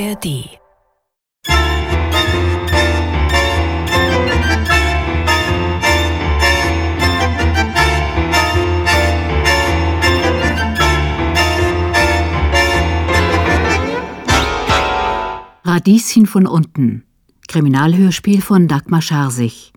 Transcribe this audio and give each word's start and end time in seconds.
ARD. 0.00 0.48
Radieschen 15.64 16.24
von 16.26 16.46
unten. 16.46 17.04
Kriminalhörspiel 17.48 18.40
von 18.40 18.68
Dagmar 18.68 19.02
Scharsich. 19.02 19.74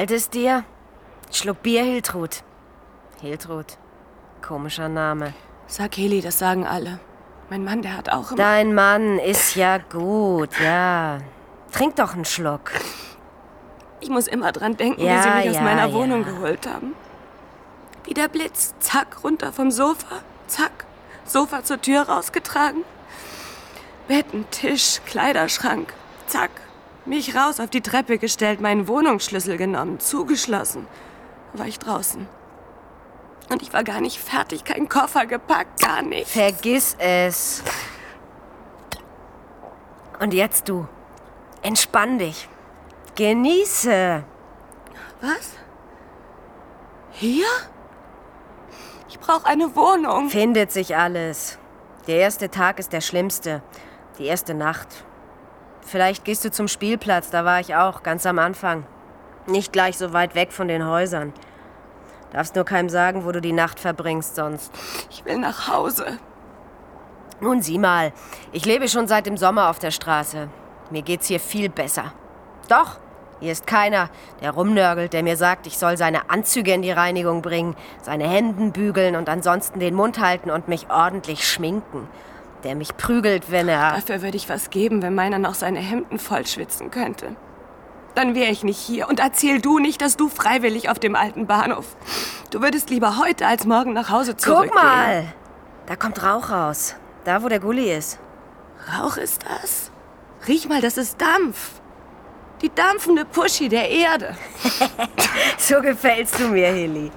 Kalt 0.00 0.12
ist 0.12 0.32
dir? 0.32 0.64
Schluck 1.30 1.62
Bier, 1.62 1.84
Hiltrud. 1.84 2.42
Hiltrud. 3.20 3.66
Komischer 4.40 4.88
Name. 4.88 5.34
Sag 5.66 5.94
Heli, 5.98 6.22
das 6.22 6.38
sagen 6.38 6.66
alle. 6.66 7.00
Mein 7.50 7.64
Mann, 7.64 7.82
der 7.82 7.98
hat 7.98 8.08
auch 8.08 8.30
immer... 8.30 8.38
Dein 8.38 8.72
Mann 8.74 9.18
ist 9.18 9.56
ja 9.56 9.76
gut, 9.76 10.58
ja. 10.58 11.18
Trink 11.70 11.96
doch 11.96 12.14
einen 12.14 12.24
Schluck. 12.24 12.70
Ich 14.00 14.08
muss 14.08 14.26
immer 14.26 14.52
dran 14.52 14.74
denken, 14.78 15.02
Ja, 15.02 15.18
wie 15.18 15.22
sie 15.22 15.36
mich 15.36 15.48
aus 15.50 15.56
ja, 15.56 15.60
meiner 15.60 15.88
ja. 15.88 15.92
Wohnung 15.92 16.24
geholt 16.24 16.66
haben. 16.66 16.94
Wie 18.04 18.14
der 18.14 18.28
Blitz. 18.28 18.72
Zack, 18.78 19.22
runter 19.22 19.52
vom 19.52 19.70
Sofa. 19.70 20.22
Zack. 20.46 20.86
Sofa 21.26 21.62
zur 21.62 21.78
Tür 21.78 22.04
rausgetragen. 22.04 22.84
Betten, 24.08 24.46
Tisch, 24.50 25.02
Kleiderschrank. 25.04 25.92
Zack. 26.26 26.52
Mich 27.10 27.34
raus 27.34 27.58
auf 27.58 27.70
die 27.70 27.80
Treppe 27.80 28.18
gestellt, 28.18 28.60
meinen 28.60 28.86
Wohnungsschlüssel 28.86 29.56
genommen, 29.56 29.98
zugeschlossen. 29.98 30.86
War 31.54 31.66
ich 31.66 31.80
draußen. 31.80 32.28
Und 33.50 33.62
ich 33.62 33.72
war 33.72 33.82
gar 33.82 34.00
nicht 34.00 34.20
fertig, 34.20 34.62
kein 34.62 34.88
Koffer 34.88 35.26
gepackt, 35.26 35.82
gar 35.82 36.02
nichts. 36.02 36.30
Vergiss 36.30 36.94
es. 37.00 37.64
Und 40.20 40.32
jetzt 40.32 40.68
du. 40.68 40.86
Entspann 41.62 42.20
dich. 42.20 42.48
Genieße. 43.16 44.22
Was? 45.20 45.54
Hier? 47.10 47.48
Ich 49.08 49.18
brauche 49.18 49.46
eine 49.46 49.74
Wohnung. 49.74 50.30
Findet 50.30 50.70
sich 50.70 50.96
alles. 50.96 51.58
Der 52.06 52.18
erste 52.18 52.50
Tag 52.50 52.78
ist 52.78 52.92
der 52.92 53.00
schlimmste. 53.00 53.62
Die 54.20 54.26
erste 54.26 54.54
Nacht. 54.54 55.04
Vielleicht 55.82 56.24
gehst 56.24 56.44
du 56.44 56.50
zum 56.50 56.68
Spielplatz, 56.68 57.30
da 57.30 57.44
war 57.44 57.60
ich 57.60 57.74
auch, 57.74 58.02
ganz 58.02 58.26
am 58.26 58.38
Anfang. 58.38 58.84
Nicht 59.46 59.72
gleich 59.72 59.96
so 59.98 60.12
weit 60.12 60.34
weg 60.34 60.52
von 60.52 60.68
den 60.68 60.86
Häusern. 60.86 61.32
Darfst 62.32 62.54
nur 62.54 62.64
keinem 62.64 62.88
sagen, 62.88 63.24
wo 63.24 63.32
du 63.32 63.40
die 63.40 63.52
Nacht 63.52 63.80
verbringst 63.80 64.36
sonst. 64.36 64.72
Ich 65.10 65.24
will 65.24 65.38
nach 65.38 65.68
Hause. 65.68 66.18
Nun 67.40 67.62
sieh 67.62 67.78
mal, 67.78 68.12
ich 68.52 68.66
lebe 68.66 68.88
schon 68.88 69.08
seit 69.08 69.26
dem 69.26 69.36
Sommer 69.36 69.70
auf 69.70 69.78
der 69.78 69.90
Straße. 69.90 70.48
Mir 70.90 71.02
geht's 71.02 71.26
hier 71.26 71.40
viel 71.40 71.68
besser. 71.68 72.12
Doch, 72.68 72.98
hier 73.40 73.52
ist 73.52 73.66
keiner, 73.66 74.10
der 74.42 74.50
rumnörgelt, 74.50 75.14
der 75.14 75.22
mir 75.22 75.36
sagt, 75.36 75.66
ich 75.66 75.78
soll 75.78 75.96
seine 75.96 76.28
Anzüge 76.28 76.72
in 76.72 76.82
die 76.82 76.90
Reinigung 76.90 77.40
bringen, 77.40 77.74
seine 78.02 78.28
Hemden 78.28 78.72
bügeln 78.72 79.16
und 79.16 79.30
ansonsten 79.30 79.80
den 79.80 79.94
Mund 79.94 80.20
halten 80.20 80.50
und 80.50 80.68
mich 80.68 80.90
ordentlich 80.90 81.48
schminken. 81.48 82.06
Der 82.64 82.74
mich 82.74 82.96
prügelt, 82.96 83.50
wenn 83.50 83.68
er... 83.68 83.92
Dafür 83.94 84.22
würde 84.22 84.36
ich 84.36 84.48
was 84.48 84.70
geben, 84.70 85.02
wenn 85.02 85.14
meiner 85.14 85.38
noch 85.38 85.54
seine 85.54 85.78
Hemden 85.78 86.18
voll 86.18 86.46
schwitzen 86.46 86.90
könnte. 86.90 87.36
Dann 88.14 88.34
wäre 88.34 88.50
ich 88.50 88.64
nicht 88.64 88.78
hier. 88.78 89.08
Und 89.08 89.20
erzähl 89.20 89.60
du 89.60 89.78
nicht, 89.78 90.02
dass 90.02 90.16
du 90.16 90.28
freiwillig 90.28 90.88
auf 90.90 90.98
dem 90.98 91.14
alten 91.16 91.46
Bahnhof. 91.46 91.96
Du 92.50 92.60
würdest 92.60 92.90
lieber 92.90 93.18
heute 93.18 93.46
als 93.46 93.64
morgen 93.64 93.92
nach 93.92 94.10
Hause 94.10 94.36
zurückgehen. 94.36 94.72
Guck 94.74 94.82
mal! 94.82 95.32
Da 95.86 95.96
kommt 95.96 96.22
Rauch 96.22 96.50
raus. 96.50 96.96
Da, 97.24 97.42
wo 97.42 97.48
der 97.48 97.60
Gully 97.60 97.92
ist. 97.92 98.18
Rauch 98.98 99.16
ist 99.16 99.44
das? 99.48 99.90
Riech 100.48 100.68
mal, 100.68 100.80
das 100.80 100.96
ist 100.96 101.20
Dampf. 101.20 101.80
Die 102.62 102.72
dampfende 102.74 103.24
Puschi 103.24 103.68
der 103.68 103.88
Erde. 103.88 104.36
So 105.58 105.80
gefällst 105.80 106.38
du 106.38 106.48
mir, 106.48 106.68
Hilly. 106.68 107.10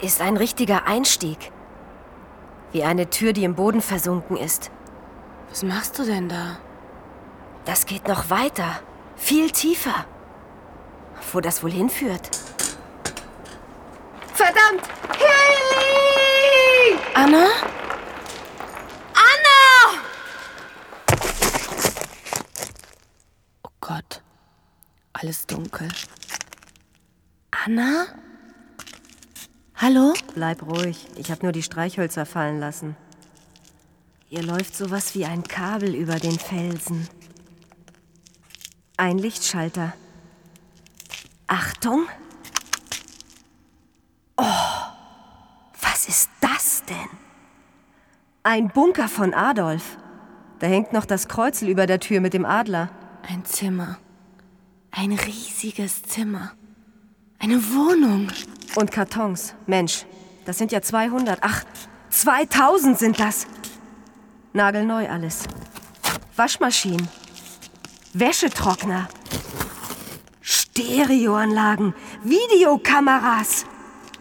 Ist 0.00 0.20
ein 0.20 0.36
richtiger 0.36 0.86
Einstieg. 0.86 1.50
Wie 2.72 2.82
eine 2.84 3.08
Tür, 3.10 3.32
die 3.32 3.44
im 3.44 3.54
Boden 3.54 3.80
versunken 3.80 4.36
ist. 4.36 4.70
Was 5.48 5.62
machst 5.62 5.98
du 5.98 6.04
denn 6.04 6.28
da? 6.28 6.58
Das 7.64 7.86
geht 7.86 8.06
noch 8.08 8.30
weiter. 8.30 8.80
Viel 9.16 9.50
tiefer. 9.50 10.04
Wo 11.32 11.40
das 11.40 11.62
wohl 11.62 11.72
hinführt? 11.72 12.30
Verdammt! 14.34 14.86
Hilly! 15.16 16.98
Anna? 17.14 17.46
Anna! 19.14 20.02
Oh 23.64 23.70
Gott. 23.80 24.22
Alles 25.14 25.46
dunkel. 25.46 25.88
Anna? 27.64 28.06
Hallo? 29.78 30.14
Bleib 30.34 30.62
ruhig. 30.62 31.06
Ich 31.16 31.30
habe 31.30 31.42
nur 31.42 31.52
die 31.52 31.62
Streichhölzer 31.62 32.24
fallen 32.24 32.58
lassen. 32.58 32.96
Hier 34.28 34.42
läuft 34.42 34.74
sowas 34.74 35.14
wie 35.14 35.26
ein 35.26 35.42
Kabel 35.44 35.94
über 35.94 36.16
den 36.16 36.38
Felsen. 36.38 37.08
Ein 38.96 39.18
Lichtschalter. 39.18 39.92
Achtung! 41.46 42.06
Oh, 44.38 44.44
was 45.80 46.08
ist 46.08 46.30
das 46.40 46.82
denn? 46.86 47.18
Ein 48.42 48.68
Bunker 48.68 49.08
von 49.08 49.34
Adolf. 49.34 49.98
Da 50.58 50.66
hängt 50.66 50.94
noch 50.94 51.04
das 51.04 51.28
Kreuzel 51.28 51.68
über 51.68 51.86
der 51.86 52.00
Tür 52.00 52.20
mit 52.20 52.32
dem 52.32 52.46
Adler. 52.46 52.88
Ein 53.28 53.44
Zimmer. 53.44 53.98
Ein 54.90 55.12
riesiges 55.12 56.02
Zimmer. 56.02 56.52
Eine 57.38 57.62
Wohnung. 57.74 58.28
Und 58.74 58.90
Kartons. 58.90 59.54
Mensch, 59.66 60.04
das 60.44 60.58
sind 60.58 60.72
ja 60.72 60.82
200. 60.82 61.38
Ach, 61.42 61.64
2000 62.10 62.98
sind 62.98 63.20
das. 63.20 63.46
Nagelneu 64.52 65.08
alles. 65.08 65.44
Waschmaschinen. 66.34 67.08
Wäschetrockner. 68.12 69.08
Stereoanlagen. 70.40 71.94
Videokameras. 72.22 73.66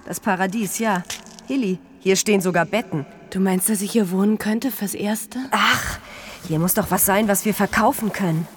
Das 0.05 0.19
Paradies, 0.19 0.79
ja. 0.79 1.03
Hilly, 1.47 1.79
hier 1.99 2.15
stehen 2.15 2.41
sogar 2.41 2.65
Betten. 2.65 3.05
Du 3.29 3.39
meinst, 3.39 3.69
dass 3.69 3.81
ich 3.81 3.91
hier 3.91 4.11
wohnen 4.11 4.37
könnte 4.37 4.71
fürs 4.71 4.93
Erste? 4.93 5.39
Ach, 5.51 5.99
hier 6.47 6.59
muss 6.59 6.73
doch 6.73 6.91
was 6.91 7.05
sein, 7.05 7.27
was 7.27 7.45
wir 7.45 7.53
verkaufen 7.53 8.11
können. 8.11 8.47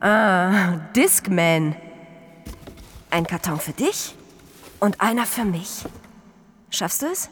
Ah, 0.00 0.78
Discman. 0.94 1.74
Ein 3.10 3.26
Karton 3.26 3.58
für 3.58 3.72
dich 3.72 4.14
und 4.80 5.00
einer 5.00 5.26
für 5.26 5.44
mich. 5.44 5.84
Schaffst 6.70 7.02
du 7.02 7.06
es? 7.06 7.30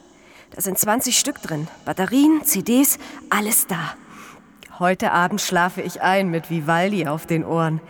Da 0.54 0.60
sind 0.60 0.78
20 0.78 1.18
Stück 1.18 1.40
drin. 1.40 1.68
Batterien, 1.84 2.44
CDs, 2.44 2.98
alles 3.30 3.66
da. 3.66 3.94
Heute 4.78 5.12
Abend 5.12 5.40
schlafe 5.40 5.80
ich 5.80 6.02
ein 6.02 6.30
mit 6.30 6.50
Vivaldi 6.50 7.06
auf 7.06 7.26
den 7.26 7.44
Ohren. 7.44 7.80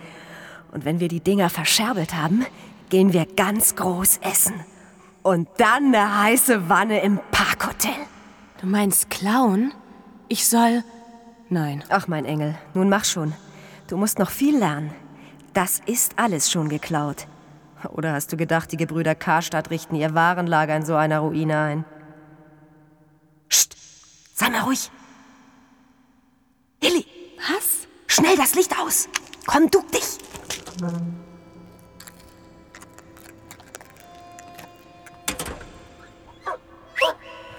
Und 0.71 0.85
wenn 0.85 0.99
wir 0.99 1.07
die 1.07 1.19
Dinger 1.19 1.49
verscherbelt 1.49 2.15
haben, 2.15 2.45
gehen 2.89 3.13
wir 3.13 3.25
ganz 3.25 3.75
groß 3.75 4.19
essen. 4.21 4.55
Und 5.21 5.47
dann 5.57 5.93
eine 5.93 6.23
heiße 6.23 6.69
Wanne 6.69 7.01
im 7.01 7.19
Parkhotel. 7.31 7.95
Du 8.61 8.67
meinst 8.67 9.09
klauen? 9.09 9.73
Ich 10.27 10.47
soll. 10.47 10.83
Nein. 11.49 11.83
Ach, 11.89 12.07
mein 12.07 12.25
Engel, 12.25 12.55
nun 12.73 12.89
mach 12.89 13.05
schon. 13.05 13.33
Du 13.87 13.97
musst 13.97 14.19
noch 14.19 14.31
viel 14.31 14.57
lernen. 14.57 14.93
Das 15.53 15.81
ist 15.85 16.13
alles 16.17 16.51
schon 16.51 16.69
geklaut. 16.69 17.27
Oder 17.89 18.13
hast 18.13 18.31
du 18.31 18.37
gedacht, 18.37 18.71
die 18.71 18.77
Gebrüder 18.77 19.15
Karstadt 19.15 19.69
richten 19.69 19.95
ihr 19.95 20.13
Warenlager 20.13 20.75
in 20.75 20.85
so 20.85 20.95
einer 20.95 21.19
Ruine 21.19 21.57
ein? 21.57 21.85
Psst, 23.49 23.75
sei 24.33 24.49
mal 24.49 24.61
ruhig. 24.61 24.91
Hilly, 26.81 27.05
Was? 27.37 27.87
schnell 28.07 28.35
das 28.35 28.55
Licht 28.55 28.73
aus. 28.79 29.07
Komm, 29.45 29.69
duck 29.69 29.91
dich. 29.91 30.17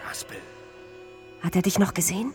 Haspel. 0.09 0.37
Hat 1.43 1.57
er 1.57 1.63
dich 1.63 1.79
noch 1.79 1.95
gesehen? 1.95 2.33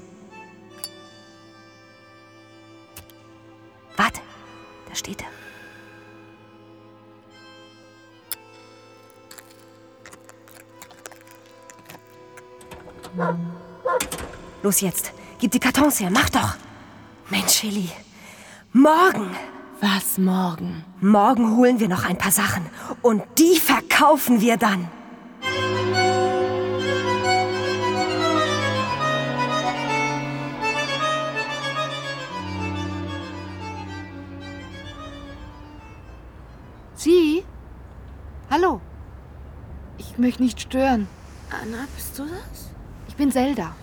Los 14.69 14.81
jetzt, 14.81 15.13
Gib 15.39 15.49
die 15.49 15.59
Kartons 15.59 15.99
her, 15.99 16.11
mach 16.11 16.29
doch. 16.29 16.55
Mensch, 17.31 17.55
Hilly. 17.61 17.89
Morgen. 18.71 19.35
Was 19.81 20.19
morgen? 20.19 20.85
Morgen 21.01 21.57
holen 21.57 21.79
wir 21.79 21.87
noch 21.87 22.05
ein 22.05 22.19
paar 22.19 22.31
Sachen. 22.31 22.67
Und 23.01 23.23
die 23.39 23.57
verkaufen 23.57 24.41
wir 24.41 24.57
dann. 24.57 24.87
Sie? 36.93 37.43
Hallo. 38.51 38.81
Ich 39.97 40.19
möchte 40.19 40.43
nicht 40.43 40.61
stören. 40.61 41.07
Anna, 41.49 41.87
bist 41.95 42.19
du 42.19 42.25
das? 42.25 42.69
Ich 43.07 43.15
bin 43.15 43.31
Zelda. 43.31 43.73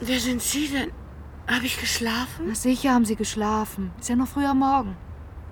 Wer 0.00 0.20
sind 0.20 0.42
Sie 0.42 0.68
denn? 0.68 0.92
Habe 1.46 1.66
ich 1.66 1.80
geschlafen? 1.80 2.46
Na 2.48 2.54
sicher 2.54 2.92
haben 2.92 3.04
Sie 3.04 3.16
geschlafen. 3.16 3.92
Ist 3.98 4.08
ja 4.08 4.16
noch 4.16 4.28
früher 4.28 4.52
Morgen. 4.52 4.96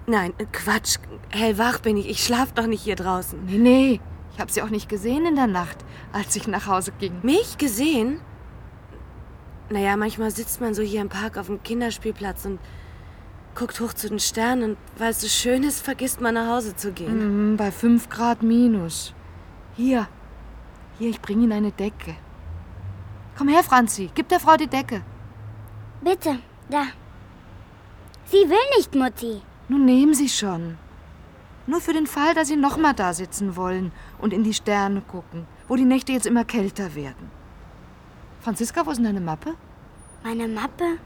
Nein, 0.06 0.34
äh, 0.38 0.44
Quatsch. 0.52 0.96
Hellwach 1.30 1.78
bin 1.78 1.96
ich. 1.96 2.08
Ich 2.08 2.24
schlaf 2.24 2.52
doch 2.52 2.66
nicht 2.66 2.82
hier 2.82 2.96
draußen. 2.96 3.44
Nee, 3.46 3.58
nee. 3.58 4.00
Ich 4.34 4.40
habe 4.40 4.52
Sie 4.52 4.60
auch 4.62 4.70
nicht 4.70 4.88
gesehen 4.88 5.24
in 5.24 5.36
der 5.36 5.46
Nacht, 5.46 5.78
als 6.12 6.34
ich 6.36 6.46
nach 6.46 6.66
Hause 6.66 6.92
ging. 6.98 7.20
Mich 7.22 7.56
gesehen? 7.56 8.20
Naja, 9.70 9.96
manchmal 9.96 10.30
sitzt 10.30 10.60
man 10.60 10.74
so 10.74 10.82
hier 10.82 11.00
im 11.00 11.08
Park 11.08 11.38
auf 11.38 11.46
dem 11.46 11.62
Kinderspielplatz 11.62 12.44
und 12.44 12.58
guckt 13.54 13.80
hoch 13.80 13.94
zu 13.94 14.08
den 14.08 14.18
Sternen 14.18 14.70
und 14.70 14.76
weil 14.98 15.12
es 15.12 15.20
so 15.20 15.28
schön 15.28 15.62
ist, 15.62 15.80
vergisst 15.82 16.20
man 16.20 16.34
nach 16.34 16.48
Hause 16.48 16.76
zu 16.76 16.92
gehen. 16.92 17.52
Mhm, 17.52 17.56
bei 17.56 17.70
5 17.70 18.08
Grad 18.08 18.42
minus. 18.42 19.14
Hier. 19.76 20.08
Hier, 20.98 21.10
ich 21.10 21.20
bringe 21.20 21.44
Ihnen 21.44 21.52
eine 21.52 21.72
Decke. 21.72 22.16
Komm 23.36 23.48
her, 23.48 23.62
Franzi. 23.64 24.10
Gib 24.14 24.28
der 24.28 24.40
Frau 24.40 24.56
die 24.56 24.66
Decke. 24.66 25.02
Bitte, 26.00 26.38
da. 26.68 26.84
Sie 28.26 28.48
will 28.48 28.66
nicht, 28.76 28.94
Mutti. 28.94 29.42
Nun 29.68 29.84
nehmen 29.84 30.14
Sie 30.14 30.28
schon. 30.28 30.78
Nur 31.66 31.80
für 31.80 31.92
den 31.92 32.06
Fall, 32.06 32.34
dass 32.34 32.48
Sie 32.48 32.56
noch 32.56 32.76
mal 32.76 32.92
da 32.92 33.12
sitzen 33.12 33.56
wollen 33.56 33.92
und 34.18 34.32
in 34.32 34.44
die 34.44 34.54
Sterne 34.54 35.00
gucken, 35.00 35.46
wo 35.66 35.76
die 35.76 35.84
Nächte 35.84 36.12
jetzt 36.12 36.26
immer 36.26 36.44
kälter 36.44 36.94
werden. 36.94 37.30
Franziska, 38.40 38.84
wo 38.84 38.90
ist 38.90 38.98
denn 38.98 39.04
deine 39.06 39.20
Mappe? 39.20 39.54
Meine 40.22 40.46
Mappe? 40.46 40.98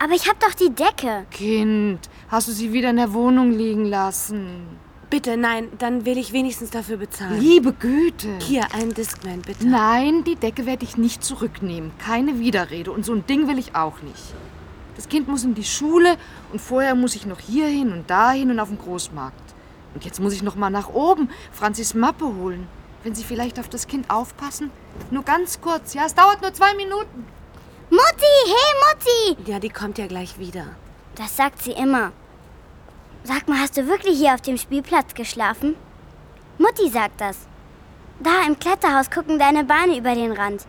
Aber 0.00 0.12
ich 0.14 0.28
hab 0.28 0.40
doch 0.40 0.54
die 0.54 0.70
Decke. 0.70 1.26
Kind, 1.30 2.10
hast 2.28 2.48
du 2.48 2.52
sie 2.52 2.72
wieder 2.72 2.90
in 2.90 2.96
der 2.96 3.12
Wohnung 3.12 3.52
liegen 3.52 3.84
lassen? 3.84 4.66
Bitte, 5.12 5.36
nein, 5.36 5.68
dann 5.78 6.06
will 6.06 6.16
ich 6.16 6.32
wenigstens 6.32 6.70
dafür 6.70 6.96
bezahlen. 6.96 7.38
Liebe 7.38 7.74
Güte. 7.74 8.38
Hier, 8.40 8.64
ein 8.72 8.94
Discman, 8.94 9.42
bitte. 9.42 9.68
Nein, 9.68 10.24
die 10.24 10.36
Decke 10.36 10.64
werde 10.64 10.84
ich 10.84 10.96
nicht 10.96 11.22
zurücknehmen. 11.22 11.92
Keine 11.98 12.38
Widerrede. 12.38 12.90
Und 12.90 13.04
so 13.04 13.12
ein 13.12 13.26
Ding 13.26 13.46
will 13.46 13.58
ich 13.58 13.74
auch 13.76 14.00
nicht. 14.00 14.32
Das 14.96 15.10
Kind 15.10 15.28
muss 15.28 15.44
in 15.44 15.54
die 15.54 15.64
Schule 15.64 16.16
und 16.50 16.62
vorher 16.62 16.94
muss 16.94 17.14
ich 17.14 17.26
noch 17.26 17.40
hierhin 17.40 17.92
und 17.92 18.08
dahin 18.08 18.50
und 18.50 18.58
auf 18.58 18.68
den 18.68 18.78
Großmarkt. 18.78 19.54
Und 19.94 20.02
jetzt 20.06 20.18
muss 20.18 20.32
ich 20.32 20.42
noch 20.42 20.56
mal 20.56 20.70
nach 20.70 20.88
oben 20.88 21.28
Franzis 21.52 21.92
Mappe 21.92 22.24
holen. 22.24 22.66
Wenn 23.02 23.14
Sie 23.14 23.22
vielleicht 23.22 23.60
auf 23.60 23.68
das 23.68 23.86
Kind 23.86 24.08
aufpassen? 24.08 24.70
Nur 25.10 25.24
ganz 25.24 25.60
kurz, 25.60 25.92
ja? 25.92 26.06
Es 26.06 26.14
dauert 26.14 26.40
nur 26.40 26.54
zwei 26.54 26.72
Minuten. 26.74 27.26
Mutti, 27.90 28.46
hey 28.46 29.34
Mutti! 29.34 29.50
Ja, 29.50 29.58
die 29.58 29.68
kommt 29.68 29.98
ja 29.98 30.06
gleich 30.06 30.38
wieder. 30.38 30.68
Das 31.16 31.36
sagt 31.36 31.62
sie 31.62 31.72
immer. 31.72 32.12
Sag 33.24 33.48
mal, 33.48 33.58
hast 33.60 33.76
du 33.76 33.86
wirklich 33.86 34.18
hier 34.18 34.34
auf 34.34 34.40
dem 34.40 34.58
Spielplatz 34.58 35.14
geschlafen? 35.14 35.76
Mutti 36.58 36.88
sagt 36.90 37.20
das. 37.20 37.46
Da 38.18 38.46
im 38.46 38.58
Kletterhaus 38.58 39.10
gucken 39.10 39.38
deine 39.38 39.64
Beine 39.64 39.96
über 39.96 40.14
den 40.14 40.32
Rand. 40.32 40.66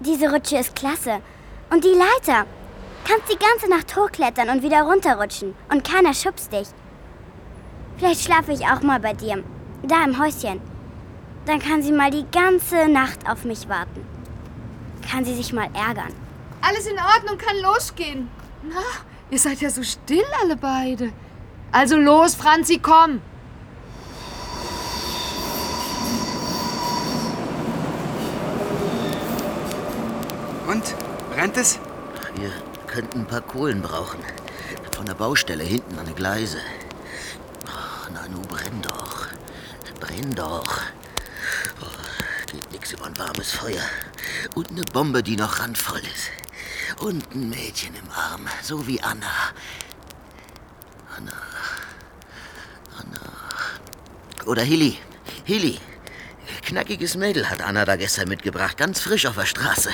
Diese 0.00 0.30
Rutsche 0.30 0.58
ist 0.58 0.76
klasse. 0.76 1.20
Und 1.70 1.84
die 1.84 1.88
Leiter. 1.88 2.46
Kannst 3.04 3.32
die 3.32 3.38
ganze 3.38 3.68
Nacht 3.68 3.96
hochklettern 3.96 4.50
und 4.50 4.62
wieder 4.62 4.82
runterrutschen. 4.82 5.54
Und 5.68 5.82
keiner 5.82 6.14
schubst 6.14 6.52
dich. 6.52 6.68
Vielleicht 7.96 8.22
schlafe 8.22 8.52
ich 8.52 8.66
auch 8.66 8.82
mal 8.82 9.00
bei 9.00 9.14
dir. 9.14 9.42
Da 9.82 10.04
im 10.04 10.20
Häuschen. 10.20 10.60
Dann 11.46 11.58
kann 11.58 11.82
sie 11.82 11.92
mal 11.92 12.10
die 12.10 12.26
ganze 12.30 12.88
Nacht 12.88 13.28
auf 13.28 13.44
mich 13.44 13.68
warten. 13.68 14.06
Kann 15.10 15.24
sie 15.24 15.34
sich 15.34 15.52
mal 15.52 15.68
ärgern. 15.74 16.14
Alles 16.60 16.86
in 16.86 16.98
Ordnung, 16.98 17.38
kann 17.38 17.56
losgehen. 17.62 18.28
Na, 18.62 18.82
ihr 19.30 19.38
seid 19.38 19.60
ja 19.60 19.70
so 19.70 19.82
still 19.82 20.24
alle 20.42 20.56
beide. 20.56 21.12
Also 21.72 21.96
los, 21.96 22.34
Franzi, 22.34 22.78
komm. 22.78 23.20
Und? 30.66 30.94
Brennt 31.34 31.56
es? 31.56 31.78
Wir 32.34 32.50
könnten 32.86 33.20
ein 33.20 33.26
paar 33.26 33.40
Kohlen 33.40 33.80
brauchen. 33.80 34.20
Von 34.94 35.06
der 35.06 35.14
Baustelle 35.14 35.64
hinten 35.64 35.98
an 35.98 36.06
die 36.06 36.14
Gleise. 36.14 36.58
Oh, 37.66 38.10
na, 38.12 38.26
nu 38.28 38.40
brenn 38.42 38.82
doch. 38.82 39.26
Brenn 40.00 40.34
doch. 40.34 40.80
Oh, 41.80 42.52
geht 42.52 42.70
nix 42.72 42.92
über 42.92 43.06
ein 43.06 43.18
warmes 43.18 43.52
Feuer. 43.52 43.82
Und 44.54 44.70
eine 44.70 44.82
Bombe, 44.82 45.22
die 45.22 45.36
noch 45.36 45.60
randvoll 45.60 46.00
ist. 46.00 46.30
Und 47.00 47.32
ein 47.32 47.48
Mädchen 47.50 47.94
im 47.94 48.10
Arm, 48.10 48.46
so 48.62 48.86
wie 48.86 49.00
Anna. 49.00 49.52
Anna. 51.16 51.32
Anna. 52.98 54.46
Oder 54.46 54.62
Hilly. 54.62 54.98
Hilly. 55.44 55.78
Knackiges 56.62 57.16
Mädel 57.16 57.48
hat 57.48 57.62
Anna 57.62 57.84
da 57.84 57.96
gestern 57.96 58.28
mitgebracht. 58.28 58.76
Ganz 58.76 59.00
frisch 59.00 59.26
auf 59.26 59.36
der 59.36 59.46
Straße. 59.46 59.90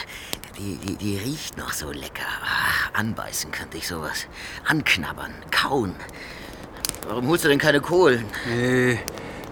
Die, 0.59 0.77
die, 0.77 0.97
die 0.97 1.19
riecht 1.19 1.59
noch 1.59 1.73
so 1.73 1.91
lecker. 1.91 2.27
Ah, 2.43 2.99
anbeißen 2.99 3.51
könnte 3.53 3.77
ich 3.77 3.87
sowas. 3.87 4.27
Anknabbern, 4.67 5.35
kauen. 5.51 5.95
Warum 7.07 7.29
holst 7.29 7.45
du 7.45 7.49
denn 7.49 7.59
keine 7.59 7.81
Kohlen? 7.81 8.25
Nee, 8.49 8.99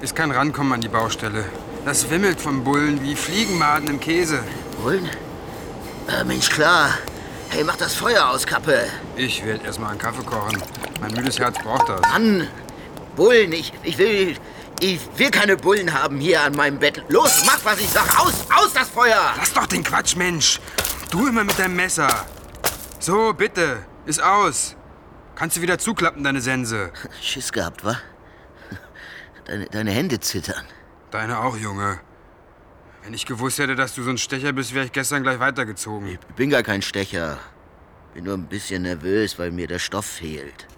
ist 0.01 0.17
kein 0.17 0.31
Rankommen 0.31 0.73
an 0.73 0.81
die 0.81 0.89
Baustelle. 0.89 1.45
Das 1.85 2.09
wimmelt 2.09 2.41
von 2.41 2.65
Bullen 2.65 3.03
wie 3.03 3.15
Fliegenmaden 3.15 3.89
im 3.89 4.01
Käse. 4.01 4.43
Bullen? 4.83 5.11
Äh, 6.09 6.25
Mensch, 6.25 6.49
klar. 6.49 6.99
Hey, 7.53 7.65
mach 7.65 7.77
das 7.77 7.95
Feuer 7.95 8.31
aus, 8.31 8.47
Kappe. 8.47 8.87
Ich 9.15 9.45
werde 9.45 9.67
erst 9.67 9.79
mal 9.79 9.91
einen 9.91 9.99
Kaffee 9.99 10.25
kochen. 10.25 10.63
Mein 11.03 11.13
müdes 11.13 11.39
Herz 11.39 11.59
braucht 11.59 11.87
das. 11.87 12.01
Mann, 12.01 12.49
Bullen, 13.15 13.53
ich, 13.53 13.75
ich 13.83 13.99
will... 13.99 14.39
Ich 14.81 15.01
will 15.17 15.31
keine 15.31 15.59
Bullen 15.59 15.93
haben 15.93 16.19
hier 16.19 16.41
an 16.41 16.55
meinem 16.55 16.79
Bett. 16.79 17.05
Los, 17.09 17.45
mach, 17.45 17.63
was 17.63 17.79
ich 17.79 17.91
sag. 17.91 18.19
Aus, 18.19 18.33
aus 18.57 18.73
das 18.73 18.89
Feuer! 18.89 19.35
Lass 19.37 19.53
doch 19.53 19.67
den 19.67 19.85
Quatsch, 19.85 20.17
Mensch. 20.17 20.61
Du 21.11 21.27
immer 21.27 21.45
mit 21.45 21.59
deinem 21.59 21.77
Messer. 21.77 22.09
So, 22.99 23.35
bitte. 23.35 23.85
Ist 24.07 24.23
aus. 24.23 24.75
Kannst 25.35 25.59
du 25.59 25.61
wieder 25.61 25.77
zuklappen, 25.77 26.25
deine 26.25 26.41
Sense. 26.41 26.91
Schiss 27.21 27.53
gehabt, 27.53 27.85
wa? 27.85 27.99
Deine, 29.45 29.67
deine 29.67 29.91
Hände 29.91 30.21
zittern. 30.21 30.65
Deine 31.11 31.39
auch, 31.39 31.59
Junge. 31.59 32.01
Wenn 33.05 33.15
ich 33.15 33.27
gewusst 33.27 33.59
hätte, 33.59 33.75
dass 33.75 33.95
du 33.95 34.03
so 34.03 34.11
ein 34.11 34.19
Stecher 34.19 34.53
bist, 34.53 34.75
wäre 34.75 34.87
ich 34.87 34.93
gestern 34.93 35.23
gleich 35.23 35.41
weitergezogen. 35.41 36.09
Ich 36.09 36.19
bin 36.37 36.51
gar 36.51 36.63
kein 36.63 36.83
Stecher. 36.83 37.39
Bin 38.15 38.25
nur 38.25 38.35
ein 38.35 38.47
bisschen 38.47 38.83
nervös, 38.83 39.39
weil 39.39 39.51
mir 39.51 39.67
der 39.67 39.79
Stoff 39.81 40.07
fehlt. 40.07 40.69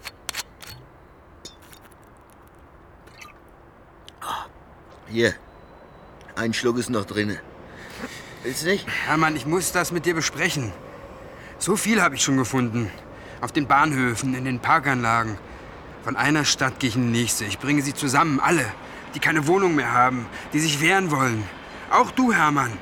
Oh, 4.22 4.48
Hier. 5.08 5.34
Ein 6.36 6.54
Schluck 6.54 6.78
ist 6.78 6.90
noch 6.90 7.04
drin. 7.04 7.38
Willst 8.42 8.62
du 8.62 8.68
nicht? 8.68 8.86
Hermann, 9.06 9.36
ich 9.36 9.46
muss 9.46 9.72
das 9.72 9.92
mit 9.92 10.06
dir 10.06 10.14
besprechen. 10.14 10.72
So 11.58 11.76
viel 11.76 12.00
habe 12.02 12.14
ich 12.14 12.22
schon 12.22 12.36
gefunden. 12.36 12.90
Auf 13.40 13.52
den 13.52 13.66
Bahnhöfen, 13.66 14.34
in 14.34 14.44
den 14.44 14.60
Parkanlagen. 14.60 15.38
Von 16.02 16.16
einer 16.16 16.44
Stadt 16.44 16.80
gehe 16.80 16.88
ich 16.88 16.96
in 16.96 17.12
die 17.12 17.20
nächste. 17.20 17.44
Ich 17.44 17.58
bringe 17.58 17.82
sie 17.82 17.94
zusammen, 17.94 18.40
alle, 18.40 18.64
die 19.14 19.20
keine 19.20 19.46
Wohnung 19.46 19.74
mehr 19.74 19.92
haben, 19.92 20.26
die 20.52 20.60
sich 20.60 20.80
wehren 20.80 21.10
wollen. 21.10 21.44
Auch 21.94 22.10
du, 22.10 22.32
Hermann. 22.32 22.76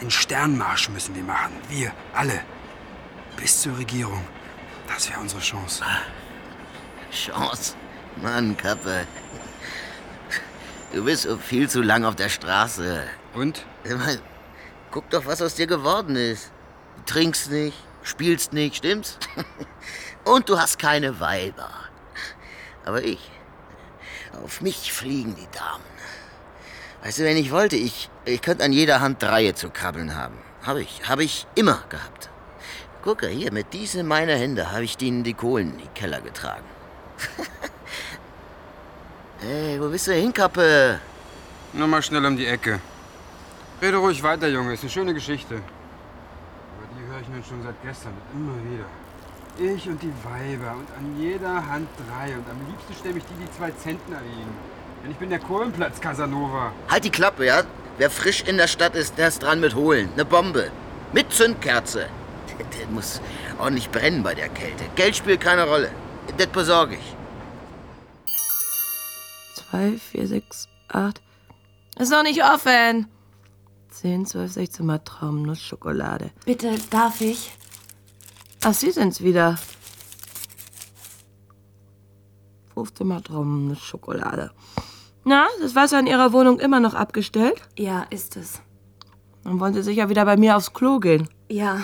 Den 0.00 0.10
Sternmarsch 0.10 0.88
müssen 0.88 1.14
wir 1.14 1.22
machen. 1.22 1.52
Wir, 1.68 1.92
alle. 2.14 2.40
Bis 3.36 3.60
zur 3.60 3.76
Regierung. 3.76 4.24
Das 4.88 5.10
wäre 5.10 5.20
unsere 5.20 5.42
Chance. 5.42 5.84
Chance. 7.12 7.74
Mann, 8.22 8.56
Kappe. 8.56 9.06
Du 10.94 11.04
bist 11.04 11.24
so 11.24 11.36
viel 11.36 11.68
zu 11.68 11.82
lang 11.82 12.06
auf 12.06 12.16
der 12.16 12.30
Straße. 12.30 13.04
Und? 13.34 13.66
Guck 14.90 15.10
doch, 15.10 15.26
was 15.26 15.42
aus 15.42 15.56
dir 15.56 15.66
geworden 15.66 16.16
ist. 16.16 16.50
Du 16.96 17.12
trinkst 17.12 17.50
nicht, 17.50 17.76
spielst 18.04 18.54
nicht, 18.54 18.76
stimmt's? 18.76 19.18
Und 20.24 20.48
du 20.48 20.58
hast 20.58 20.78
keine 20.78 21.20
Weiber. 21.20 21.70
Aber 22.86 23.02
ich. 23.02 23.30
Auf 24.42 24.62
mich 24.62 24.94
fliegen 24.94 25.34
die 25.34 25.48
Damen. 25.56 25.84
Weißt 27.02 27.18
du, 27.18 27.24
wenn 27.24 27.36
ich 27.36 27.50
wollte, 27.50 27.76
ich, 27.76 28.08
ich 28.24 28.42
könnte 28.42 28.64
an 28.64 28.72
jeder 28.72 29.00
Hand 29.00 29.22
Dreie 29.22 29.54
zu 29.54 29.70
krabbeln 29.70 30.14
haben. 30.14 30.36
Habe 30.62 30.82
ich, 30.82 31.08
habe 31.08 31.24
ich 31.24 31.46
immer 31.54 31.82
gehabt. 31.88 32.30
Gucke, 33.02 33.28
hier, 33.28 33.52
mit 33.52 33.74
diesen 33.74 34.06
meiner 34.06 34.34
Hände 34.34 34.72
habe 34.72 34.84
ich 34.84 34.96
denen 34.96 35.24
die 35.24 35.34
Kohlen 35.34 35.72
in 35.72 35.78
die 35.78 35.88
Keller 35.94 36.22
getragen. 36.22 36.64
hey, 39.40 39.78
wo 39.78 39.88
bist 39.88 40.06
du 40.06 40.14
hin, 40.14 40.32
Kappe? 40.32 41.00
Nur 41.74 41.86
mal 41.86 42.02
schnell 42.02 42.24
um 42.24 42.36
die 42.36 42.46
Ecke. 42.46 42.80
Rede 43.82 43.98
ruhig 43.98 44.22
weiter, 44.22 44.48
Junge. 44.48 44.72
Ist 44.72 44.82
eine 44.82 44.90
schöne 44.90 45.12
Geschichte. 45.12 45.60
rechnen 47.14 47.44
schon 47.46 47.62
seit 47.62 47.74
gestern 47.82 48.12
und 48.12 48.40
immer 48.40 48.56
wieder. 48.70 49.74
Ich 49.74 49.88
und 49.88 50.02
die 50.02 50.12
Weiber 50.24 50.72
und 50.72 50.88
an 50.98 51.20
jeder 51.20 51.68
Hand 51.68 51.88
drei 52.08 52.34
und 52.34 52.48
am 52.50 52.66
liebsten 52.66 52.94
stelle 52.94 53.18
ich 53.18 53.24
die, 53.24 53.44
die 53.44 53.50
zwei 53.56 53.70
Zentner 53.72 54.20
wiegen. 54.20 54.54
Denn 55.02 55.10
ich 55.10 55.18
bin 55.18 55.28
der 55.28 55.38
Kohlenplatz, 55.38 56.00
Casanova. 56.00 56.72
Halt 56.88 57.04
die 57.04 57.10
Klappe, 57.10 57.46
ja? 57.46 57.62
Wer 57.98 58.10
frisch 58.10 58.42
in 58.42 58.56
der 58.56 58.66
Stadt 58.66 58.96
ist, 58.96 59.18
der 59.18 59.28
ist 59.28 59.42
dran 59.42 59.60
mit 59.60 59.74
holen. 59.74 60.08
Eine 60.14 60.24
Bombe. 60.24 60.70
Mit 61.12 61.32
Zündkerze. 61.32 62.08
Der 62.78 62.86
muss 62.88 63.20
ordentlich 63.58 63.90
brennen 63.90 64.22
bei 64.22 64.34
der 64.34 64.48
Kälte. 64.48 64.84
Geld 64.96 65.16
spielt 65.16 65.40
keine 65.40 65.64
Rolle. 65.64 65.90
Das 66.36 66.46
besorge 66.48 66.96
ich. 66.96 67.16
Zwei, 69.54 69.92
vier, 69.92 70.26
sechs, 70.26 70.68
acht. 70.88 71.20
Ist 71.98 72.10
noch 72.10 72.22
nicht 72.22 72.42
offen. 72.42 73.06
Zehn, 73.90 74.26
zwölf, 74.26 74.52
sechzehn 74.52 74.86
Mal 74.86 74.98
Traumnussschokolade. 74.98 76.30
Bitte, 76.44 76.76
darf 76.90 77.20
ich? 77.20 77.52
Ach, 78.64 78.74
Sie 78.74 78.90
sind's 78.90 79.20
wieder. 79.22 79.56
15 82.74 83.06
Mal 83.06 83.22
Traumnussschokolade. 83.22 84.50
Na, 85.24 85.46
das 85.60 85.74
Wasser 85.74 85.98
in 86.00 86.06
Ihrer 86.06 86.32
Wohnung 86.32 86.60
immer 86.60 86.80
noch 86.80 86.94
abgestellt? 86.94 87.60
Ja, 87.78 88.02
ist 88.10 88.36
es. 88.36 88.60
Dann 89.42 89.58
wollen 89.60 89.74
Sie 89.74 89.82
sicher 89.82 90.08
wieder 90.08 90.24
bei 90.24 90.36
mir 90.36 90.56
aufs 90.56 90.72
Klo 90.72 90.98
gehen. 91.00 91.28
Ja, 91.50 91.80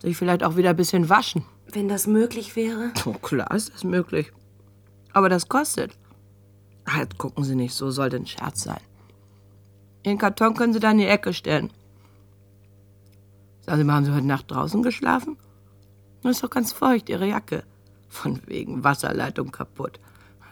Sich 0.00 0.16
vielleicht 0.16 0.44
auch 0.44 0.56
wieder 0.56 0.70
ein 0.70 0.76
bisschen 0.76 1.08
waschen. 1.08 1.44
wenn 1.72 1.88
das 1.88 2.06
möglich 2.06 2.54
wäre. 2.56 2.92
Oh, 3.04 3.12
klar 3.14 3.50
ist 3.52 3.72
das 3.74 3.82
möglich. 3.84 4.32
Aber 5.12 5.28
das 5.28 5.48
kostet. 5.48 5.96
Halt, 6.88 7.18
gucken 7.18 7.42
Sie 7.44 7.54
nicht 7.56 7.74
so, 7.74 7.90
sollte 7.90 8.16
ein 8.16 8.26
Scherz 8.26 8.62
sein. 8.62 8.80
Den 10.04 10.18
Karton 10.18 10.54
können 10.54 10.72
Sie 10.72 10.78
da 10.80 10.90
in 10.92 10.98
die 10.98 11.06
Ecke 11.06 11.32
stellen. 11.32 11.72
Sagen 13.62 13.78
Sie 13.78 13.84
mal, 13.84 13.94
haben 13.94 14.04
Sie 14.04 14.12
heute 14.14 14.26
Nacht 14.26 14.50
draußen 14.50 14.82
geschlafen? 14.82 15.36
Das 16.22 16.36
ist 16.36 16.44
doch 16.44 16.50
ganz 16.50 16.72
feucht, 16.72 17.08
Ihre 17.08 17.26
Jacke. 17.26 17.64
Von 18.08 18.40
wegen 18.46 18.84
Wasserleitung 18.84 19.50
kaputt. 19.50 19.98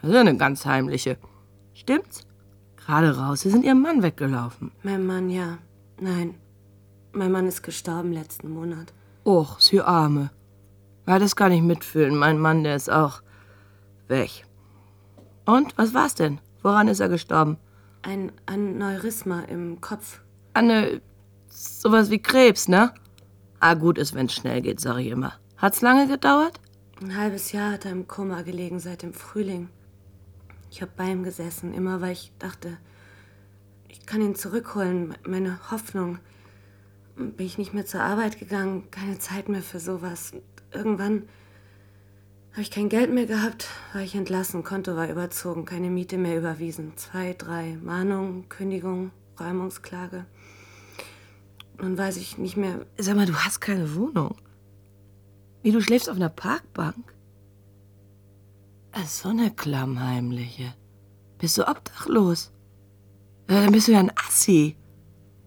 Das 0.01 0.11
ist 0.11 0.17
eine 0.17 0.35
ganz 0.35 0.65
heimliche. 0.65 1.17
Stimmt's? 1.75 2.25
Gerade 2.77 3.17
raus, 3.17 3.41
Sie 3.41 3.49
sind 3.49 3.65
Ihrem 3.65 3.81
Mann 3.81 4.01
weggelaufen. 4.01 4.71
Mein 4.81 5.05
Mann, 5.05 5.29
ja. 5.29 5.57
Nein. 5.99 6.35
Mein 7.11 7.31
Mann 7.31 7.47
ist 7.47 7.63
gestorben 7.63 8.13
letzten 8.13 8.49
Monat. 8.49 8.93
Och, 9.25 9.59
Sie 9.59 9.81
Arme. 9.81 10.31
Ja, 11.07 11.19
das 11.19 11.35
kann 11.35 11.51
ich 11.51 11.61
mitfühlen. 11.61 12.15
Mein 12.15 12.39
Mann, 12.39 12.63
der 12.63 12.75
ist 12.75 12.91
auch 12.91 13.21
weg. 14.07 14.45
Und, 15.45 15.77
was 15.77 15.93
war's 15.93 16.15
denn? 16.15 16.39
Woran 16.63 16.87
ist 16.87 16.99
er 16.99 17.09
gestorben? 17.09 17.57
Ein 18.01 18.31
Aneurysma 18.45 19.41
im 19.41 19.81
Kopf. 19.81 20.21
Anne, 20.53 21.01
sowas 21.49 22.09
wie 22.09 22.19
Krebs, 22.19 22.67
ne? 22.67 22.93
Ah, 23.59 23.73
gut 23.73 23.97
ist, 23.97 24.13
wenn's 24.13 24.33
schnell 24.33 24.61
geht, 24.61 24.79
sag 24.79 24.97
ich 24.99 25.07
immer. 25.07 25.33
Hat's 25.57 25.81
lange 25.81 26.07
gedauert? 26.07 26.59
Ein 27.01 27.17
halbes 27.17 27.51
Jahr 27.51 27.73
hat 27.73 27.85
er 27.85 27.91
im 27.91 28.07
Koma 28.07 28.41
gelegen 28.43 28.79
seit 28.79 29.01
dem 29.01 29.13
Frühling. 29.13 29.69
Ich 30.75 30.81
habe 30.81 30.91
bei 30.97 31.09
ihm 31.09 31.23
gesessen, 31.23 31.73
immer 31.73 32.01
weil 32.01 32.11
ich 32.11 32.33
dachte, 32.37 32.75
ich 33.87 34.05
kann 34.05 34.19
ihn 34.19 34.35
zurückholen, 34.35 35.07
me- 35.07 35.15
meine 35.25 35.71
Hoffnung. 35.71 36.19
Bin 37.15 37.45
ich 37.45 37.57
nicht 37.57 37.73
mehr 37.73 37.85
zur 37.85 38.01
Arbeit 38.01 38.39
gegangen, 38.39 38.91
keine 38.91 39.17
Zeit 39.17 39.47
mehr 39.47 39.61
für 39.61 39.79
sowas. 39.79 40.33
Und 40.33 40.43
irgendwann 40.73 41.29
habe 42.51 42.61
ich 42.61 42.71
kein 42.71 42.89
Geld 42.89 43.09
mehr 43.13 43.25
gehabt, 43.25 43.69
war 43.93 44.01
ich 44.01 44.15
entlassen, 44.15 44.65
Konto 44.65 44.97
war 44.97 45.09
überzogen, 45.09 45.63
keine 45.63 45.89
Miete 45.89 46.17
mehr 46.17 46.37
überwiesen. 46.37 46.91
Zwei, 46.97 47.33
drei 47.37 47.77
Mahnungen, 47.81 48.49
Kündigung, 48.49 49.11
Räumungsklage. 49.39 50.25
Nun 51.81 51.97
weiß 51.97 52.17
ich 52.17 52.37
nicht 52.37 52.57
mehr, 52.57 52.85
Sag 52.97 53.15
mal, 53.15 53.25
du 53.25 53.33
hast 53.35 53.61
keine 53.61 53.95
Wohnung. 53.95 54.35
Wie, 55.63 55.71
du 55.71 55.79
schläfst 55.79 56.09
auf 56.09 56.17
einer 56.17 56.27
Parkbank? 56.27 57.14
So 59.03 59.29
eine 59.29 59.51
Klammheimliche. 59.51 60.73
Bist 61.37 61.57
du 61.57 61.67
obdachlos? 61.67 62.51
Ja, 63.49 63.61
dann 63.61 63.71
bist 63.71 63.87
du 63.87 63.91
ja 63.91 63.99
ein 63.99 64.11
Assi. 64.27 64.77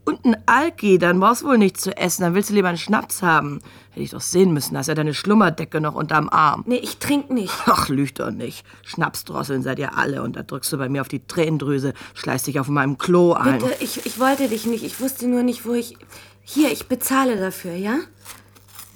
Und 0.05 0.25
ein 0.25 0.37
Alki, 0.47 0.99
dann 0.99 1.21
brauchst 1.21 1.43
du 1.43 1.47
wohl 1.47 1.59
nichts 1.59 1.83
zu 1.83 1.95
essen, 1.97 2.23
dann 2.23 2.35
willst 2.35 2.51
du 2.51 2.55
lieber 2.55 2.69
einen 2.69 2.79
Schnaps 2.79 3.23
haben. 3.23 3.61
Hätte 3.91 4.05
ich 4.05 4.11
doch 4.11 4.21
sehen 4.21 4.53
müssen, 4.53 4.77
hast 4.77 4.87
ja 4.87 4.95
deine 4.95 5.13
Schlummerdecke 5.13 5.81
noch 5.81 5.95
unterm 5.95 6.29
Arm. 6.31 6.65
nee, 6.67 6.77
ich 6.77 6.99
trinke 6.99 7.35
nicht. 7.35 7.53
Ach, 7.67 7.89
lüg 7.89 8.15
doch 8.15 8.31
nicht. 8.31 8.65
Schnapsdrosseln 8.85 9.63
seid 9.63 9.79
ihr 9.79 9.99
alle 9.99 10.23
und 10.23 10.37
da 10.37 10.43
drückst 10.45 10.73
du 10.73 10.79
bei 10.79 10.89
mir 10.89 11.03
auf 11.03 11.09
die 11.09 11.27
Tränendrüse, 11.27 11.93
schleißt 12.15 12.47
dich 12.47 12.59
auf 12.59 12.69
meinem 12.69 12.97
Klo 12.97 13.35
ein. 13.35 13.59
Bitte, 13.59 13.75
ich, 13.81 14.07
ich 14.07 14.19
wollte 14.19 14.49
dich 14.49 14.65
nicht. 14.65 14.85
Ich 14.85 15.01
wusste 15.01 15.27
nur 15.27 15.43
nicht, 15.43 15.67
wo 15.67 15.75
ich. 15.75 15.97
Hier, 16.43 16.73
ich 16.73 16.87
bezahle 16.87 17.37
dafür, 17.37 17.75
ja? 17.75 17.99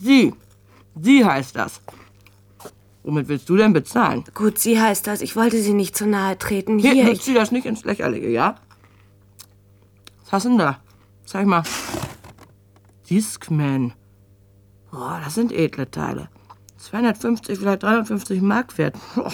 Sie. 0.01 0.33
Sie 0.99 1.25
heißt 1.25 1.57
das. 1.57 1.81
Womit 3.05 3.29
willst 3.29 3.49
du 3.49 3.57
denn 3.57 3.73
bezahlen? 3.73 4.25
Gut, 4.35 4.59
sie 4.59 4.81
heißt 4.81 5.07
das. 5.07 5.21
Ich 5.23 5.35
wollte 5.35 5.61
sie 5.61 5.73
nicht 5.73 5.97
zu 5.97 6.07
nahe 6.07 6.39
treten. 6.39 6.79
Hier, 6.79 6.93
Hier, 6.93 7.13
ich. 7.13 7.23
zieh 7.23 7.35
das 7.35 7.51
nicht 7.51 7.67
ins 7.67 7.85
Lächerliche, 7.85 8.29
ja? 8.29 8.57
Was 10.25 10.33
hast 10.33 10.45
du 10.45 10.51
denn 10.51 10.59
da? 10.59 10.79
Zeig 11.25 11.47
mal. 11.47 11.63
Discman. 13.11 13.93
Boah, 14.91 15.21
das 15.25 15.35
sind 15.35 15.53
edle 15.53 15.91
Teile. 15.91 16.29
250, 16.79 17.59
vielleicht 17.59 17.83
350 17.83 18.41
Mark 18.41 18.77
wert. 18.79 18.95
Boah, 19.15 19.33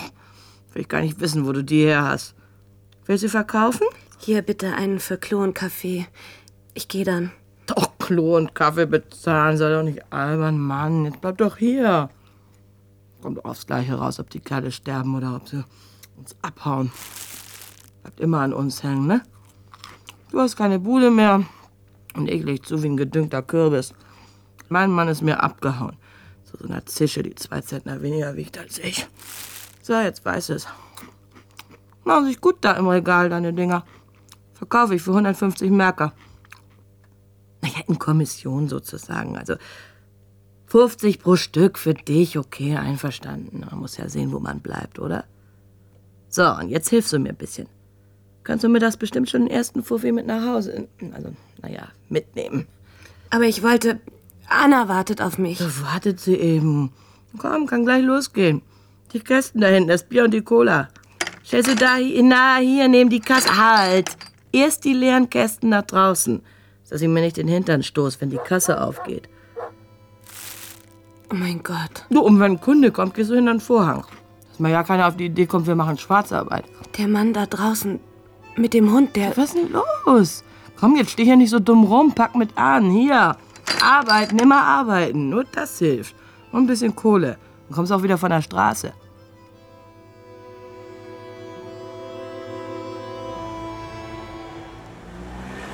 will 0.72 0.82
ich 0.82 0.88
gar 0.88 1.00
nicht 1.00 1.20
wissen, 1.20 1.46
wo 1.46 1.52
du 1.52 1.62
die 1.62 1.82
her 1.84 2.02
hast. 2.04 2.34
Willst 3.06 3.22
du 3.22 3.28
sie 3.28 3.32
verkaufen? 3.32 3.86
Hier 4.18 4.42
bitte 4.42 4.74
einen 4.74 4.98
für 4.98 5.16
Klo 5.18 5.42
und 5.42 5.54
Kaffee. 5.54 6.06
Ich 6.74 6.88
gehe 6.88 7.04
dann. 7.04 7.30
Doch, 7.66 7.98
Klo 7.98 8.36
und 8.36 8.54
Kaffee 8.54 8.86
bezahlen, 8.86 9.56
sei 9.56 9.70
doch 9.70 9.82
nicht 9.82 10.10
albern, 10.12 10.58
Mann. 10.58 11.04
Jetzt 11.04 11.20
bleib 11.20 11.38
doch 11.38 11.56
hier. 11.58 12.08
Kommt 13.28 13.44
aufs 13.44 13.66
Gleiche 13.66 13.92
raus, 13.92 14.18
ob 14.20 14.30
die 14.30 14.40
Kerle 14.40 14.72
sterben 14.72 15.14
oder 15.14 15.36
ob 15.36 15.50
sie 15.50 15.62
uns 16.16 16.34
abhauen. 16.40 16.90
Bleibt 18.00 18.20
immer 18.20 18.40
an 18.40 18.54
uns 18.54 18.82
hängen, 18.82 19.06
ne? 19.06 19.22
Du 20.30 20.40
hast 20.40 20.56
keine 20.56 20.78
Bude 20.78 21.10
mehr 21.10 21.44
und 22.14 22.30
ich 22.30 22.42
leg 22.42 22.64
zu 22.64 22.82
wie 22.82 22.88
ein 22.88 22.96
gedüngter 22.96 23.42
Kürbis. 23.42 23.92
Mein 24.70 24.90
Mann 24.90 25.08
ist 25.08 25.20
mir 25.20 25.42
abgehauen. 25.42 25.98
Zu 26.44 26.56
so 26.56 26.68
einer 26.68 26.86
Zische, 26.86 27.22
die 27.22 27.34
zwei 27.34 27.60
Zentner 27.60 28.00
weniger 28.00 28.34
wiegt 28.34 28.56
als 28.56 28.78
ich. 28.78 29.06
So, 29.82 29.92
jetzt 29.92 30.24
weiß 30.24 30.48
es. 30.48 30.66
Machen 32.04 32.24
sich 32.24 32.40
gut 32.40 32.56
da 32.62 32.72
im 32.72 32.88
Regal, 32.88 33.28
deine 33.28 33.52
Dinger. 33.52 33.84
Verkaufe 34.54 34.94
ich 34.94 35.02
für 35.02 35.10
150 35.10 35.70
Märker. 35.70 36.14
Naja, 37.60 37.80
in 37.88 37.98
Kommission 37.98 38.70
sozusagen. 38.70 39.36
Also 39.36 39.56
50 40.68 41.20
pro 41.20 41.36
Stück 41.36 41.78
für 41.78 41.94
dich, 41.94 42.38
okay, 42.38 42.76
einverstanden. 42.76 43.64
Man 43.68 43.80
muss 43.80 43.96
ja 43.96 44.08
sehen, 44.08 44.32
wo 44.32 44.38
man 44.38 44.60
bleibt, 44.60 44.98
oder? 44.98 45.24
So, 46.28 46.44
und 46.44 46.68
jetzt 46.68 46.90
hilfst 46.90 47.12
du 47.12 47.18
mir 47.18 47.30
ein 47.30 47.36
bisschen. 47.36 47.68
Kannst 48.44 48.64
du 48.64 48.68
mir 48.68 48.78
das 48.78 48.98
bestimmt 48.98 49.30
schon 49.30 49.42
den 49.42 49.50
ersten 49.50 49.82
Fuffi 49.82 50.12
mit 50.12 50.26
nach 50.26 50.44
Hause, 50.44 50.88
also, 51.12 51.32
naja, 51.62 51.88
mitnehmen. 52.08 52.66
Aber 53.30 53.44
ich 53.44 53.62
wollte. 53.62 54.00
Anna 54.46 54.88
wartet 54.88 55.20
auf 55.20 55.36
mich. 55.36 55.58
So 55.58 55.82
wartet 55.82 56.20
sie 56.20 56.36
eben. 56.36 56.92
Komm, 57.36 57.66
kann 57.66 57.84
gleich 57.84 58.02
losgehen. 58.02 58.62
Die 59.12 59.20
Kästen 59.20 59.60
da 59.60 59.68
hinten, 59.68 59.88
das 59.88 60.04
Bier 60.04 60.24
und 60.24 60.32
die 60.32 60.42
Cola. 60.42 60.88
Stell 61.44 61.64
sie 61.64 61.74
da 61.74 61.98
nahe 61.98 62.62
hier 62.62 62.88
neben 62.88 63.10
die 63.10 63.20
Kasse. 63.20 63.56
Halt! 63.56 64.16
Erst 64.52 64.84
die 64.84 64.94
leeren 64.94 65.28
Kästen 65.28 65.70
nach 65.70 65.82
draußen, 65.82 66.42
dass 66.88 67.02
ich 67.02 67.08
mir 67.08 67.20
nicht 67.20 67.36
den 67.36 67.48
Hintern 67.48 67.82
stoß, 67.82 68.20
wenn 68.20 68.30
die 68.30 68.38
Kasse 68.38 68.80
aufgeht. 68.82 69.28
Oh 71.30 71.34
mein 71.34 71.62
Gott. 71.62 72.06
Du, 72.10 72.20
und 72.20 72.40
wenn 72.40 72.52
ein 72.52 72.60
Kunde 72.60 72.90
kommt, 72.90 73.14
gehst 73.14 73.30
du 73.30 73.34
hinter 73.34 73.52
den 73.52 73.60
Vorhang. 73.60 74.04
Dass 74.48 74.58
mal 74.58 74.70
ja 74.70 74.82
keiner 74.82 75.08
auf 75.08 75.16
die 75.16 75.26
Idee 75.26 75.46
kommt, 75.46 75.66
wir 75.66 75.74
machen 75.74 75.98
Schwarzarbeit. 75.98 76.64
Der 76.96 77.06
Mann 77.06 77.32
da 77.32 77.46
draußen 77.46 78.00
mit 78.56 78.72
dem 78.72 78.92
Hund, 78.92 79.14
der. 79.14 79.36
Was 79.36 79.54
ist 79.54 79.56
denn 79.56 79.74
los? 80.06 80.42
Komm, 80.80 80.96
jetzt 80.96 81.10
steh 81.10 81.24
hier 81.24 81.36
nicht 81.36 81.50
so 81.50 81.58
dumm 81.58 81.84
rum, 81.84 82.12
pack 82.14 82.34
mit 82.34 82.56
an. 82.56 82.90
Hier. 82.90 83.36
Arbeiten, 83.82 84.38
immer 84.38 84.62
arbeiten. 84.62 85.28
Nur 85.28 85.44
das 85.44 85.78
hilft. 85.78 86.14
Und 86.50 86.62
ein 86.62 86.66
bisschen 86.66 86.96
Kohle. 86.96 87.36
Dann 87.68 87.76
kommst 87.76 87.90
du 87.90 87.96
auch 87.96 88.02
wieder 88.02 88.16
von 88.16 88.30
der 88.30 88.42
Straße. 88.42 88.92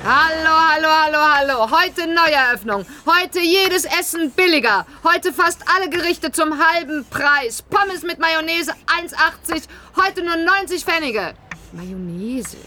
Hallo, 0.07 0.51
hallo, 0.51 0.87
hallo, 0.87 1.17
hallo. 1.17 1.71
Heute 1.71 2.05
Neueröffnung. 2.05 2.85
Heute 3.07 3.39
jedes 3.39 3.85
Essen 3.85 4.29
billiger. 4.29 4.85
Heute 5.03 5.33
fast 5.33 5.63
alle 5.67 5.89
Gerichte 5.89 6.31
zum 6.31 6.63
halben 6.63 7.03
Preis. 7.09 7.63
Pommes 7.63 8.03
mit 8.03 8.19
Mayonnaise 8.19 8.71
1,80. 9.01 9.63
Heute 9.95 10.23
nur 10.23 10.35
90 10.35 10.85
Pfennige. 10.85 11.33
Mayonnaise. 11.71 12.57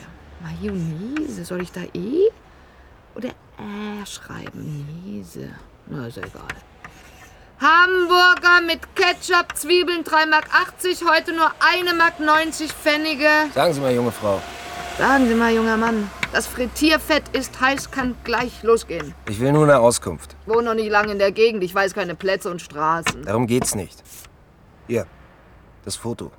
Mayonnaise. 0.40 1.45
Soll 1.45 1.62
ich 1.62 1.71
da 1.71 1.83
E 1.95 2.28
oder 3.14 3.28
Ä 3.28 4.04
schreiben? 4.04 4.88
Nese. 5.04 5.50
Na, 5.87 6.09
ist 6.09 6.18
egal. 6.18 6.57
Hamburger 7.61 8.61
mit 8.65 8.79
Ketchup, 8.95 9.57
Zwiebeln 9.57 10.05
3,80 10.05 10.29
Mark. 10.29 10.47
Heute 11.12 11.33
nur 11.33 11.50
1 11.59 11.93
Mark 11.99 12.21
90 12.21 12.73
Pfennige. 12.73 13.29
Sagen 13.53 13.75
Sie 13.75 13.81
mal, 13.81 13.93
junge 13.93 14.12
Frau, 14.12 14.41
Sagen 14.97 15.27
Sie 15.27 15.35
mal, 15.35 15.53
junger 15.53 15.77
Mann. 15.77 16.09
Das 16.33 16.47
Frittierfett 16.47 17.25
ist 17.33 17.61
heiß, 17.61 17.91
kann 17.91 18.15
gleich 18.23 18.62
losgehen. 18.62 19.12
Ich 19.29 19.41
will 19.41 19.50
nur 19.50 19.65
eine 19.65 19.81
Auskunft. 19.81 20.37
Ich 20.47 20.55
wohne 20.55 20.62
noch 20.65 20.75
nicht 20.75 20.88
lange 20.88 21.11
in 21.11 21.19
der 21.19 21.33
Gegend, 21.33 21.65
ich 21.65 21.75
weiß 21.75 21.95
keine 21.95 22.15
Plätze 22.15 22.49
und 22.49 22.62
Straßen. 22.62 23.25
Darum 23.25 23.49
geht's 23.49 23.75
nicht. 23.75 24.05
Hier, 24.87 25.07
das 25.85 25.97
Foto. 25.97 26.31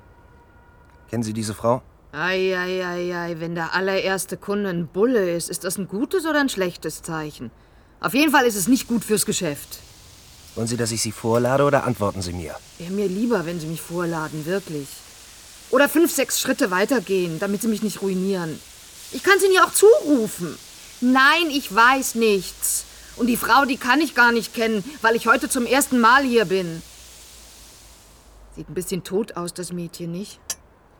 Kennen 1.10 1.22
Sie 1.22 1.34
diese 1.34 1.52
Frau? 1.52 1.82
Eieiei, 2.12 3.36
wenn 3.38 3.54
der 3.54 3.74
allererste 3.74 4.38
Kunde 4.38 4.70
ein 4.70 4.86
Bulle 4.86 5.30
ist, 5.34 5.50
ist 5.50 5.64
das 5.64 5.76
ein 5.76 5.86
gutes 5.86 6.24
oder 6.24 6.40
ein 6.40 6.48
schlechtes 6.48 7.02
Zeichen? 7.02 7.50
Auf 8.00 8.14
jeden 8.14 8.32
Fall 8.32 8.46
ist 8.46 8.56
es 8.56 8.68
nicht 8.68 8.88
gut 8.88 9.04
fürs 9.04 9.26
Geschäft. 9.26 9.80
Wollen 10.60 10.68
Sie, 10.68 10.76
dass 10.76 10.92
ich 10.92 11.00
Sie 11.00 11.10
vorlade 11.10 11.64
oder 11.64 11.84
antworten 11.84 12.20
Sie 12.20 12.34
mir? 12.34 12.54
Wäre 12.76 12.92
mir 12.92 13.08
lieber, 13.08 13.46
wenn 13.46 13.58
Sie 13.58 13.66
mich 13.66 13.80
vorladen, 13.80 14.44
wirklich. 14.44 14.88
Oder 15.70 15.88
fünf, 15.88 16.12
sechs 16.12 16.38
Schritte 16.38 16.70
weitergehen, 16.70 17.38
damit 17.38 17.62
Sie 17.62 17.68
mich 17.68 17.82
nicht 17.82 18.02
ruinieren. 18.02 18.60
Ich 19.10 19.22
kann 19.22 19.38
es 19.38 19.44
Ihnen 19.44 19.54
ja 19.54 19.64
auch 19.64 19.72
zurufen. 19.72 20.58
Nein, 21.00 21.48
ich 21.48 21.74
weiß 21.74 22.16
nichts. 22.16 22.84
Und 23.16 23.28
die 23.28 23.38
Frau, 23.38 23.64
die 23.64 23.78
kann 23.78 24.02
ich 24.02 24.14
gar 24.14 24.32
nicht 24.32 24.52
kennen, 24.52 24.84
weil 25.00 25.16
ich 25.16 25.26
heute 25.26 25.48
zum 25.48 25.64
ersten 25.64 25.98
Mal 25.98 26.24
hier 26.24 26.44
bin. 26.44 26.82
Sieht 28.54 28.68
ein 28.68 28.74
bisschen 28.74 29.02
tot 29.02 29.38
aus, 29.38 29.54
das 29.54 29.72
Mädchen, 29.72 30.12
nicht? 30.12 30.40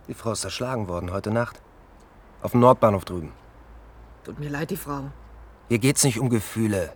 Die 0.09 0.15
Frau 0.15 0.33
ist 0.33 0.43
erschlagen 0.43 0.89
worden 0.89 1.13
heute 1.13 1.31
Nacht. 1.31 1.61
Auf 2.41 2.53
dem 2.53 2.61
Nordbahnhof 2.61 3.05
drüben. 3.05 3.35
Tut 4.25 4.41
mir 4.41 4.49
leid, 4.49 4.71
die 4.71 4.79
Frau. 4.79 5.11
Hier 5.69 5.79
geht's 5.79 6.03
nicht 6.03 6.19
um 6.19 6.31
Gefühle. 6.31 6.95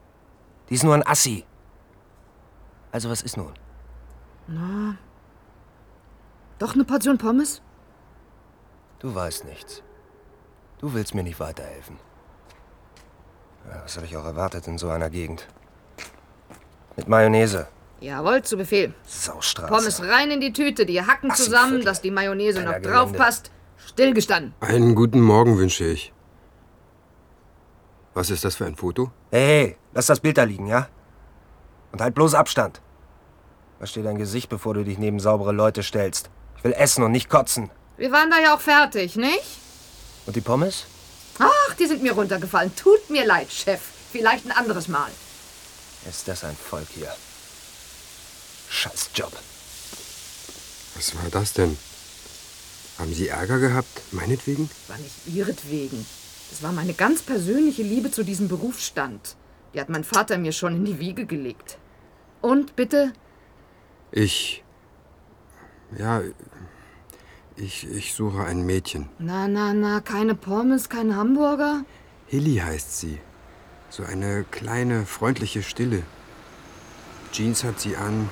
Die 0.71 0.77
ist 0.77 0.83
nur 0.83 0.95
ein 0.95 1.07
Assi. 1.07 1.45
Also 2.95 3.11
was 3.11 3.23
ist 3.23 3.37
nun? 3.37 3.53
Na. 4.47 4.97
Doch 6.61 6.75
eine 6.75 6.85
Portion 6.85 7.19
Pommes? 7.19 7.61
Du 9.01 9.13
weißt 9.13 9.47
nichts. 9.47 9.83
Du 10.79 10.95
willst 10.95 11.13
mir 11.13 11.25
nicht 11.25 11.41
weiterhelfen. 11.41 11.97
Was 13.83 13.97
habe 13.97 14.07
ich 14.07 14.17
auch 14.17 14.25
erwartet 14.25 14.69
in 14.69 14.79
so 14.79 14.91
einer 14.91 15.11
Gegend? 15.11 15.49
Mit 16.95 17.09
Mayonnaise. 17.09 17.67
Jawohl, 17.99 18.43
zu 18.43 18.57
Befehl. 18.57 18.95
Saustraße. 19.05 19.73
Pommes 19.73 20.01
rein 20.01 20.31
in 20.31 20.41
die 20.41 20.53
Tüte, 20.53 20.87
die 20.87 21.05
Hacken 21.05 21.33
Assi 21.33 21.47
zusammen, 21.47 21.85
dass 21.85 22.01
die 22.01 22.13
Mayonnaise 22.13 22.63
noch 22.63 22.81
drauf 22.81 23.13
passt. 23.13 23.51
Stillgestanden. 23.77 24.55
Einen 24.61 24.95
guten 24.95 25.21
Morgen 25.21 25.59
wünsche 25.59 25.85
ich. 25.85 26.13
Was 28.13 28.31
ist 28.31 28.45
das 28.45 28.55
für 28.55 28.67
ein 28.67 28.77
Foto? 28.77 29.11
Hey, 29.33 29.47
hey, 29.47 29.77
lass 29.95 30.07
das 30.07 30.21
Bild 30.21 30.39
da 30.39 30.45
liegen, 30.45 30.69
ja? 30.69 30.87
Und 31.91 32.01
halt 32.01 32.15
bloß 32.15 32.35
Abstand. 32.35 32.81
Versteh 33.85 34.03
dein 34.03 34.17
Gesicht, 34.17 34.49
bevor 34.49 34.73
du 34.73 34.83
dich 34.83 34.97
neben 34.97 35.21
saubere 35.21 35.53
Leute 35.53 35.83
stellst. 35.83 36.31
Ich 36.57 36.65
will 36.65 36.73
essen 36.73 37.05
und 37.05 37.13
nicht 37.13 37.29
kotzen. 37.29 37.71
Wir 37.99 38.11
waren 38.13 38.31
da 38.31 38.41
ja 38.41 38.55
auch 38.55 38.61
fertig, 38.61 39.15
nicht? 39.17 39.45
Und 40.25 40.35
die 40.35 40.41
Pommes? 40.41 40.87
Ach, 41.39 41.75
die 41.79 41.85
sind 41.85 42.03
mir 42.03 42.13
runtergefallen. 42.13 42.75
Tut 42.75 43.11
mir 43.11 43.27
leid, 43.27 43.53
Chef. 43.53 43.83
Vielleicht 44.11 44.47
ein 44.47 44.53
anderes 44.53 44.89
Mal. 44.89 45.11
Ist 46.09 46.27
das 46.27 46.45
ein 46.45 46.57
Volk 46.57 46.87
hier? 46.95 47.15
Scheiß 48.71 49.11
Job. 49.15 49.33
Was 50.95 51.15
war 51.17 51.29
das 51.31 51.53
denn? 51.53 51.77
Haben 52.99 53.13
Sie 53.13 53.29
Ärger 53.29 53.59
gehabt? 53.59 54.01
Meinetwegen? 54.13 54.71
War 54.89 54.97
nicht 54.97 55.27
ihretwegen. 55.27 56.07
Das 56.49 56.63
war 56.63 56.73
meine 56.73 56.95
ganz 56.95 57.21
persönliche 57.21 57.83
Liebe 57.83 58.11
zu 58.11 58.23
diesem 58.23 58.49
Berufsstand. 58.49 59.37
Die 59.75 59.81
hat 59.81 59.91
mein 59.91 60.05
Vater 60.05 60.39
mir 60.39 60.53
schon 60.53 60.75
in 60.75 60.87
die 60.87 60.99
Wiege 61.01 61.27
gelegt. 61.27 61.77
Und 62.41 62.77
bitte? 62.77 63.13
Ich. 64.17 64.63
Ja. 65.99 66.23
Ich, 67.57 67.89
ich 67.91 68.15
suche 68.15 68.45
ein 68.45 68.65
Mädchen. 68.65 69.09
Na, 69.19 69.49
na, 69.49 69.75
na, 69.75 70.01
keine 70.01 70.37
Pommes, 70.37 70.89
kein 70.89 71.17
Hamburger? 71.17 71.85
Hilly 72.27 72.57
heißt 72.57 73.01
sie. 73.01 73.19
So 73.91 74.05
eine 74.05 74.45
kleine, 74.45 75.05
freundliche 75.05 75.65
Stille. 75.65 76.05
Jeans 77.33 77.65
hat 77.65 77.81
sie 77.81 77.97
an. 77.97 78.29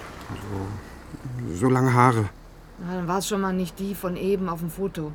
So, 1.48 1.54
so 1.54 1.68
lange 1.68 1.92
Haare. 1.94 2.28
Na, 2.78 2.94
dann 2.94 3.09
war 3.09 3.18
es 3.18 3.28
schon 3.28 3.40
mal 3.40 3.52
nicht 3.52 3.80
die 3.80 3.96
von 3.96 4.16
eben 4.16 4.48
auf 4.48 4.61
dem 4.61 4.70
Foto. 4.70 5.12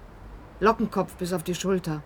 Lockenkopf 0.60 1.14
bis 1.16 1.32
auf 1.32 1.44
die 1.44 1.56
Schulter. 1.56 2.04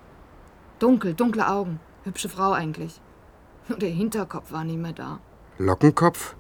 Dunkel, 0.78 1.16
dunkle 1.16 1.48
Augen. 1.48 1.80
Hübsche 2.04 2.30
Frau 2.30 2.52
eigentlich. 2.52 3.02
Nur 3.68 3.80
der 3.80 3.90
Hinterkopf 3.90 4.52
war 4.52 4.64
nicht 4.64 4.80
mehr 4.80 4.94
da. 4.94 5.20
Lockenkopf 5.58 6.36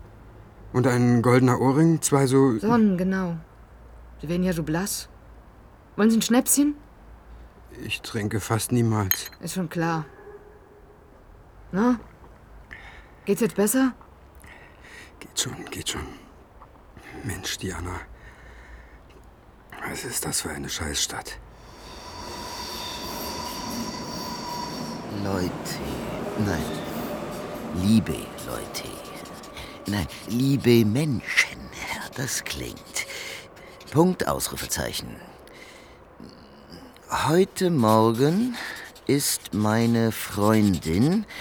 und 0.74 0.88
ein 0.88 1.22
goldener 1.22 1.60
Ohrring, 1.60 2.02
zwei 2.02 2.28
so. 2.28 2.58
Sonnen, 2.58 2.98
genau. 2.98 3.38
Sie 4.22 4.30
werden 4.30 4.44
ja 4.44 4.54
so 4.54 4.64
blass. 4.64 5.10
Wollen 5.96 6.10
Sie 6.10 6.18
ein 6.18 6.22
Schnäpschen? 6.22 6.76
Ich 7.84 8.02
trinke 8.02 8.40
fast 8.40 8.72
niemals. 8.72 9.32
Ist 9.42 9.56
schon 9.56 9.70
klar. 9.70 10.06
Na? 11.72 12.00
Geht's 13.26 13.42
jetzt 13.42 13.56
besser? 13.56 13.94
Geht 15.20 15.40
schon, 15.40 15.66
geht 15.70 15.90
schon. 15.90 16.02
Mensch, 17.24 17.58
Diana. 17.58 18.02
Was 19.90 20.06
ist 20.06 20.26
das 20.26 20.42
für 20.42 20.50
eine 20.50 20.70
Scheißstadt? 20.70 21.40
Leute. 25.24 25.52
Nein. 26.46 26.64
Liebe 27.76 28.16
Leute. 28.48 29.01
Nein, 29.88 30.08
liebe 30.28 30.86
Menschen. 30.86 31.60
Das 32.16 32.44
klingt. 32.44 33.08
Punkt, 33.92 34.28
Ausrufezeichen. 34.28 35.16
Heute 37.28 37.70
Morgen 37.70 38.56
ist 39.08 39.54
meine 39.54 40.12
Freundin. 40.12 41.26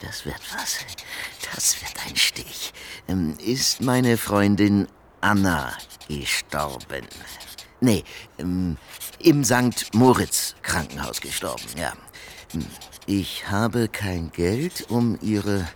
Das 0.00 0.26
wird 0.26 0.40
was. 0.54 0.80
Das 1.54 1.80
wird 1.80 1.94
ein 2.06 2.16
Stich. 2.16 2.74
Ähm, 3.08 3.38
Ist 3.38 3.80
meine 3.80 4.18
Freundin 4.18 4.86
Anna 5.22 5.72
gestorben. 6.08 7.06
Nee, 7.80 8.04
ähm, 8.38 8.76
im 9.20 9.44
St. 9.44 9.94
Moritz 9.94 10.56
Krankenhaus 10.60 11.22
gestorben, 11.22 11.64
ja. 11.78 11.94
Ich 13.06 13.48
habe 13.48 13.88
kein 13.88 14.30
Geld, 14.30 14.90
um 14.90 15.18
ihre 15.22 15.66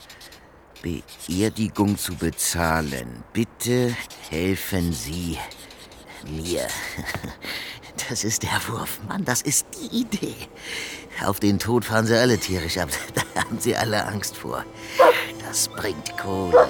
Beerdigung 0.82 1.98
zu 1.98 2.14
bezahlen. 2.14 3.24
Bitte 3.32 3.94
helfen 4.30 4.92
Sie 4.92 5.38
mir. 6.30 6.66
Das 8.08 8.22
ist 8.22 8.44
der 8.44 8.60
Wurf, 8.68 9.00
Mann, 9.08 9.24
das 9.24 9.42
ist 9.42 9.66
die 9.74 10.02
Idee. 10.02 10.36
Auf 11.26 11.40
den 11.40 11.58
Tod 11.58 11.84
fahren 11.84 12.06
sie 12.06 12.16
alle 12.16 12.38
tierisch 12.38 12.78
ab. 12.78 12.88
Da 13.34 13.42
haben 13.42 13.58
sie 13.58 13.76
alle 13.76 14.06
Angst 14.06 14.36
vor. 14.36 14.64
Das 15.44 15.68
bringt 15.68 16.16
Kohle. 16.16 16.68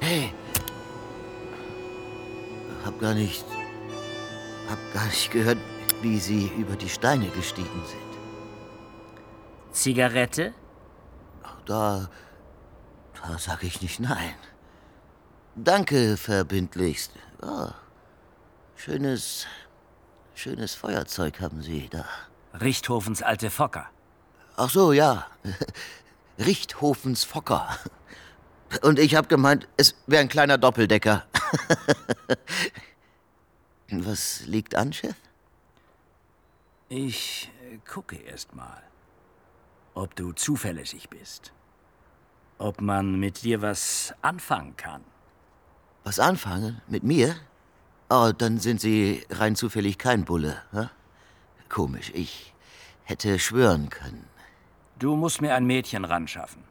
Hey. 0.00 0.32
Hab 2.84 2.98
gar 3.00 3.14
nicht. 3.14 3.44
Hab 4.70 4.78
gar 4.94 5.06
nicht 5.06 5.30
gehört, 5.32 5.58
wie 6.00 6.18
sie 6.18 6.50
über 6.56 6.76
die 6.76 6.88
Steine 6.88 7.28
gestiegen 7.30 7.82
sind. 7.86 8.08
Zigarette? 9.72 10.54
Da. 11.68 12.08
Da 13.22 13.38
sag 13.38 13.62
ich 13.62 13.82
nicht 13.82 14.00
nein. 14.00 14.34
Danke, 15.54 16.16
verbindlichst. 16.16 17.12
Ja, 17.42 17.74
schönes. 18.74 19.46
Schönes 20.34 20.74
Feuerzeug 20.74 21.40
haben 21.40 21.62
Sie 21.62 21.88
da. 21.90 22.06
Richthofens 22.54 23.22
alte 23.22 23.50
Focker. 23.50 23.90
Ach 24.56 24.70
so, 24.70 24.92
ja. 24.92 25.26
Richthofens 26.38 27.24
Focker. 27.24 27.76
Und 28.82 28.98
ich 28.98 29.14
hab 29.14 29.28
gemeint, 29.28 29.68
es 29.76 29.94
wäre 30.06 30.22
ein 30.22 30.28
kleiner 30.28 30.56
Doppeldecker. 30.56 31.26
Was 33.90 34.46
liegt 34.46 34.74
an, 34.74 34.92
Chef? 34.92 35.16
Ich 36.88 37.50
äh, 37.70 37.78
gucke 37.78 38.16
erst 38.16 38.54
mal, 38.54 38.82
ob 39.94 40.14
du 40.14 40.32
zuverlässig 40.32 41.10
bist. 41.10 41.52
Ob 42.58 42.80
man 42.80 43.18
mit 43.18 43.42
dir 43.42 43.62
was 43.62 44.14
anfangen 44.22 44.76
kann. 44.76 45.02
Was 46.04 46.18
anfangen? 46.18 46.80
Mit 46.88 47.04
mir? 47.04 47.36
Oh, 48.10 48.32
dann 48.36 48.58
sind 48.58 48.80
Sie 48.80 49.24
rein 49.30 49.54
zufällig 49.54 49.98
kein 49.98 50.24
Bulle. 50.24 50.62
hä? 50.72 50.88
Komisch, 51.68 52.10
ich 52.14 52.54
hätte 53.04 53.38
schwören 53.38 53.90
können. 53.90 54.24
Du 54.98 55.14
musst 55.14 55.40
mir 55.40 55.54
ein 55.54 55.66
Mädchen 55.66 56.04
ranschaffen. 56.04 56.64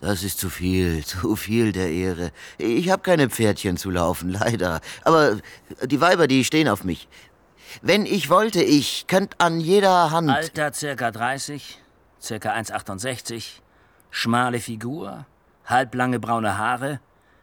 Das 0.00 0.22
ist 0.22 0.38
zu 0.38 0.48
viel, 0.48 1.04
zu 1.12 1.36
viel 1.36 1.72
der 1.72 1.90
Ehre. 1.90 2.32
Ich 2.58 2.90
habe 2.90 3.02
keine 3.02 3.28
Pferdchen 3.30 3.76
zu 3.76 3.90
laufen, 3.90 4.30
leider. 4.40 4.80
Aber 5.04 5.38
die 5.84 6.00
Weiber, 6.00 6.26
die 6.26 6.44
stehen 6.44 6.68
auf 6.68 6.84
mich. 6.84 7.08
Wenn 7.82 8.04
ich 8.04 8.30
wollte, 8.30 8.62
ich 8.62 9.06
könnte 9.06 9.36
an 9.38 9.60
jeder 9.60 10.10
Hand. 10.10 10.30
Alter 10.30 10.72
circa 10.72 11.10
30, 11.10 11.80
circa 12.20 12.52
1,68, 12.52 13.60
schmale 14.10 14.60
Figur, 14.60 15.26
halblange 15.64 16.20
braune 16.20 16.58
Haare, 16.58 17.00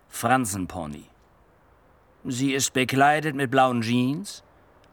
Fransenpony. 0.10 1.06
Sie 2.26 2.54
ist 2.54 2.74
bekleidet 2.74 3.36
mit 3.36 3.52
blauen 3.52 3.82
Jeans, 3.82 4.44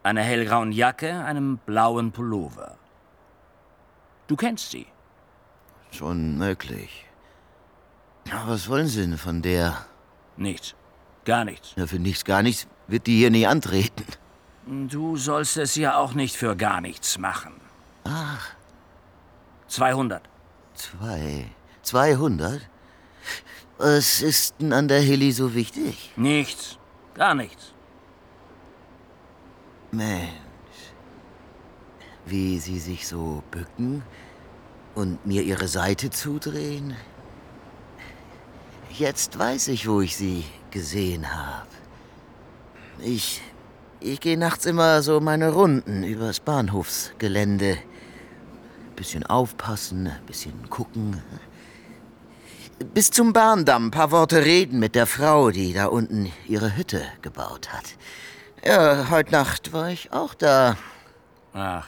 einer 0.03 0.23
hellgrauen 0.23 0.73
Jacke, 0.73 1.25
einem 1.25 1.59
blauen 1.59 2.13
Pullover. 2.13 2.77
Du 4.27 4.37
kennst 4.37 4.71
sie. 4.71 4.87
Schon 5.91 6.39
möglich. 6.39 7.07
Was 8.47 8.69
wollen 8.69 8.87
Sie 8.87 9.03
denn 9.03 9.19
von 9.19 9.43
der? 9.43 9.87
Nichts. 10.37 10.75
Gar 11.25 11.45
nichts. 11.45 11.75
Ja, 11.77 11.87
für 11.87 11.99
nichts, 11.99 12.25
gar 12.25 12.43
nichts 12.43 12.67
wird 12.87 13.07
die 13.07 13.19
hier 13.19 13.31
nicht 13.31 13.49
antreten. 13.49 14.05
Du 14.67 15.17
sollst 15.17 15.57
es 15.57 15.75
ja 15.77 15.97
auch 15.97 16.15
nicht 16.15 16.37
für 16.37 16.57
gar 16.57 16.81
nichts 16.81 17.19
machen. 17.19 17.55
Ach. 18.05 18.51
200. 19.69 20.23
Zwei. 20.75 21.51
200? 21.85 22.61
Was 23.79 24.23
ist 24.23 24.55
denn 24.61 24.73
an 24.73 24.89
der 24.89 25.01
Hilly 25.01 25.33
so 25.33 25.55
wichtig? 25.55 26.13
Nichts. 26.17 26.79
Gar 27.15 27.35
nichts. 27.35 27.73
Mensch. 29.91 30.31
Wie 32.27 32.59
Sie 32.59 32.79
sich 32.79 33.07
so 33.07 33.43
bücken 33.51 34.03
und 34.95 35.27
mir 35.27 35.43
Ihre 35.43 35.69
Seite 35.69 36.11
zudrehen. 36.11 36.97
Jetzt 38.91 39.39
weiß 39.39 39.69
ich, 39.69 39.89
wo 39.89 40.01
ich 40.01 40.17
Sie 40.17 40.45
gesehen 40.71 41.35
habe. 41.35 41.69
Ich. 43.01 43.43
Ich 44.01 44.21
gehe 44.21 44.37
nachts 44.37 44.67
immer 44.67 45.03
so 45.03 45.19
meine 45.19 45.51
Runden 45.51 46.05
übers 46.05 46.39
Bahnhofsgelände. 46.39 47.79
Bisschen 48.97 49.25
aufpassen, 49.25 50.13
bisschen 50.27 50.69
gucken. 50.69 51.23
Bis 52.79 53.11
zum 53.11 53.33
Bahndamm 53.33 53.91
paar 53.91 54.11
Worte 54.11 54.45
reden 54.45 54.79
mit 54.79 54.95
der 54.95 55.07
Frau, 55.07 55.51
die 55.51 55.73
da 55.73 55.87
unten 55.87 56.33
ihre 56.47 56.77
Hütte 56.77 57.05
gebaut 57.23 57.73
hat. 57.73 57.85
Ja, 58.65 59.11
heute 59.11 59.33
Nacht 59.33 59.73
war 59.73 59.91
ich 59.91 60.13
auch 60.13 60.35
da. 60.35 60.77
Ach, 61.53 61.87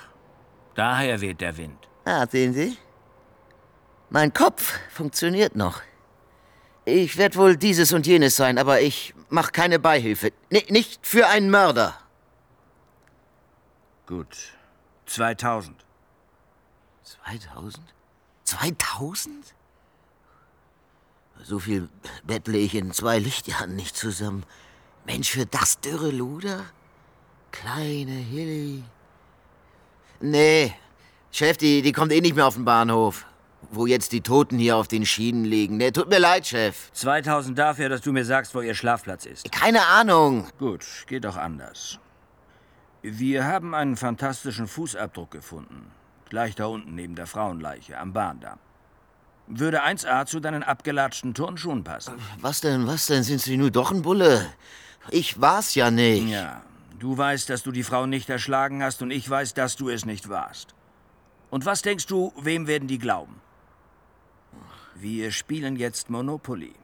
daher 0.74 1.20
weht 1.20 1.40
der 1.40 1.56
Wind. 1.56 1.88
Ah, 2.04 2.26
sehen 2.26 2.52
Sie? 2.52 2.76
Mein 4.10 4.32
Kopf 4.32 4.78
funktioniert 4.90 5.56
noch. 5.56 5.80
Ich 6.84 7.16
werde 7.16 7.36
wohl 7.36 7.56
dieses 7.56 7.92
und 7.92 8.06
jenes 8.06 8.36
sein, 8.36 8.58
aber 8.58 8.80
ich 8.80 9.12
mach 9.28 9.50
keine 9.50 9.80
Beihilfe. 9.80 10.32
N 10.50 10.62
nicht 10.68 11.04
für 11.04 11.26
einen 11.26 11.50
Mörder. 11.50 11.98
Gut. 14.06 14.52
2000. 15.06 15.84
2000? 17.02 17.82
2000? 18.44 19.55
So 21.42 21.58
viel 21.58 21.88
bettle 22.24 22.58
ich 22.58 22.74
in 22.74 22.92
zwei 22.92 23.18
Lichtjahren 23.18 23.76
nicht 23.76 23.96
zusammen. 23.96 24.44
Mensch, 25.04 25.30
für 25.30 25.46
das 25.46 25.80
dürre 25.80 26.10
Luder? 26.10 26.64
Kleine 27.52 28.12
Hilly. 28.12 28.82
Nee, 30.20 30.74
Chef, 31.30 31.56
die, 31.56 31.82
die 31.82 31.92
kommt 31.92 32.12
eh 32.12 32.20
nicht 32.20 32.34
mehr 32.34 32.46
auf 32.46 32.54
den 32.54 32.64
Bahnhof. 32.64 33.26
Wo 33.70 33.86
jetzt 33.86 34.12
die 34.12 34.20
Toten 34.20 34.58
hier 34.58 34.76
auf 34.76 34.88
den 34.88 35.04
Schienen 35.04 35.44
liegen. 35.44 35.76
Nee, 35.76 35.90
tut 35.90 36.08
mir 36.08 36.18
leid, 36.18 36.46
Chef. 36.46 36.90
2000 36.92 37.58
dafür, 37.58 37.88
dass 37.88 38.00
du 38.00 38.12
mir 38.12 38.24
sagst, 38.24 38.54
wo 38.54 38.60
ihr 38.60 38.74
Schlafplatz 38.74 39.26
ist. 39.26 39.50
Keine 39.52 39.84
Ahnung. 39.86 40.46
Gut, 40.58 40.84
geht 41.06 41.24
doch 41.24 41.36
anders. 41.36 41.98
Wir 43.02 43.44
haben 43.44 43.74
einen 43.74 43.96
fantastischen 43.96 44.66
Fußabdruck 44.66 45.30
gefunden. 45.30 45.90
Gleich 46.28 46.54
da 46.54 46.66
unten 46.66 46.94
neben 46.94 47.14
der 47.14 47.26
Frauenleiche 47.26 47.98
am 47.98 48.12
Bahndamm. 48.12 48.58
Würde 49.48 49.84
1A 49.84 50.26
zu 50.26 50.40
deinen 50.40 50.62
abgelatschten 50.62 51.34
Turnschuhen 51.34 51.84
passen. 51.84 52.14
Was 52.40 52.60
denn, 52.60 52.86
was 52.86 53.06
denn? 53.06 53.22
Sind 53.22 53.40
Sie 53.40 53.56
nur 53.56 53.70
doch 53.70 53.92
ein 53.92 54.02
Bulle? 54.02 54.46
Ich 55.10 55.40
war's 55.40 55.74
ja 55.74 55.90
nicht. 55.90 56.28
Ja, 56.28 56.62
du 56.98 57.16
weißt, 57.16 57.48
dass 57.48 57.62
du 57.62 57.70
die 57.70 57.84
Frau 57.84 58.06
nicht 58.06 58.28
erschlagen 58.28 58.82
hast 58.82 59.02
und 59.02 59.10
ich 59.10 59.28
weiß, 59.28 59.54
dass 59.54 59.76
du 59.76 59.88
es 59.88 60.04
nicht 60.04 60.28
warst. 60.28 60.74
Und 61.50 61.64
was 61.64 61.82
denkst 61.82 62.06
du, 62.06 62.32
wem 62.40 62.66
werden 62.66 62.88
die 62.88 62.98
glauben? 62.98 63.40
Wir 64.96 65.30
spielen 65.30 65.76
jetzt 65.76 66.10
Monopoly. 66.10 66.74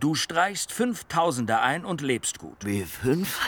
Du 0.00 0.14
streichst 0.14 0.72
Fünftausender 0.72 1.60
ein 1.60 1.84
und 1.84 2.00
lebst 2.00 2.38
gut. 2.38 2.64
Wie 2.64 2.84
fünf? 2.84 3.40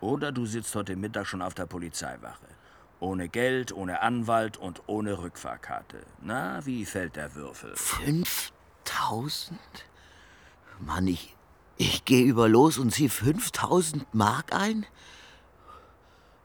Oder 0.00 0.32
du 0.32 0.46
sitzt 0.46 0.74
heute 0.74 0.96
Mittag 0.96 1.26
schon 1.26 1.42
auf 1.42 1.54
der 1.54 1.66
Polizeiwache. 1.66 2.49
Ohne 3.00 3.30
Geld, 3.30 3.72
ohne 3.72 4.02
Anwalt 4.02 4.58
und 4.58 4.82
ohne 4.86 5.18
Rückfahrkarte. 5.18 6.04
Na, 6.20 6.64
wie 6.66 6.84
fällt 6.84 7.16
der 7.16 7.34
Würfel? 7.34 7.72
Fünftausend? 7.74 9.58
Mann, 10.78 11.06
ich, 11.06 11.34
ich 11.78 12.04
gehe 12.04 12.24
über 12.24 12.46
los 12.48 12.76
und 12.76 12.92
zieh 12.92 13.08
5000 13.08 14.14
Mark 14.14 14.54
ein? 14.54 14.84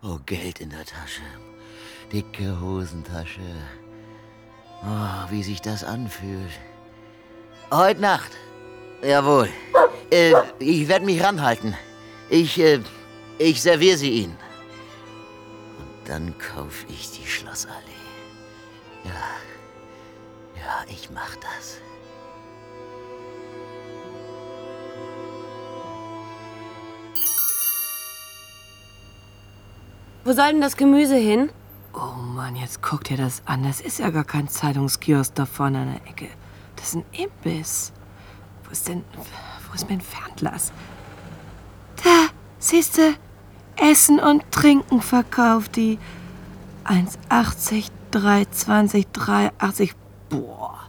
Oh, 0.01 0.19
Geld 0.25 0.61
in 0.61 0.69
der 0.69 0.85
Tasche. 0.85 1.23
Dicke 2.13 2.61
Hosentasche. 2.61 3.41
Oh, 4.81 5.29
wie 5.31 5.43
sich 5.43 5.61
das 5.61 5.83
anfühlt. 5.83 6.51
Heute 7.71 7.99
Nacht. 7.99 8.31
Jawohl. 9.01 9.49
Äh, 10.09 10.33
ich 10.59 10.87
werde 10.87 11.05
mich 11.05 11.21
ranhalten. 11.21 11.75
Ich, 12.29 12.59
äh, 12.59 12.79
ich 13.39 13.61
serviere 13.61 13.97
sie 13.97 14.11
Ihnen. 14.11 14.37
Dann 16.05 16.37
kaufe 16.37 16.85
ich 16.87 17.11
die 17.11 17.25
Schlossallee. 17.25 17.75
Ja. 19.03 19.11
Ja, 20.55 20.85
ich 20.87 21.09
mach 21.11 21.35
das. 21.37 21.79
Wo 30.23 30.33
soll 30.33 30.53
denn 30.53 30.61
das 30.61 30.77
Gemüse 30.77 31.15
hin? 31.15 31.51
Oh 31.93 32.19
Mann, 32.19 32.55
jetzt 32.55 32.81
guck 32.81 33.03
dir 33.03 33.17
das 33.17 33.41
an. 33.45 33.63
Das 33.63 33.79
ist 33.79 33.99
ja 33.99 34.09
gar 34.09 34.23
kein 34.23 34.47
Zeitungskiosk 34.47 35.35
da 35.35 35.45
vorne 35.45 35.79
an 35.79 35.93
der 35.93 36.07
Ecke. 36.07 36.29
Das 36.75 36.89
ist 36.89 36.95
ein 36.95 37.05
Imbiss. 37.11 37.93
Wo 38.63 38.71
ist 38.71 38.87
denn. 38.87 39.03
Wo 39.67 39.73
ist 39.73 39.89
mein 39.89 40.01
Fernglas? 40.01 40.71
Da, 42.03 42.27
siehste. 42.59 43.15
Essen 43.77 44.19
und 44.19 44.43
Trinken 44.51 45.01
verkauft 45.01 45.75
die. 45.75 45.97
1,80, 46.85 47.89
3,20, 48.11 49.07
3,80. 49.13 49.91
Boah. 50.29 50.79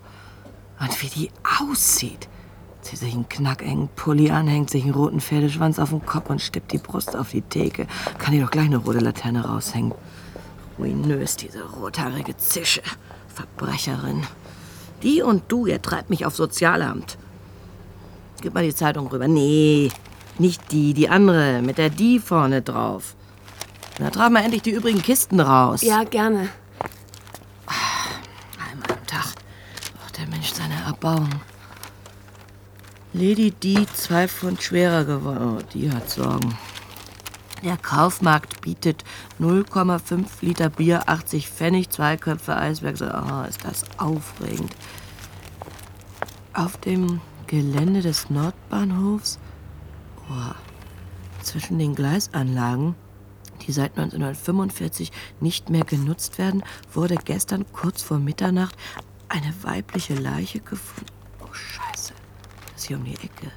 Und 0.78 1.02
wie 1.02 1.08
die 1.08 1.30
aussieht. 1.60 2.28
Zieht 2.82 2.98
sich 2.98 3.14
einen 3.14 3.28
knackengen 3.28 3.88
Pulli 3.96 4.30
an, 4.30 4.46
hängt 4.46 4.70
sich 4.70 4.84
einen 4.84 4.94
roten 4.94 5.20
Pferdeschwanz 5.20 5.78
auf 5.78 5.90
den 5.90 6.04
Kopf 6.04 6.30
und 6.30 6.40
stippt 6.40 6.72
die 6.72 6.78
Brust 6.78 7.16
auf 7.16 7.30
die 7.30 7.42
Theke. 7.42 7.86
Kann 8.18 8.32
die 8.32 8.40
doch 8.40 8.50
gleich 8.50 8.66
eine 8.66 8.76
rote 8.76 9.00
Laterne 9.00 9.44
raushängen. 9.44 9.92
Ruinös, 10.78 11.36
diese 11.36 11.64
rothaarige 11.64 12.36
Zische. 12.36 12.82
Verbrecherin. 13.34 14.22
Die 15.02 15.22
und 15.22 15.44
du, 15.48 15.66
ihr 15.66 15.80
treibt 15.82 16.10
mich 16.10 16.26
auf 16.26 16.36
Sozialamt. 16.36 17.18
Gib 18.40 18.54
mal 18.54 18.64
die 18.64 18.74
Zeitung 18.74 19.08
rüber. 19.08 19.28
Nee, 19.28 19.90
nicht 20.40 20.72
die, 20.72 20.94
die 20.94 21.08
andere, 21.08 21.62
mit 21.62 21.78
der 21.78 21.90
die 21.90 22.18
vorne 22.18 22.62
drauf. 22.62 23.14
Na, 23.98 24.10
trag 24.10 24.30
mal 24.30 24.42
endlich 24.42 24.62
die 24.62 24.72
übrigen 24.72 25.02
Kisten 25.02 25.40
raus. 25.40 25.82
Ja, 25.82 26.04
gerne. 26.04 26.48
Einmal 27.66 28.90
am 28.90 29.06
Tag 29.06 29.34
braucht 29.98 30.18
der 30.18 30.26
Mensch 30.28 30.52
seine 30.52 30.74
Erbauung. 30.86 31.30
Lady 33.12 33.50
D, 33.50 33.86
zwei 33.94 34.28
Pfund 34.28 34.62
schwerer 34.62 35.04
geworden. 35.04 35.58
Oh, 35.58 35.62
die 35.72 35.90
hat 35.90 36.10
Sorgen. 36.10 36.58
Der 37.64 37.78
Kaufmarkt 37.78 38.60
bietet 38.60 39.04
0,5 39.40 40.26
Liter 40.42 40.68
Bier, 40.68 41.08
80 41.08 41.48
Pfennig, 41.48 41.88
zwei 41.88 42.18
Köpfe 42.18 42.54
Eisberg. 42.54 42.96
Oh, 43.00 43.48
ist 43.48 43.64
das 43.64 43.84
aufregend. 43.96 44.76
Auf 46.52 46.76
dem 46.76 47.20
Gelände 47.46 48.02
des 48.02 48.28
Nordbahnhofs, 48.28 49.38
oh, 50.30 50.54
zwischen 51.42 51.78
den 51.78 51.94
Gleisanlagen, 51.94 52.94
die 53.66 53.72
seit 53.72 53.98
1945 53.98 55.12
nicht 55.40 55.70
mehr 55.70 55.84
genutzt 55.84 56.38
werden, 56.38 56.62
wurde 56.92 57.16
gestern 57.16 57.64
kurz 57.72 58.02
vor 58.02 58.18
Mitternacht 58.18 58.76
eine 59.28 59.52
weibliche 59.62 60.14
Leiche 60.14 60.60
gefunden. 60.60 61.12
Oh, 61.40 61.52
Scheiße. 61.52 62.12
Das 62.72 62.82
ist 62.82 62.88
hier 62.88 62.96
um 62.96 63.04
die 63.04 63.14
Ecke. 63.14 63.50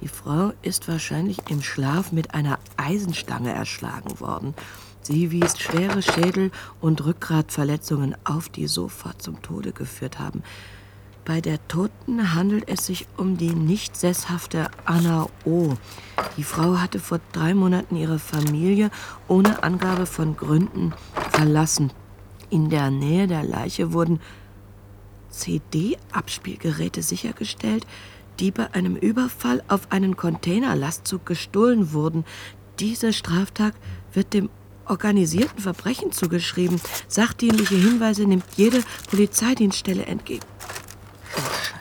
Die 0.00 0.08
Frau 0.08 0.52
ist 0.62 0.86
wahrscheinlich 0.86 1.38
im 1.50 1.62
Schlaf 1.62 2.12
mit 2.12 2.34
einer 2.34 2.58
Eisenstange 2.76 3.52
erschlagen 3.52 4.20
worden. 4.20 4.54
Sie 5.02 5.30
wies 5.30 5.58
schwere 5.58 6.02
Schädel- 6.02 6.52
und 6.80 7.04
Rückgratverletzungen 7.04 8.14
auf, 8.24 8.48
die 8.48 8.66
sofort 8.66 9.22
zum 9.22 9.42
Tode 9.42 9.72
geführt 9.72 10.18
haben. 10.18 10.42
Bei 11.28 11.42
der 11.42 11.58
Toten 11.68 12.32
handelt 12.32 12.70
es 12.70 12.86
sich 12.86 13.06
um 13.18 13.36
die 13.36 13.50
nicht 13.50 13.94
sesshafte 13.98 14.70
Anna 14.86 15.28
O. 15.44 15.74
Die 16.38 16.42
Frau 16.42 16.78
hatte 16.78 16.98
vor 16.98 17.20
drei 17.32 17.52
Monaten 17.52 17.96
ihre 17.96 18.18
Familie 18.18 18.90
ohne 19.28 19.62
Angabe 19.62 20.06
von 20.06 20.38
Gründen 20.38 20.94
verlassen. 21.32 21.92
In 22.48 22.70
der 22.70 22.90
Nähe 22.90 23.26
der 23.26 23.42
Leiche 23.42 23.92
wurden 23.92 24.20
CD-Abspielgeräte 25.28 27.02
sichergestellt, 27.02 27.86
die 28.40 28.50
bei 28.50 28.72
einem 28.72 28.96
Überfall 28.96 29.62
auf 29.68 29.92
einen 29.92 30.16
Containerlastzug 30.16 31.26
gestohlen 31.26 31.92
wurden. 31.92 32.24
Dieser 32.80 33.12
Straftag 33.12 33.74
wird 34.14 34.32
dem 34.32 34.48
organisierten 34.86 35.58
Verbrechen 35.58 36.10
zugeschrieben. 36.10 36.80
Sachdienliche 37.06 37.76
Hinweise 37.76 38.24
nimmt 38.24 38.46
jede 38.56 38.82
Polizeidienststelle 39.10 40.06
entgegen. 40.06 40.46
Scheiße. 41.40 41.76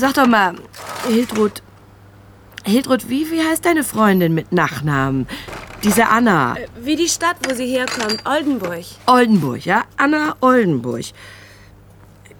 Sag 0.00 0.14
doch 0.14 0.26
mal, 0.26 0.54
Hildrud, 1.06 1.62
Hildrud, 2.64 3.08
wie, 3.08 3.30
wie 3.30 3.42
heißt 3.42 3.64
deine 3.64 3.84
Freundin 3.84 4.34
mit 4.34 4.52
Nachnamen? 4.52 5.26
Diese 5.82 6.06
Anna. 6.06 6.56
Äh, 6.56 6.68
wie 6.80 6.94
die 6.94 7.08
Stadt, 7.08 7.36
wo 7.48 7.54
sie 7.54 7.66
herkommt, 7.66 8.24
Oldenburg. 8.24 8.84
Oldenburg, 9.06 9.64
ja? 9.64 9.82
Anna 9.96 10.36
Oldenburg. 10.40 11.06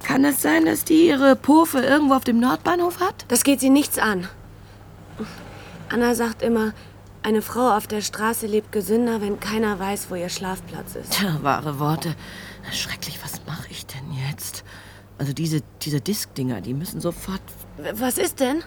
Kann 0.05 0.25
es 0.25 0.42
sein, 0.42 0.64
dass 0.64 0.85
die 0.85 1.09
ihre 1.09 1.37
Pofe 1.37 1.81
irgendwo 1.81 2.14
auf 2.14 2.25
dem 2.25 2.38
Nordbahnhof 2.38 3.01
hat? 3.01 3.25
Das 3.29 3.42
geht 3.42 3.61
sie 3.61 3.71
nichts 3.71 3.99
an. 3.99 4.29
Anna 5.88 6.14
sagt 6.14 6.42
immer, 6.42 6.73
eine 7.25 7.42
Frau 7.42 7.77
auf 7.77 7.87
der 7.87 8.01
Straße 8.01 8.47
lebt 8.47 8.73
gesünder, 8.73 9.21
wenn 9.21 9.40
keiner 9.40 9.79
weiß, 9.79 10.07
wo 10.09 10.14
ihr 10.14 10.29
Schlafplatz 10.29 10.97
ist. 10.97 11.12
Tja, 11.12 11.38
wahre 11.42 11.79
Worte. 11.79 12.14
Schrecklich, 12.70 13.18
was 13.22 13.44
mache 13.46 13.68
ich 13.70 13.87
denn 13.87 14.12
jetzt? 14.29 14.64
Also 15.18 15.33
diese, 15.33 15.62
diese 15.83 16.01
Diskdinger, 16.01 16.61
die 16.61 16.75
müssen 16.75 17.01
sofort... 17.01 17.40
Was 17.94 18.18
ist 18.18 18.40
denn? 18.40 18.62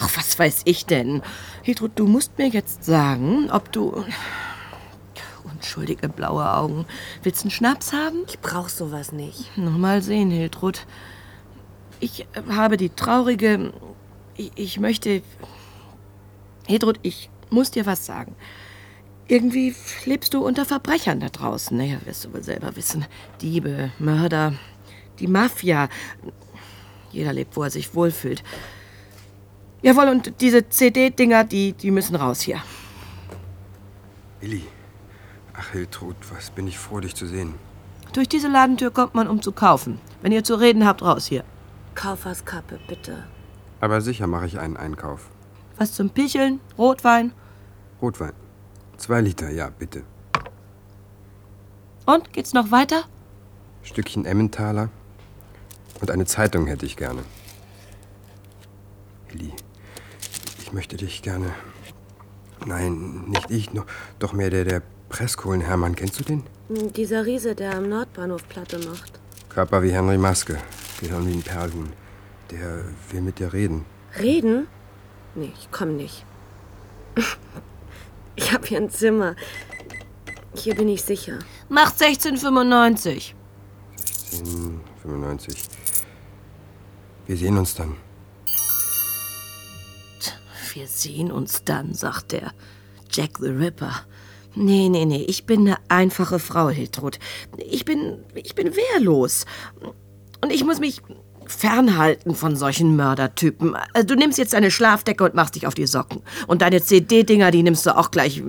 Ach, 0.00 0.16
was 0.16 0.38
weiß 0.38 0.62
ich 0.64 0.86
denn? 0.86 1.22
Hiltrud, 1.62 1.92
du 1.94 2.06
musst 2.06 2.36
mir 2.38 2.48
jetzt 2.48 2.84
sagen, 2.84 3.50
ob 3.50 3.70
du... 3.72 4.04
Unschuldige 5.44 6.08
blaue 6.08 6.52
Augen. 6.52 6.86
Willst 7.22 7.42
du 7.42 7.44
einen 7.44 7.50
Schnaps 7.50 7.92
haben? 7.92 8.24
Ich 8.28 8.40
brauch 8.40 8.68
sowas 8.68 9.12
nicht. 9.12 9.56
Noch 9.56 9.76
mal 9.76 10.02
sehen, 10.02 10.30
Hiltrud. 10.30 10.86
Ich 12.00 12.26
habe 12.48 12.76
die 12.76 12.90
traurige... 12.90 13.72
Ich, 14.36 14.52
ich 14.54 14.80
möchte... 14.80 15.22
Hiltrud, 16.66 16.98
ich 17.02 17.30
muss 17.50 17.70
dir 17.70 17.84
was 17.86 18.06
sagen. 18.06 18.34
Irgendwie 19.30 19.76
lebst 20.06 20.34
du 20.34 20.44
unter 20.44 20.64
Verbrechern 20.64 21.20
da 21.20 21.28
draußen. 21.28 21.76
Naja, 21.76 21.98
wirst 22.04 22.24
du 22.24 22.32
wohl 22.32 22.42
selber 22.42 22.74
wissen. 22.74 23.06
Diebe, 23.40 23.92
Mörder, 24.00 24.54
die 25.20 25.28
Mafia. 25.28 25.88
Jeder 27.12 27.32
lebt, 27.32 27.54
wo 27.56 27.62
er 27.62 27.70
sich 27.70 27.94
wohlfühlt. 27.94 28.42
Jawohl, 29.82 30.08
und 30.08 30.40
diese 30.40 30.68
CD-Dinger, 30.68 31.44
die, 31.44 31.74
die 31.74 31.92
müssen 31.92 32.16
raus 32.16 32.40
hier. 32.40 32.60
Willi. 34.40 34.64
Ach, 35.54 35.70
Hiltrud, 35.70 36.16
was 36.34 36.50
bin 36.50 36.66
ich 36.66 36.76
froh, 36.76 36.98
dich 36.98 37.14
zu 37.14 37.28
sehen. 37.28 37.54
Durch 38.12 38.28
diese 38.28 38.48
Ladentür 38.48 38.90
kommt 38.90 39.14
man, 39.14 39.28
um 39.28 39.40
zu 39.42 39.52
kaufen. 39.52 40.00
Wenn 40.22 40.32
ihr 40.32 40.42
zu 40.42 40.56
reden 40.56 40.84
habt, 40.84 41.02
raus 41.02 41.26
hier. 41.26 41.44
Kaufhauskappe, 41.94 42.80
bitte. 42.88 43.22
Aber 43.80 44.00
sicher 44.00 44.26
mache 44.26 44.46
ich 44.46 44.58
einen 44.58 44.76
Einkauf. 44.76 45.30
Was 45.76 45.92
zum 45.92 46.10
Picheln? 46.10 46.58
Rotwein? 46.76 47.32
Rotwein. 48.02 48.32
Zwei 49.00 49.22
Liter, 49.22 49.48
ja, 49.48 49.70
bitte. 49.70 50.02
Und, 52.04 52.34
geht's 52.34 52.52
noch 52.52 52.70
weiter? 52.70 53.04
Stückchen 53.82 54.26
Emmentaler. 54.26 54.90
Und 56.02 56.10
eine 56.10 56.26
Zeitung 56.26 56.66
hätte 56.66 56.84
ich 56.84 56.98
gerne. 56.98 57.22
Willi, 59.30 59.54
ich 60.60 60.74
möchte 60.74 60.98
dich 60.98 61.22
gerne. 61.22 61.46
Nein, 62.66 63.24
nicht 63.28 63.50
ich, 63.50 63.72
noch, 63.72 63.86
doch 64.18 64.34
mehr 64.34 64.50
der, 64.50 64.66
der 64.66 64.82
Presskohlen-Hermann. 65.08 65.96
Kennst 65.96 66.20
du 66.20 66.24
den? 66.24 66.42
Dieser 66.94 67.24
Riese, 67.24 67.54
der 67.54 67.78
am 67.78 67.88
Nordbahnhof 67.88 68.46
Platte 68.50 68.86
macht. 68.86 69.18
Körper 69.48 69.82
wie 69.82 69.92
Henry 69.92 70.18
Maske. 70.18 70.58
Gehirn 71.00 71.26
wie 71.26 71.32
ein 71.32 71.42
Perlhuhn. 71.42 71.90
Der 72.50 72.84
will 73.10 73.22
mit 73.22 73.38
dir 73.38 73.54
reden. 73.54 73.86
Reden? 74.18 74.66
Nee, 75.34 75.54
ich 75.58 75.70
komm 75.70 75.96
nicht. 75.96 76.26
Ich 78.36 78.52
hab 78.52 78.66
hier 78.66 78.78
ein 78.78 78.90
Zimmer. 78.90 79.36
Hier 80.54 80.74
bin 80.74 80.88
ich 80.88 81.02
sicher. 81.02 81.38
Macht 81.68 82.02
1695. 82.02 83.34
1695. 84.32 85.62
Wir 87.26 87.36
sehen 87.36 87.58
uns 87.58 87.74
dann. 87.74 87.96
Wir 90.72 90.86
sehen 90.86 91.32
uns 91.32 91.64
dann, 91.64 91.94
sagt 91.94 92.32
der 92.32 92.52
Jack 93.10 93.38
the 93.40 93.48
Ripper. 93.48 94.04
Nee, 94.54 94.88
nee, 94.88 95.04
nee, 95.04 95.24
ich 95.28 95.46
bin 95.46 95.60
eine 95.60 95.78
einfache 95.88 96.38
Frau, 96.38 96.68
Hiltrud. 96.68 97.18
Ich 97.58 97.84
bin, 97.84 98.24
ich 98.34 98.54
bin 98.54 98.74
wehrlos. 98.74 99.46
Und 100.40 100.52
ich 100.52 100.64
muss 100.64 100.80
mich 100.80 101.02
fernhalten 101.50 102.34
von 102.34 102.56
solchen 102.56 102.96
Mördertypen. 102.96 103.76
Also, 103.92 104.06
du 104.06 104.14
nimmst 104.14 104.38
jetzt 104.38 104.52
deine 104.52 104.70
Schlafdecke 104.70 105.24
und 105.24 105.34
machst 105.34 105.54
dich 105.54 105.66
auf 105.66 105.74
die 105.74 105.86
Socken. 105.86 106.22
Und 106.46 106.62
deine 106.62 106.82
CD-Dinger, 106.82 107.50
die 107.50 107.62
nimmst 107.62 107.86
du 107.86 107.96
auch 107.96 108.10
gleich. 108.10 108.42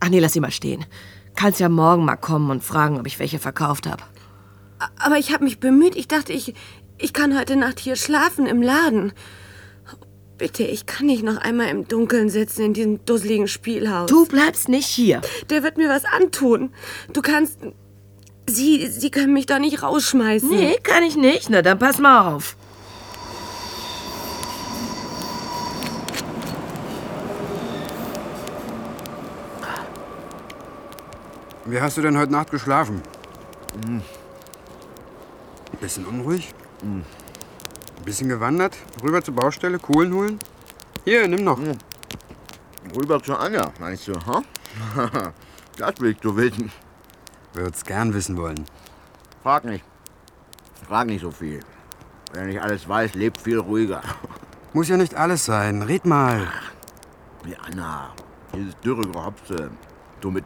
Ach 0.00 0.08
nee, 0.08 0.20
lass 0.20 0.32
sie 0.32 0.40
mal 0.40 0.50
stehen. 0.50 0.84
Kannst 1.34 1.60
ja 1.60 1.68
morgen 1.68 2.04
mal 2.04 2.16
kommen 2.16 2.50
und 2.50 2.62
fragen, 2.62 2.98
ob 2.98 3.06
ich 3.06 3.18
welche 3.18 3.38
verkauft 3.38 3.86
habe. 3.86 4.02
Aber 4.98 5.16
ich 5.18 5.32
habe 5.32 5.44
mich 5.44 5.60
bemüht. 5.60 5.96
Ich 5.96 6.08
dachte, 6.08 6.32
ich, 6.32 6.54
ich 6.98 7.12
kann 7.12 7.38
heute 7.38 7.56
Nacht 7.56 7.80
hier 7.80 7.96
schlafen 7.96 8.46
im 8.46 8.62
Laden. 8.62 9.12
Bitte, 10.38 10.64
ich 10.64 10.86
kann 10.86 11.06
nicht 11.06 11.22
noch 11.22 11.36
einmal 11.36 11.68
im 11.68 11.86
Dunkeln 11.86 12.28
sitzen 12.28 12.62
in 12.62 12.74
diesem 12.74 13.04
dusseligen 13.04 13.46
Spielhaus. 13.48 14.10
Du 14.10 14.26
bleibst 14.26 14.68
nicht 14.68 14.86
hier. 14.86 15.20
Der 15.50 15.62
wird 15.62 15.76
mir 15.76 15.88
was 15.88 16.04
antun. 16.04 16.72
Du 17.12 17.22
kannst. 17.22 17.60
Sie, 18.48 18.86
Sie 18.88 19.10
können 19.10 19.32
mich 19.32 19.46
doch 19.46 19.58
nicht 19.58 19.82
rausschmeißen. 19.82 20.48
Nee, 20.48 20.76
kann 20.82 21.02
ich 21.04 21.16
nicht. 21.16 21.48
Na, 21.50 21.62
dann 21.62 21.78
pass 21.78 21.98
mal 21.98 22.34
auf. 22.34 22.56
Wie 31.64 31.80
hast 31.80 31.96
du 31.96 32.02
denn 32.02 32.18
heute 32.18 32.32
Nacht 32.32 32.50
geschlafen? 32.50 33.00
Mhm. 33.86 34.02
Bisschen 35.80 36.04
unruhig? 36.04 36.52
Mhm. 36.82 37.04
Bisschen 38.04 38.28
gewandert? 38.28 38.76
Rüber 39.02 39.22
zur 39.22 39.34
Baustelle? 39.34 39.78
Kohlen 39.78 40.12
holen? 40.12 40.38
Hier, 41.04 41.26
nimm 41.28 41.44
noch. 41.44 41.58
Mhm. 41.58 41.78
Rüber 42.94 43.22
zu 43.22 43.36
Anja, 43.36 43.72
meinst 43.78 44.08
du, 44.08 44.12
ha? 44.26 44.42
das 45.78 45.94
willst 46.00 46.24
du 46.24 46.36
wissen. 46.36 46.72
Würd's 47.54 47.84
gern 47.84 48.14
wissen 48.14 48.36
wollen. 48.36 48.64
Frag 49.42 49.64
nicht. 49.64 49.84
Frag 50.86 51.06
nicht 51.06 51.20
so 51.20 51.30
viel. 51.30 51.60
Wer 52.32 52.44
nicht 52.44 52.62
alles 52.62 52.88
weiß, 52.88 53.14
lebt 53.14 53.40
viel 53.40 53.58
ruhiger. 53.58 54.00
Muss 54.72 54.88
ja 54.88 54.96
nicht 54.96 55.14
alles 55.14 55.44
sein. 55.44 55.82
Red 55.82 56.06
mal. 56.06 56.48
Wie 57.44 57.56
Anna. 57.56 58.10
Dieses 58.54 58.78
dürre 58.80 59.02
Gehopse. 59.02 59.70
Du 60.20 60.30
mit. 60.30 60.44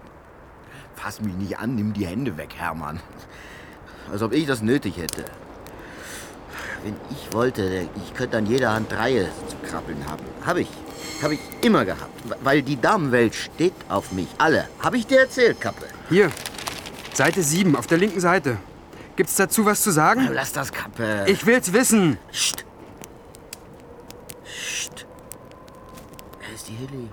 Fass 0.97 1.21
mich 1.21 1.35
nicht 1.35 1.59
an, 1.59 1.77
nimm 1.77 1.93
die 1.93 2.07
Hände 2.07 2.37
weg, 2.37 2.55
Hermann. 2.57 3.01
Als 4.11 4.23
ob 4.23 4.33
ich 4.33 4.47
das 4.47 4.63
nötig 4.63 4.97
hätte. 4.97 5.25
Wenn 6.83 6.97
ich 7.11 7.33
wollte, 7.33 7.89
ich 7.97 8.15
könnte 8.15 8.39
an 8.39 8.47
jeder 8.47 8.73
Hand 8.73 8.93
Reihe 8.93 9.29
zu 9.49 9.57
krabbeln 9.69 10.09
haben. 10.09 10.25
Hab 10.45 10.57
ich. 10.57 10.69
Hab 11.23 11.31
ich 11.31 11.41
immer 11.63 11.85
gehabt. 11.85 12.11
Weil 12.43 12.63
die 12.63 12.81
Damenwelt 12.81 13.35
steht 13.35 13.75
auf 13.89 14.13
mich. 14.13 14.29
Alle. 14.39 14.69
Hab 14.83 14.95
ich 14.95 15.07
dir 15.07 15.21
erzählt, 15.21 15.61
Kappe. 15.61 15.87
Hier. 16.09 16.31
Seite 17.17 17.43
7, 17.43 17.77
auf 17.77 17.87
der 17.87 17.97
linken 17.97 18.21
Seite. 18.21 18.59
Gibt's 19.17 19.37
dazu 19.37 19.65
was 19.65 19.81
zu 19.81 19.91
sagen? 19.91 20.29
Lass 20.35 20.53
das, 20.53 20.71
Kappe. 20.71 21.25
Ich 21.27 21.47
will's 21.47 21.73
wissen. 21.73 22.19
Psst. 22.31 22.67
Psst. 24.45 25.07
Wer 26.41 26.55
ist 26.55 26.69
die 26.69 26.75
Hilly? 26.75 27.09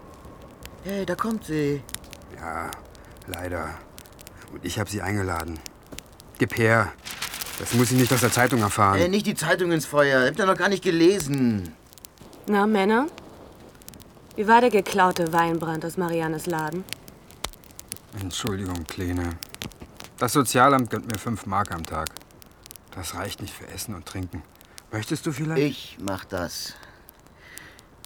Hey, 0.83 1.05
da 1.05 1.15
kommt 1.15 1.45
sie. 1.45 1.81
Ja, 2.37 2.69
leider. 3.27 3.69
Und 4.51 4.65
ich 4.65 4.77
habe 4.77 4.89
sie 4.89 5.01
eingeladen. 5.01 5.57
Gib 6.37 6.57
her. 6.57 6.91
Das 7.59 7.73
muss 7.73 7.87
sie 7.87 7.95
nicht 7.95 8.11
aus 8.11 8.19
der 8.19 8.31
Zeitung 8.31 8.59
erfahren. 8.59 8.99
Äh, 8.99 9.07
nicht 9.07 9.25
die 9.25 9.35
Zeitung 9.35 9.71
ins 9.71 9.85
Feuer. 9.85 10.25
Habt 10.25 10.37
ihr 10.37 10.45
noch 10.45 10.57
gar 10.57 10.67
nicht 10.67 10.83
gelesen. 10.83 11.73
Na, 12.47 12.67
Männer? 12.67 13.07
Wie 14.35 14.49
war 14.49 14.59
der 14.59 14.69
geklaute 14.69 15.31
Weinbrand 15.31 15.85
aus 15.85 15.95
Mariannes 15.95 16.45
Laden? 16.45 16.83
Entschuldigung, 18.19 18.83
Kleine. 18.85 19.37
Das 20.23 20.31
Sozialamt 20.31 20.89
gönnt 20.89 21.11
mir 21.11 21.19
fünf 21.19 21.45
Mark 21.47 21.73
am 21.73 21.85
Tag. 21.85 22.07
Das 22.95 23.15
reicht 23.15 23.41
nicht 23.41 23.53
für 23.53 23.67
Essen 23.67 23.93
und 23.93 24.05
Trinken. 24.05 24.41
Möchtest 24.89 25.25
du 25.25 25.33
vielleicht? 25.33 25.61
Ich 25.61 25.97
mach 25.99 26.23
das. 26.23 26.75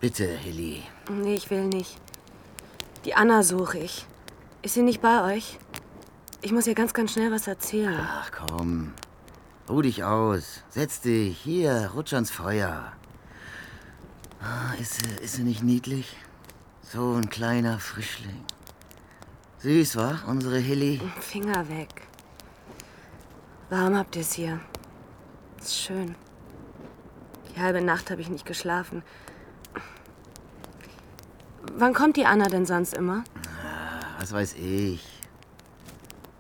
Bitte, 0.02 0.26
Hilly. 0.26 0.82
Nee, 1.12 1.36
ich 1.36 1.52
will 1.52 1.66
nicht. 1.66 2.02
Die 3.06 3.14
Anna 3.14 3.44
suche 3.44 3.78
ich. 3.78 4.08
Ist 4.64 4.74
sie 4.74 4.82
nicht 4.82 5.00
bei 5.00 5.36
euch? 5.36 5.60
Ich 6.42 6.52
muss 6.52 6.66
ihr 6.66 6.74
ganz, 6.74 6.96
ganz 6.96 7.14
schnell 7.14 7.32
was 7.32 7.46
erzählen. 7.46 8.00
Ach 8.02 8.32
komm. 8.32 8.96
Ruh 9.70 9.84
dich 9.84 10.04
aus. 10.04 10.64
Setz 10.70 11.02
dich. 11.02 11.38
Hier, 11.38 11.92
rutsch 11.94 12.14
ans 12.14 12.32
Feuer. 12.32 12.94
Ah, 14.42 14.74
ist, 14.82 14.96
sie, 14.96 15.24
ist 15.24 15.36
sie 15.36 15.44
nicht 15.44 15.62
niedlich? 15.62 16.18
So 16.82 17.14
ein 17.14 17.30
kleiner 17.30 17.78
Frischling. 17.78 18.44
Süß, 19.60 19.98
wa? 19.98 20.20
Unsere 20.26 20.58
Hilly. 20.58 21.00
Finger 21.20 21.70
weg. 21.70 22.07
Warum 23.70 23.98
habt 23.98 24.16
ihr 24.16 24.22
es 24.22 24.34
hier? 24.34 24.60
Ist 25.60 25.76
schön. 25.76 26.16
Die 27.50 27.60
halbe 27.60 27.82
Nacht 27.82 28.12
habe 28.12 28.22
ich 28.22 28.30
nicht 28.30 28.46
geschlafen. 28.46 29.04
Wann 31.74 31.94
kommt 31.94 32.18
die 32.18 32.26
Anna 32.26 32.48
denn 32.48 32.66
sonst 32.66 32.94
immer? 32.94 33.24
Was 34.20 34.32
weiß 34.32 34.56
ich. 34.56 35.06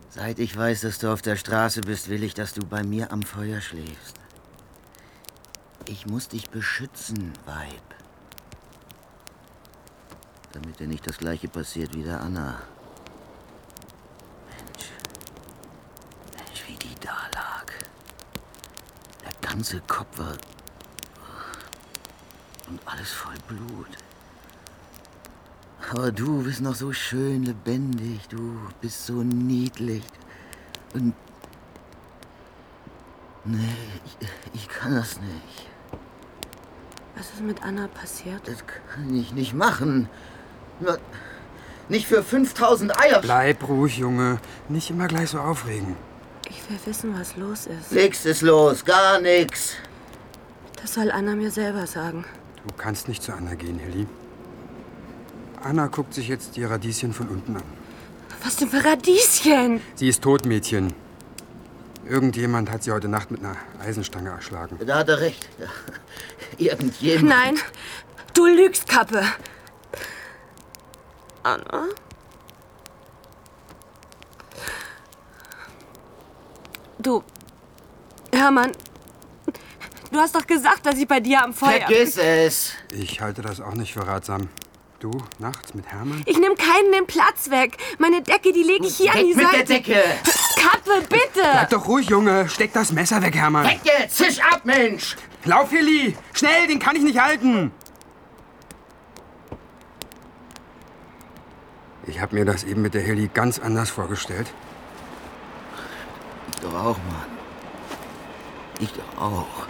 Seit 0.09 0.39
ich 0.39 0.57
weiß, 0.57 0.81
dass 0.81 0.97
du 0.99 1.11
auf 1.11 1.21
der 1.21 1.35
Straße 1.35 1.81
bist, 1.81 2.09
will 2.09 2.23
ich, 2.23 2.33
dass 2.33 2.53
du 2.53 2.65
bei 2.65 2.83
mir 2.83 3.11
am 3.11 3.21
Feuer 3.21 3.61
schläfst. 3.61 4.15
Ich 5.85 6.07
muss 6.07 6.27
dich 6.27 6.49
beschützen, 6.49 7.33
Weib. 7.45 7.95
Damit 10.53 10.79
dir 10.79 10.87
nicht 10.87 11.07
das 11.07 11.17
gleiche 11.17 11.47
passiert 11.47 11.95
wie 11.95 12.03
der 12.03 12.19
Anna. 12.19 12.59
Mensch. 14.49 14.89
Mensch, 16.35 16.63
wie 16.67 16.75
die 16.75 16.95
da 16.99 17.15
lag. 17.33 17.71
Der 19.23 19.31
ganze 19.57 19.81
Kopf 19.87 20.19
war. 20.19 20.37
Und 22.67 22.79
alles 22.85 23.11
voll 23.11 23.33
Blut. 23.47 23.87
Aber 25.89 26.11
du 26.11 26.43
bist 26.43 26.61
noch 26.61 26.75
so 26.75 26.93
schön 26.93 27.43
lebendig, 27.43 28.27
du 28.29 28.59
bist 28.81 29.07
so 29.07 29.23
niedlich. 29.23 30.03
Und. 30.93 31.15
Nee, 33.45 33.77
ich, 34.05 34.27
ich 34.53 34.69
kann 34.69 34.93
das 34.93 35.19
nicht. 35.21 35.69
Was 37.15 37.33
ist 37.33 37.41
mit 37.41 37.63
Anna 37.63 37.87
passiert? 37.87 38.47
Das 38.47 38.63
kann 38.93 39.15
ich 39.15 39.33
nicht 39.33 39.55
machen. 39.55 40.07
Nicht 41.89 42.05
für 42.05 42.21
5000 42.21 42.95
Eier. 42.99 43.21
Bleib 43.21 43.67
ruhig, 43.67 43.97
Junge. 43.97 44.39
Nicht 44.69 44.91
immer 44.91 45.07
gleich 45.07 45.31
so 45.31 45.39
aufregen. 45.39 45.95
Ich 46.49 46.69
will 46.69 46.79
wissen, 46.85 47.17
was 47.19 47.35
los 47.35 47.67
ist. 47.67 47.91
Nix 47.91 48.25
ist 48.25 48.41
los, 48.41 48.83
gar 48.85 49.19
nix. 49.19 49.73
Das 50.81 50.93
soll 50.93 51.11
Anna 51.11 51.35
mir 51.35 51.51
selber 51.51 51.87
sagen. 51.87 52.25
Du 52.67 52.73
kannst 52.75 53.07
nicht 53.07 53.23
zu 53.23 53.33
Anna 53.33 53.55
gehen, 53.55 53.79
Hilly. 53.79 54.07
Anna 55.61 55.87
guckt 55.87 56.13
sich 56.13 56.27
jetzt 56.27 56.55
die 56.55 56.63
Radieschen 56.63 57.13
von 57.13 57.27
unten 57.27 57.57
an. 57.57 57.63
Was 58.43 58.55
denn 58.57 58.69
für 58.69 58.83
Radieschen? 58.83 59.81
Sie 59.95 60.07
ist 60.07 60.21
tot, 60.21 60.45
Mädchen. 60.45 60.93
Irgendjemand 62.05 62.71
hat 62.71 62.83
sie 62.83 62.91
heute 62.91 63.09
Nacht 63.09 63.31
mit 63.31 63.41
einer 63.41 63.57
Eisenstange 63.81 64.29
erschlagen. 64.29 64.77
Da 64.85 64.99
hat 64.99 65.09
er 65.09 65.19
recht. 65.19 65.49
Irgendjemand. 66.57 67.27
Nein, 67.27 67.55
du 68.33 68.45
lügst, 68.45 68.87
Kappe. 68.87 69.23
Anna? 71.43 71.87
Du, 76.99 77.23
Hermann, 78.37 78.71
du 80.11 80.19
hast 80.19 80.35
doch 80.35 80.45
gesagt, 80.45 80.85
dass 80.85 80.95
ich 80.97 81.07
bei 81.07 81.19
dir 81.19 81.43
am 81.43 81.53
Feuer... 81.53 81.81
Vergiss 81.81 82.17
es. 82.17 82.73
Ich 82.91 83.19
halte 83.19 83.41
das 83.41 83.59
auch 83.59 83.73
nicht 83.73 83.93
für 83.93 84.05
ratsam. 84.05 84.49
Du, 84.99 85.11
nachts 85.39 85.73
mit 85.73 85.87
Hermann? 85.87 86.23
Ich 86.25 86.39
nehme 86.39 86.55
keinen 86.55 86.91
den 86.91 87.05
Platz 87.05 87.49
weg. 87.49 87.77
Meine 87.99 88.21
Decke, 88.21 88.51
die 88.51 88.63
lege 88.63 88.87
ich 88.87 88.97
hier 88.97 89.11
an 89.11 89.19
die 89.19 89.29
Weg 89.29 89.37
mit 89.37 89.45
Seite. 89.45 89.65
der 89.65 89.65
Decke. 89.65 90.03
Kappe, 90.55 91.01
bitte! 91.07 91.41
Bleib 91.41 91.69
doch 91.69 91.87
ruhig, 91.87 92.09
Junge. 92.09 92.49
Steck 92.49 92.73
das 92.73 92.91
Messer 92.91 93.21
weg, 93.21 93.35
Hermann. 93.35 93.65
Weg 93.65 93.81
jetzt, 93.83 94.17
zisch 94.17 94.39
ab, 94.41 94.61
Mensch. 94.63 95.15
Lauf, 95.45 95.69
Hilly! 95.69 96.15
Schnell, 96.33 96.67
den 96.67 96.79
kann 96.79 96.95
ich 96.95 97.03
nicht 97.03 97.19
halten! 97.19 97.71
Ich 102.07 102.19
habe 102.19 102.35
mir 102.35 102.45
das 102.45 102.63
eben 102.63 102.81
mit 102.81 102.93
der 102.93 103.01
Hilly 103.01 103.29
ganz 103.31 103.59
anders 103.59 103.89
vorgestellt. 103.89 104.47
Ich 106.55 106.61
doch 106.61 106.73
auch, 106.73 106.97
Mann. 106.97 107.36
Ich 108.79 108.91
auch. 109.19 109.67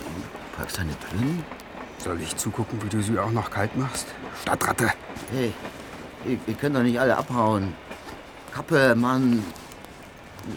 Du 0.00 0.56
packst 0.56 0.78
deine 0.78 0.92
Pillen? 0.92 1.44
Soll 1.98 2.20
ich 2.20 2.36
zugucken, 2.36 2.82
wie 2.82 2.88
du 2.88 3.02
sie 3.02 3.18
auch 3.18 3.30
noch 3.30 3.50
kalt 3.50 3.76
machst? 3.76 4.06
Stadtratte. 4.42 4.90
Hey, 5.32 5.52
wir, 6.24 6.54
können 6.54 6.74
doch 6.74 6.82
nicht 6.82 7.00
alle 7.00 7.16
abhauen. 7.16 7.74
Kappe, 8.52 8.94
Mann. 8.94 9.42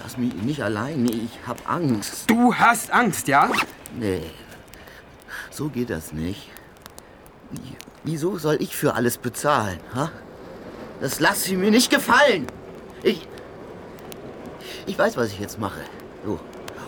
Lass 0.03 0.17
mich 0.17 0.33
nicht 0.33 0.61
allein. 0.61 1.05
Ich 1.05 1.39
hab 1.47 1.69
Angst. 1.69 2.29
Du 2.29 2.53
hast 2.53 2.91
Angst, 2.91 3.29
ja? 3.29 3.49
Nee, 3.97 4.23
so 5.57 5.69
geht 5.69 5.89
das 5.89 6.11
nicht. 6.13 6.49
Wie, 7.49 7.75
wieso 8.03 8.37
soll 8.37 8.57
ich 8.59 8.75
für 8.75 8.93
alles 8.93 9.17
bezahlen, 9.17 9.79
ha? 9.95 10.11
Das 11.01 11.19
lass 11.19 11.47
ich 11.47 11.53
mir 11.53 11.71
nicht 11.71 11.89
gefallen. 11.89 12.45
Ich, 13.03 13.27
ich 14.87 14.97
weiß, 14.97 15.15
was 15.17 15.27
ich 15.27 15.39
jetzt 15.39 15.59
mache. 15.59 15.81
Du, 16.23 16.39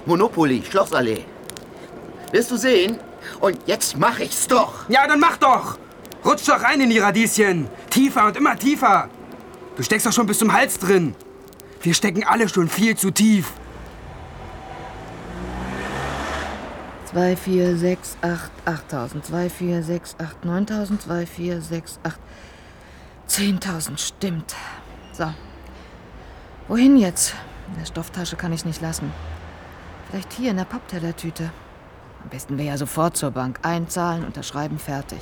Monopoly, 0.05 0.63
Schlossallee. 0.67 1.25
Wirst 2.31 2.49
du 2.49 2.57
sehen? 2.57 2.99
Und 3.39 3.59
jetzt 3.67 3.97
mach 3.97 4.19
ich's 4.19 4.47
doch. 4.47 4.89
Ja, 4.89 5.05
dann 5.07 5.19
mach 5.19 5.37
doch! 5.37 5.77
Rutsch 6.25 6.47
doch 6.47 6.61
rein 6.61 6.81
in 6.81 6.89
die 6.89 6.99
Radieschen. 6.99 7.67
Tiefer 7.89 8.25
und 8.25 8.37
immer 8.37 8.57
tiefer. 8.57 9.09
Du 9.75 9.83
steckst 9.83 10.05
doch 10.05 10.13
schon 10.13 10.27
bis 10.27 10.39
zum 10.39 10.51
Hals 10.51 10.79
drin. 10.79 11.15
Wir 11.81 11.93
stecken 11.93 12.23
alle 12.25 12.49
schon 12.49 12.67
viel 12.67 12.97
zu 12.97 13.11
tief. 13.11 13.53
2, 17.11 17.35
4, 17.37 17.77
6, 17.77 18.17
8, 18.21 18.51
8000. 18.65 19.25
2, 19.25 19.49
4, 19.49 19.83
6, 19.83 20.15
8, 20.19 20.45
9000. 20.45 21.01
2, 21.01 21.25
4, 21.25 21.61
6, 21.61 21.99
8, 22.03 22.19
10.000. 23.27 23.97
Stimmt. 23.97 24.55
So. 25.13 25.33
Wohin 26.67 26.97
jetzt? 26.97 27.33
In 27.71 27.79
der 27.79 27.85
Stofftasche 27.85 28.35
kann 28.35 28.53
ich 28.53 28.65
nicht 28.65 28.81
lassen. 28.81 29.11
Vielleicht 30.09 30.33
hier 30.33 30.51
in 30.51 30.57
der 30.57 30.65
Papptellertüte. 30.65 31.51
Am 32.23 32.29
besten 32.29 32.57
wäre 32.57 32.69
ja 32.69 32.77
sofort 32.77 33.15
zur 33.15 33.31
Bank. 33.31 33.59
Einzahlen, 33.61 34.25
unterschreiben, 34.25 34.79
fertig. 34.79 35.19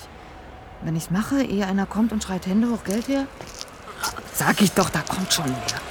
Wenn 0.81 0.95
ich's 0.95 1.11
mache, 1.11 1.43
ehe 1.43 1.65
einer 1.65 1.85
kommt 1.85 2.11
und 2.11 2.23
schreit 2.23 2.47
Hände 2.47 2.69
hoch, 2.69 2.83
Geld 2.83 3.07
her? 3.07 3.27
Sag 4.33 4.61
ich 4.61 4.71
doch, 4.71 4.89
da 4.89 5.01
kommt 5.01 5.33
schon 5.33 5.45
mehr. 5.45 5.81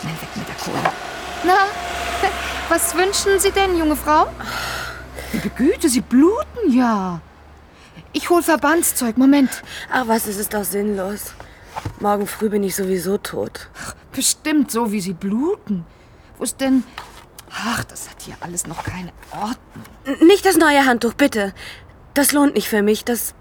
Schnell 0.00 0.12
weg 0.14 0.28
mit 0.36 0.48
der 0.48 0.54
Kohle. 0.56 0.92
Na, 1.44 1.56
was 2.68 2.94
wünschen 2.94 3.38
Sie 3.38 3.50
denn, 3.50 3.78
junge 3.78 3.96
Frau? 3.96 4.26
Liebe 5.32 5.50
Güte, 5.50 5.88
Sie 5.88 6.00
bluten 6.00 6.70
ja. 6.70 7.20
Ich 8.12 8.30
hol 8.30 8.42
Verbandszeug. 8.42 9.16
Moment. 9.16 9.62
Ach 9.92 10.06
was, 10.06 10.26
es 10.26 10.38
ist 10.38 10.54
doch 10.54 10.64
sinnlos. 10.64 11.32
Morgen 12.00 12.26
früh 12.26 12.48
bin 12.48 12.62
ich 12.62 12.74
sowieso 12.74 13.18
tot. 13.18 13.68
Bestimmt 14.12 14.70
so, 14.70 14.92
wie 14.92 15.00
Sie 15.00 15.12
bluten. 15.12 15.84
Wo 16.38 16.44
ist 16.44 16.60
denn... 16.60 16.84
Ach, 17.50 17.84
das 17.84 18.10
hat 18.10 18.22
hier 18.22 18.36
alles 18.40 18.66
noch 18.66 18.84
keine 18.84 19.12
Ordnung. 19.30 20.26
Nicht 20.26 20.44
das 20.44 20.56
neue 20.56 20.84
Handtuch, 20.84 21.14
bitte. 21.14 21.54
Das 22.14 22.32
lohnt 22.32 22.54
nicht 22.54 22.68
für 22.68 22.82
mich. 22.82 23.04
Das, 23.04 23.34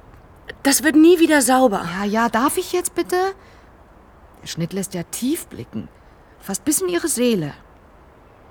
das 0.64 0.84
wird 0.84 0.96
nie 0.96 1.20
wieder 1.20 1.42
sauber. 1.42 1.86
Ja, 2.00 2.06
ja, 2.06 2.30
darf 2.30 2.58
ich 2.58 2.72
jetzt 2.72 2.96
bitte? 2.96 3.18
Der 4.42 4.48
Schnitt 4.48 4.74
lässt 4.74 4.94
ja 4.94 5.04
tief 5.04 5.48
blicken. 5.48 5.90
Fast 6.40 6.64
bis 6.64 6.82
in 6.82 6.90
Ihre 6.90 7.08
Seele. 7.08 7.54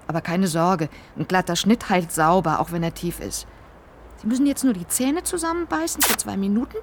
Aber 0.07 0.20
keine 0.20 0.48
Sorge, 0.48 0.88
ein 1.16 1.28
glatter 1.28 1.57
Schnitt 1.57 1.88
heilt 1.88 2.12
sauber, 2.12 2.61
auch 2.61 2.72
wenn 2.72 2.83
er 2.83 2.92
tief 2.92 3.20
ist. 3.20 3.46
Sie 4.20 4.26
müssen 4.26 4.46
jetzt 4.46 4.64
nur 4.64 4.74
die 4.74 4.87
Zähne 4.87 5.22
zusammenbeißen 5.22 6.02
für 6.02 6.16
zwei 6.16 6.37
Minuten. 6.37 6.76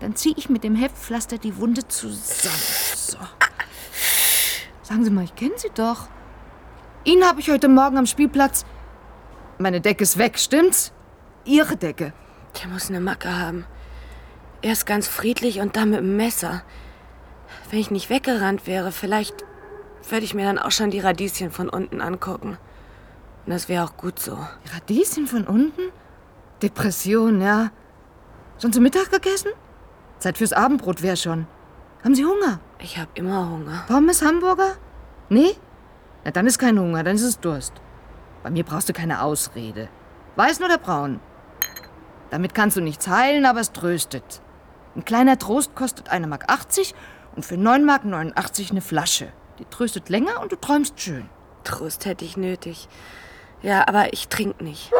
Dann 0.00 0.16
ziehe 0.16 0.34
ich 0.36 0.48
mit 0.48 0.64
dem 0.64 0.74
Heftpflaster 0.74 1.38
die 1.38 1.56
Wunde 1.58 1.86
zusammen. 1.86 2.56
So. 2.96 3.18
Sagen 4.82 5.04
Sie 5.04 5.10
mal, 5.10 5.24
ich 5.24 5.36
kenne 5.36 5.54
Sie 5.56 5.70
doch. 5.74 6.08
Ihn 7.04 7.24
habe 7.24 7.40
ich 7.40 7.50
heute 7.50 7.68
Morgen 7.68 7.96
am 7.96 8.04
Spielplatz. 8.04 8.66
Meine 9.58 9.80
Decke 9.80 10.02
ist 10.02 10.18
weg, 10.18 10.38
stimmt's? 10.38 10.92
Ihre 11.46 11.76
Decke. 11.76 12.12
Der 12.60 12.68
muss 12.68 12.90
eine 12.90 13.00
Macke 13.00 13.38
haben. 13.38 13.64
Erst 14.60 14.84
ganz 14.84 15.08
friedlich 15.08 15.60
und 15.60 15.76
dann 15.76 15.90
mit 15.90 16.00
dem 16.00 16.16
Messer. 16.16 16.62
Wenn 17.70 17.78
ich 17.78 17.90
nicht 17.90 18.10
weggerannt 18.10 18.66
wäre, 18.66 18.92
vielleicht 18.92 19.46
würde 20.10 20.24
ich 20.24 20.34
mir 20.34 20.44
dann 20.44 20.58
auch 20.58 20.72
schon 20.72 20.90
die 20.90 21.00
Radieschen 21.00 21.50
von 21.50 21.70
unten 21.70 22.02
angucken. 22.02 22.58
Und 23.46 23.52
das 23.52 23.70
wäre 23.70 23.84
auch 23.84 23.96
gut 23.96 24.18
so. 24.18 24.36
Radieschen 24.74 25.26
von 25.26 25.46
unten? 25.46 25.80
Depression, 26.62 27.40
ja. 27.40 27.70
Schon 28.60 28.74
zu 28.74 28.80
Mittag 28.80 29.10
gegessen? 29.10 29.52
Zeit 30.18 30.36
fürs 30.36 30.52
Abendbrot 30.52 31.00
wäre 31.00 31.16
schon. 31.16 31.46
Haben 32.04 32.14
Sie 32.14 32.26
Hunger? 32.26 32.60
Ich 32.78 32.98
habe 32.98 33.10
immer 33.14 33.48
Hunger. 33.48 33.84
Pommes, 33.88 34.20
Hamburger? 34.20 34.76
Nee? 35.30 35.54
Na, 36.24 36.30
dann 36.30 36.46
ist 36.46 36.58
kein 36.58 36.78
Hunger, 36.78 37.02
dann 37.02 37.16
ist 37.16 37.22
es 37.22 37.40
Durst. 37.40 37.72
Bei 38.42 38.50
mir 38.50 38.64
brauchst 38.64 38.88
du 38.88 38.92
keine 38.92 39.22
Ausrede. 39.22 39.88
Weißen 40.36 40.64
oder 40.64 40.78
braun? 40.78 41.20
Damit 42.30 42.54
kannst 42.54 42.76
du 42.76 42.80
nichts 42.80 43.08
heilen, 43.08 43.44
aber 43.44 43.60
es 43.60 43.72
tröstet. 43.72 44.40
Ein 44.94 45.04
kleiner 45.04 45.38
Trost 45.38 45.74
kostet 45.74 46.10
1,80 46.10 46.26
Mark 46.26 46.46
und 47.36 47.44
für 47.44 47.56
9,89 47.56 47.84
Mark 47.84 48.70
eine 48.70 48.80
Flasche. 48.80 49.28
Die 49.58 49.64
tröstet 49.64 50.08
länger 50.08 50.40
und 50.40 50.52
du 50.52 50.56
träumst 50.56 51.00
schön. 51.00 51.28
Trost 51.64 52.06
hätte 52.06 52.24
ich 52.24 52.36
nötig. 52.36 52.88
Ja, 53.62 53.86
aber 53.86 54.12
ich 54.12 54.28
trinke 54.28 54.64
nicht. 54.64 54.90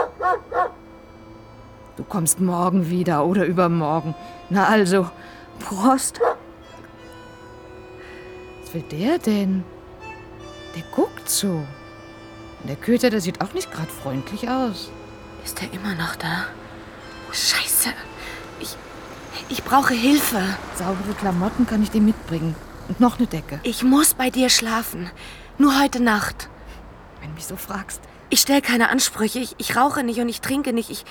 Du 1.97 2.05
kommst 2.05 2.41
morgen 2.41 2.91
wieder 2.91 3.25
oder 3.25 3.45
übermorgen. 3.45 4.15
Na 4.49 4.67
also, 4.67 5.09
Prost. 5.59 6.21
Was 8.61 8.75
will 8.75 8.83
der 8.83 9.19
denn? 9.19 9.65
Der 10.75 10.83
guckt 10.95 11.29
so. 11.29 11.67
Und 12.61 12.69
der 12.69 12.77
Köter, 12.77 13.11
der 13.11 13.21
sieht 13.21 13.41
auch 13.41 13.53
nicht 13.53 13.73
gerade 13.73 13.91
freundlich 13.91 14.49
aus. 14.49 14.91
Ist 15.45 15.61
er 15.63 15.73
immer 15.73 15.95
noch 15.95 16.17
da? 16.17 16.47
Oh, 17.29 17.33
Scheiße. 17.33 17.91
Ich, 18.61 18.77
Ich 19.49 19.65
brauche 19.65 19.95
Hilfe. 19.95 20.43
Saubere 20.77 21.15
Klamotten 21.19 21.67
kann 21.67 21.83
ich 21.83 21.91
dir 21.91 22.01
mitbringen. 22.03 22.55
Und 22.89 23.01
noch 23.01 23.19
eine 23.19 23.27
Decke. 23.27 23.61
Ich 23.63 23.83
muss 23.83 24.15
bei 24.15 24.31
dir 24.31 24.49
schlafen. 24.51 25.11
Nur 25.59 25.81
heute 25.81 26.03
Nacht. 26.03 26.49
Wenn 27.21 27.31
du 27.31 27.35
mich 27.37 27.47
so 27.47 27.57
fragst. 27.57 28.01
Ich 28.31 28.41
stelle 28.41 28.63
keine 28.63 28.91
Ansprüche. 28.91 29.39
Ich, 29.39 29.55
ich 29.59 29.77
rauche 29.77 30.03
nicht 30.05 30.21
und 30.21 30.29
ich 30.29 30.41
trinke 30.41 30.73
nicht. 30.73 30.91
Ich, 30.91 31.05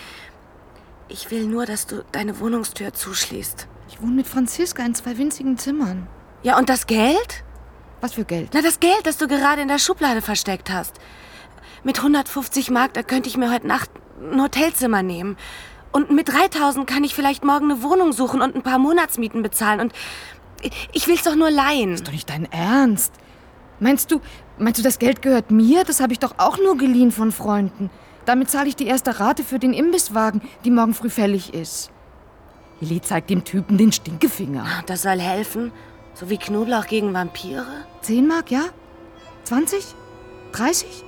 ich 1.07 1.31
will 1.31 1.45
nur, 1.47 1.65
dass 1.65 1.87
du 1.87 2.03
deine 2.11 2.39
Wohnungstür 2.39 2.93
zuschließt. 2.93 3.67
Ich 3.89 4.01
wohne 4.01 4.13
mit 4.13 4.27
Franziska 4.27 4.83
in 4.83 4.93
zwei 4.95 5.17
winzigen 5.17 5.57
Zimmern. 5.57 6.07
Ja, 6.43 6.57
und 6.57 6.69
das 6.69 6.85
Geld? 6.87 7.43
Was 8.01 8.13
für 8.13 8.23
Geld? 8.23 8.51
Na, 8.53 8.61
das 8.61 8.79
Geld, 8.79 9.05
das 9.05 9.17
du 9.17 9.27
gerade 9.27 9.61
in 9.61 9.67
der 9.67 9.79
Schublade 9.79 10.21
versteckt 10.21 10.69
hast. 10.69 10.95
Mit 11.83 11.97
150 11.97 12.69
Mark, 12.71 12.93
da 12.93 13.03
könnte 13.03 13.29
ich 13.29 13.37
mir 13.37 13.51
heute 13.51 13.67
Nacht 13.67 13.89
ein 14.21 14.41
Hotelzimmer 14.41 15.03
nehmen. 15.03 15.37
Und 15.91 16.11
mit 16.11 16.29
3000 16.29 16.87
kann 16.87 17.03
ich 17.03 17.15
vielleicht 17.15 17.43
morgen 17.43 17.71
eine 17.71 17.83
Wohnung 17.83 18.13
suchen 18.13 18.41
und 18.41 18.55
ein 18.55 18.61
paar 18.61 18.79
Monatsmieten 18.79 19.41
bezahlen. 19.41 19.79
Und 19.79 19.93
ich 20.93 21.07
will's 21.07 21.23
doch 21.23 21.35
nur 21.35 21.49
leihen. 21.49 21.93
Ist 21.93 22.07
doch 22.07 22.11
nicht 22.11 22.29
dein 22.29 22.51
Ernst. 22.51 23.13
Meinst 23.79 24.11
du, 24.11 24.21
meinst 24.57 24.79
du, 24.79 24.83
das 24.83 24.99
Geld 24.99 25.21
gehört 25.21 25.51
mir? 25.51 25.83
Das 25.83 25.99
habe 25.99 26.13
ich 26.13 26.19
doch 26.19 26.35
auch 26.37 26.57
nur 26.57 26.77
geliehen 26.77 27.11
von 27.11 27.31
Freunden. 27.31 27.89
Damit 28.25 28.49
zahle 28.49 28.67
ich 28.67 28.75
die 28.75 28.87
erste 28.87 29.19
Rate 29.19 29.43
für 29.43 29.57
den 29.57 29.73
Imbisswagen, 29.73 30.41
die 30.63 30.71
morgen 30.71 30.93
früh 30.93 31.09
fällig 31.09 31.53
ist. 31.53 31.89
Lili 32.81 33.01
zeigt 33.01 33.29
dem 33.29 33.43
Typen 33.43 33.77
den 33.77 33.91
Stinkefinger. 33.91 34.65
Das 34.85 35.01
soll 35.01 35.19
helfen? 35.19 35.71
So 36.19 36.29
wie 36.29 36.37
Knoblauch 36.37 36.85
gegen 36.87 37.13
Vampire? 37.13 37.65
Zehn 38.01 38.27
Mark, 38.27 38.51
ja? 38.51 38.65
20? 39.45 39.85
30? 40.51 41.05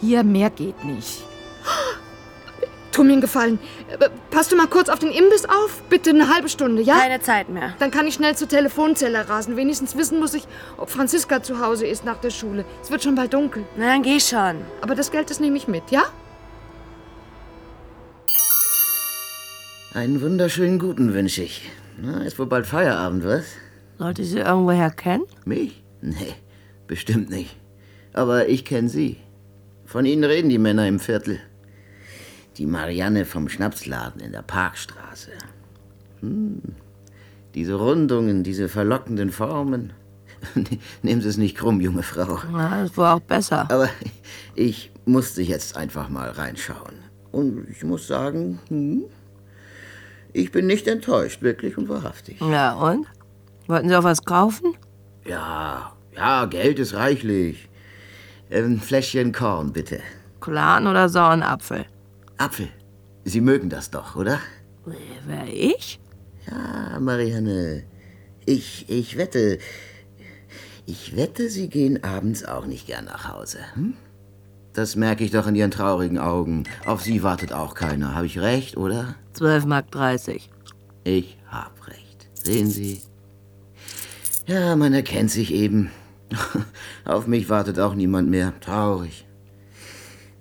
Hier, 0.00 0.24
mehr 0.24 0.50
geht 0.50 0.84
nicht. 0.84 1.24
Tu 2.90 3.04
mir 3.04 3.12
einen 3.12 3.20
Gefallen. 3.22 3.58
Äh, 3.88 4.10
Passt 4.30 4.50
du 4.50 4.56
mal 4.56 4.66
kurz 4.66 4.88
auf 4.88 4.98
den 4.98 5.12
Imbiss 5.12 5.44
auf? 5.46 5.82
Bitte 5.88 6.10
eine 6.10 6.28
halbe 6.28 6.48
Stunde, 6.48 6.82
ja? 6.82 6.98
Keine 6.98 7.20
Zeit 7.20 7.48
mehr. 7.48 7.72
Dann 7.78 7.90
kann 7.92 8.06
ich 8.06 8.14
schnell 8.14 8.36
zur 8.36 8.48
Telefonzelle 8.48 9.28
rasen. 9.28 9.56
Wenigstens 9.56 9.96
wissen 9.96 10.18
muss 10.18 10.34
ich, 10.34 10.42
ob 10.76 10.90
Franziska 10.90 11.42
zu 11.42 11.60
Hause 11.60 11.86
ist 11.86 12.04
nach 12.04 12.18
der 12.18 12.30
Schule. 12.30 12.64
Es 12.82 12.90
wird 12.90 13.02
schon 13.02 13.14
bald 13.14 13.32
dunkel. 13.32 13.64
Na, 13.76 13.86
dann 13.86 14.02
geh 14.02 14.18
schon. 14.20 14.56
Aber 14.82 14.94
das 14.96 15.10
Geld, 15.12 15.30
das 15.30 15.38
nehme 15.40 15.56
ich 15.56 15.68
mit, 15.68 15.90
ja? 15.90 16.02
Einen 19.94 20.20
wunderschönen 20.20 20.78
guten 20.80 21.14
wünsche 21.14 21.42
ich. 21.44 21.70
Na, 21.96 22.24
ist 22.24 22.38
wohl 22.38 22.46
bald 22.46 22.66
Feierabend, 22.66 23.24
was? 23.24 23.44
Sollte 24.02 24.24
sie 24.24 24.40
irgendwoher 24.40 24.90
kennen? 24.90 25.26
Mich? 25.44 25.84
Nee, 26.00 26.34
bestimmt 26.88 27.30
nicht. 27.30 27.56
Aber 28.12 28.48
ich 28.48 28.64
kenne 28.64 28.88
Sie. 28.88 29.18
Von 29.84 30.06
Ihnen 30.06 30.24
reden 30.24 30.48
die 30.48 30.58
Männer 30.58 30.88
im 30.88 30.98
Viertel. 30.98 31.38
Die 32.56 32.66
Marianne 32.66 33.24
vom 33.24 33.48
Schnapsladen 33.48 34.20
in 34.20 34.32
der 34.32 34.42
Parkstraße. 34.42 35.30
Hm. 36.18 36.60
Diese 37.54 37.74
Rundungen, 37.74 38.42
diese 38.42 38.68
verlockenden 38.68 39.30
Formen. 39.30 39.92
Nehmen 41.02 41.20
Sie 41.20 41.28
es 41.28 41.36
nicht 41.36 41.56
krumm, 41.56 41.80
junge 41.80 42.02
Frau. 42.02 42.40
Na, 42.50 42.82
das 42.82 42.96
war 42.96 43.14
auch 43.14 43.20
besser. 43.20 43.70
Aber 43.70 43.88
ich 44.56 44.90
musste 45.04 45.42
jetzt 45.42 45.76
einfach 45.76 46.08
mal 46.08 46.30
reinschauen. 46.30 46.96
Und 47.30 47.68
ich 47.70 47.84
muss 47.84 48.08
sagen, 48.08 48.58
hm, 48.66 49.04
ich 50.32 50.50
bin 50.50 50.66
nicht 50.66 50.88
enttäuscht, 50.88 51.42
wirklich 51.42 51.78
und 51.78 51.88
wahrhaftig. 51.88 52.40
Ja, 52.40 52.72
und? 52.72 53.06
Wollten 53.72 53.88
Sie 53.88 53.96
auch 53.96 54.04
was 54.04 54.26
kaufen? 54.26 54.76
Ja, 55.24 55.94
ja, 56.14 56.44
Geld 56.44 56.78
ist 56.78 56.92
reichlich. 56.92 57.70
Ein 58.50 58.78
Fläschchen 58.78 59.32
Korn, 59.32 59.72
bitte. 59.72 60.00
Clan 60.42 60.86
oder 60.86 61.08
sauren 61.08 61.42
Apfel? 61.42 61.86
Apfel. 62.36 62.68
Sie 63.24 63.40
mögen 63.40 63.70
das 63.70 63.90
doch, 63.90 64.14
oder? 64.14 64.40
Wer, 64.84 65.46
ich? 65.48 65.98
Ja, 66.50 67.00
Marianne. 67.00 67.84
Ich, 68.44 68.90
ich 68.90 69.16
wette. 69.16 69.56
Ich 70.84 71.16
wette, 71.16 71.48
Sie 71.48 71.70
gehen 71.70 72.04
abends 72.04 72.44
auch 72.44 72.66
nicht 72.66 72.86
gern 72.86 73.06
nach 73.06 73.32
Hause. 73.32 73.60
Hm? 73.72 73.94
Das 74.74 74.96
merke 74.96 75.24
ich 75.24 75.30
doch 75.30 75.46
in 75.46 75.54
Ihren 75.54 75.70
traurigen 75.70 76.18
Augen. 76.18 76.64
Auf 76.84 77.00
Sie 77.00 77.22
wartet 77.22 77.54
auch 77.54 77.72
keiner. 77.72 78.14
Habe 78.14 78.26
ich 78.26 78.38
recht, 78.38 78.76
oder? 78.76 79.14
12 79.32 79.64
Mark 79.64 79.90
30. 79.92 80.50
Ich 81.04 81.38
hab 81.50 81.86
recht. 81.88 82.28
Sehen 82.34 82.68
Sie? 82.68 83.00
Ja, 84.46 84.76
man 84.76 84.92
erkennt 84.92 85.30
sich 85.30 85.52
eben. 85.52 85.90
Auf 87.04 87.26
mich 87.26 87.48
wartet 87.48 87.78
auch 87.78 87.94
niemand 87.94 88.28
mehr. 88.28 88.58
Traurig. 88.60 89.26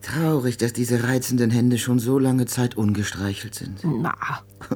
Traurig, 0.02 0.58
dass 0.58 0.74
diese 0.74 1.04
reizenden 1.04 1.52
Hände 1.52 1.78
schon 1.78 2.00
so 2.00 2.18
lange 2.18 2.48
Zeit 2.48 2.76
ungestreichelt 2.76 3.54
sind. 3.54 3.82
Na. 3.84 4.16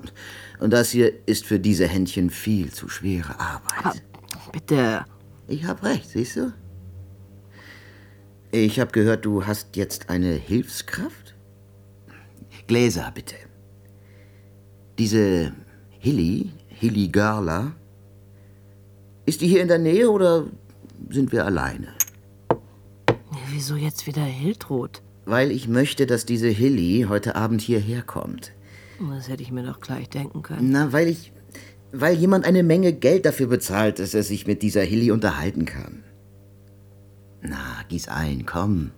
Und 0.60 0.72
das 0.72 0.92
hier 0.92 1.12
ist 1.28 1.46
für 1.46 1.60
diese 1.60 1.88
Händchen 1.88 2.30
viel 2.30 2.72
zu 2.72 2.88
schwere 2.90 3.40
Arbeit. 3.40 4.04
Bitte. 4.52 5.06
Ich 5.48 5.66
hab 5.66 5.84
recht, 5.84 6.10
siehst 6.10 6.38
du? 6.38 6.54
Ich 8.52 8.80
hab 8.80 8.94
gehört, 8.94 9.26
du 9.26 9.46
hast 9.46 9.76
jetzt 9.76 10.10
eine 10.10 10.34
Hilfskraft? 10.34 11.36
Gläser, 12.68 13.12
bitte. 13.14 13.36
Diese 14.98 15.52
Hilly, 16.00 16.52
Hilly 16.68 17.10
Garla, 17.10 17.74
ist 19.26 19.42
die 19.42 19.48
hier 19.48 19.62
in 19.62 19.68
der 19.68 19.80
Nähe 19.80 20.10
oder 20.10 20.46
sind 21.10 21.32
wir 21.32 21.46
alleine? 21.46 21.88
Wieso 23.50 23.76
jetzt 23.76 24.08
wieder 24.08 24.24
Hiltrud? 24.24 25.02
Weil 25.26 25.52
ich 25.52 25.68
möchte, 25.68 26.06
dass 26.06 26.26
diese 26.26 26.50
Hilly 26.50 27.06
heute 27.10 27.36
Abend 27.36 27.62
hierher 27.62 28.02
kommt. 28.02 28.52
Das 29.10 29.28
hätte 29.28 29.44
ich 29.44 29.52
mir 29.52 29.64
doch 29.64 29.80
gleich 29.80 30.10
denken 30.10 30.42
können. 30.42 30.72
Na, 30.72 30.94
weil 30.94 31.08
ich. 31.08 31.32
Weil 31.92 32.16
jemand 32.16 32.46
eine 32.46 32.64
Menge 32.64 32.92
Geld 32.92 33.26
dafür 33.26 33.48
bezahlt, 33.48 34.00
dass 34.00 34.14
er 34.14 34.24
sich 34.24 34.46
mit 34.46 34.62
dieser 34.62 34.82
Hilly 34.82 35.12
unterhalten 35.12 35.66
kann. 35.66 36.04
Na, 37.42 37.84
gieß 37.88 38.10
ein, 38.10 38.46
komm. 38.46 38.92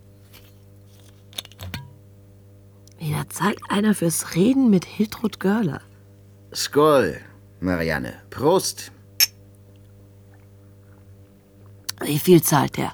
Wieder 3.00 3.30
zahlt 3.30 3.60
einer 3.70 3.94
fürs 3.94 4.36
Reden 4.36 4.72
mit 4.72 4.86
Hiltrud 4.86 5.40
Görler. 5.40 5.82
Skoll, 6.54 7.18
Marianne. 7.60 8.14
Prost. 8.32 8.92
Wie 12.02 12.20
viel 12.20 12.42
zahlt 12.42 12.78
der? 12.78 12.94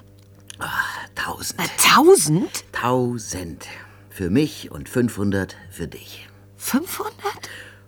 Tausend. 1.14 1.60
Tausend? 1.78 2.64
Tausend. 2.72 3.66
Für 4.10 4.30
mich 4.30 4.70
und 4.70 4.88
500 4.88 5.56
für 5.70 5.88
dich. 5.88 6.28
500? 6.56 7.14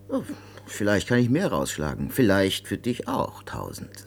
Oh, 0.08 0.22
vielleicht 0.66 1.08
kann 1.08 1.18
ich 1.18 1.30
mehr 1.30 1.48
rausschlagen. 1.48 2.10
Vielleicht 2.10 2.68
für 2.68 2.78
dich 2.78 3.08
auch 3.08 3.42
tausend. 3.42 4.06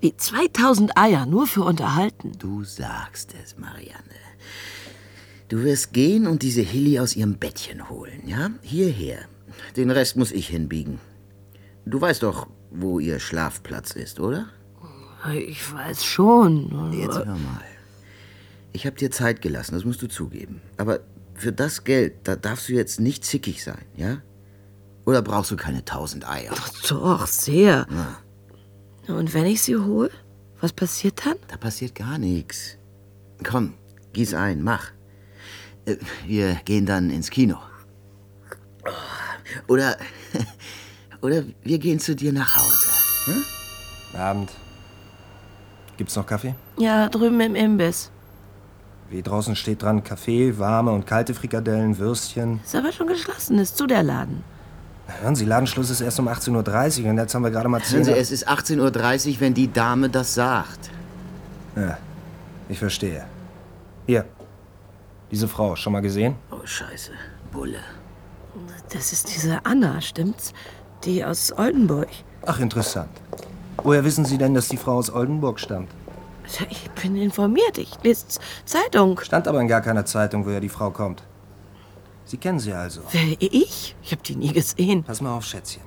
Wie 0.00 0.16
2000 0.16 0.96
Eier 0.96 1.26
nur 1.26 1.46
für 1.46 1.62
unterhalten. 1.62 2.32
Du 2.38 2.64
sagst 2.64 3.34
es, 3.42 3.58
Marianne. 3.58 4.20
Du 5.48 5.62
wirst 5.62 5.92
gehen 5.92 6.26
und 6.26 6.42
diese 6.42 6.62
Hilly 6.62 6.98
aus 7.00 7.16
ihrem 7.16 7.36
Bettchen 7.38 7.90
holen, 7.90 8.22
ja? 8.26 8.50
Hierher. 8.62 9.18
Den 9.76 9.90
Rest 9.90 10.16
muss 10.16 10.32
ich 10.32 10.48
hinbiegen. 10.48 11.00
Du 11.84 12.00
weißt 12.00 12.22
doch, 12.22 12.46
wo 12.70 12.98
ihr 12.98 13.18
Schlafplatz 13.18 13.92
ist, 13.92 14.20
oder? 14.20 14.48
Ich 15.34 15.72
weiß 15.72 16.04
schon. 16.04 16.92
Jetzt 16.92 17.16
hör 17.18 17.24
mal. 17.26 17.60
Ich 18.72 18.86
hab 18.86 18.96
dir 18.96 19.10
Zeit 19.10 19.42
gelassen, 19.42 19.74
das 19.74 19.84
musst 19.84 20.00
du 20.02 20.06
zugeben. 20.06 20.60
Aber 20.76 21.00
für 21.34 21.52
das 21.52 21.84
Geld, 21.84 22.14
da 22.24 22.36
darfst 22.36 22.68
du 22.68 22.72
jetzt 22.72 23.00
nicht 23.00 23.24
zickig 23.24 23.62
sein, 23.64 23.84
ja? 23.96 24.22
Oder 25.06 25.22
brauchst 25.22 25.50
du 25.50 25.56
keine 25.56 25.84
tausend 25.84 26.28
Eier? 26.28 26.52
Doch, 26.88 27.26
sehr. 27.26 27.86
Na, 27.90 29.14
Und 29.16 29.34
wenn 29.34 29.46
ich 29.46 29.62
sie 29.62 29.76
hole, 29.76 30.10
was 30.60 30.72
passiert 30.72 31.24
dann? 31.26 31.36
da 31.48 31.56
passiert 31.56 31.94
gar 31.94 32.18
nichts. 32.18 32.76
Komm, 33.42 33.74
gieß 34.12 34.34
ein, 34.34 34.62
mach. 34.62 34.90
Äh, 35.86 35.96
Wir 36.26 36.54
gehen 36.64 36.86
dann 36.86 37.10
ins 37.10 37.30
Kino. 37.30 37.56
Oder, 39.66 39.96
oder 41.22 41.42
wir 41.64 41.78
gehen 41.78 41.98
zu 41.98 42.14
dir 42.14 42.32
nach 42.32 42.56
Hause. 42.56 42.86
Hm? 43.26 43.44
Abend. 44.20 44.50
Gibt's 46.00 46.16
noch 46.16 46.24
Kaffee? 46.24 46.54
Ja, 46.78 47.10
drüben 47.10 47.38
im 47.42 47.54
Imbiss. 47.54 48.10
Wie 49.10 49.20
draußen 49.20 49.54
steht 49.54 49.82
dran 49.82 50.02
Kaffee, 50.02 50.58
warme 50.58 50.92
und 50.92 51.06
kalte 51.06 51.34
Frikadellen, 51.34 51.98
Würstchen. 51.98 52.58
Ist 52.64 52.74
aber 52.74 52.90
schon 52.90 53.06
geschlossen, 53.06 53.58
ist 53.58 53.76
zu 53.76 53.86
der 53.86 54.02
Laden. 54.02 54.42
Hören 55.20 55.36
Sie, 55.36 55.44
Ladenschluss 55.44 55.90
ist 55.90 56.00
erst 56.00 56.18
um 56.18 56.26
18.30 56.26 57.04
Uhr 57.04 57.10
und 57.10 57.18
jetzt 57.18 57.34
haben 57.34 57.42
wir 57.42 57.50
gerade 57.50 57.68
mal 57.68 57.82
10 57.82 57.96
Hören 57.96 58.04
Sie, 58.04 58.10
Uhr. 58.12 58.16
es 58.16 58.30
ist 58.30 58.48
18.30 58.48 59.34
Uhr, 59.34 59.40
wenn 59.40 59.52
die 59.52 59.70
Dame 59.70 60.08
das 60.08 60.32
sagt. 60.32 60.88
Ja, 61.76 61.98
ich 62.70 62.78
verstehe. 62.78 63.26
Hier. 64.06 64.24
Diese 65.30 65.48
Frau, 65.48 65.76
schon 65.76 65.92
mal 65.92 66.00
gesehen? 66.00 66.34
Oh, 66.50 66.64
scheiße. 66.64 67.10
Bulle. 67.52 67.80
Das 68.90 69.12
ist 69.12 69.34
diese 69.34 69.66
Anna, 69.66 70.00
stimmt's? 70.00 70.54
Die 71.04 71.22
aus 71.22 71.52
Oldenburg. 71.52 72.08
Ach, 72.46 72.58
interessant. 72.58 73.10
Woher 73.82 74.04
wissen 74.04 74.24
Sie 74.24 74.38
denn, 74.38 74.54
dass 74.54 74.68
die 74.68 74.76
Frau 74.76 74.96
aus 74.98 75.10
Oldenburg 75.12 75.58
stammt? 75.60 75.90
Ja, 76.58 76.66
Ich 76.68 76.90
bin 76.90 77.16
informiert, 77.16 77.78
ich 77.78 77.90
lese 78.02 78.26
Zeitung. 78.64 79.20
Stand 79.20 79.46
aber 79.48 79.60
in 79.60 79.68
gar 79.68 79.80
keiner 79.80 80.04
Zeitung, 80.04 80.44
woher 80.46 80.60
die 80.60 80.68
Frau 80.68 80.90
kommt. 80.90 81.22
Sie 82.24 82.36
kennen 82.36 82.60
sie 82.60 82.72
also. 82.72 83.02
Wer, 83.10 83.36
ich? 83.40 83.96
Ich 84.02 84.12
hab 84.12 84.22
die 84.22 84.36
nie 84.36 84.52
gesehen. 84.52 85.02
Pass 85.04 85.20
mal 85.20 85.36
auf, 85.36 85.44
Schätzchen. 85.44 85.82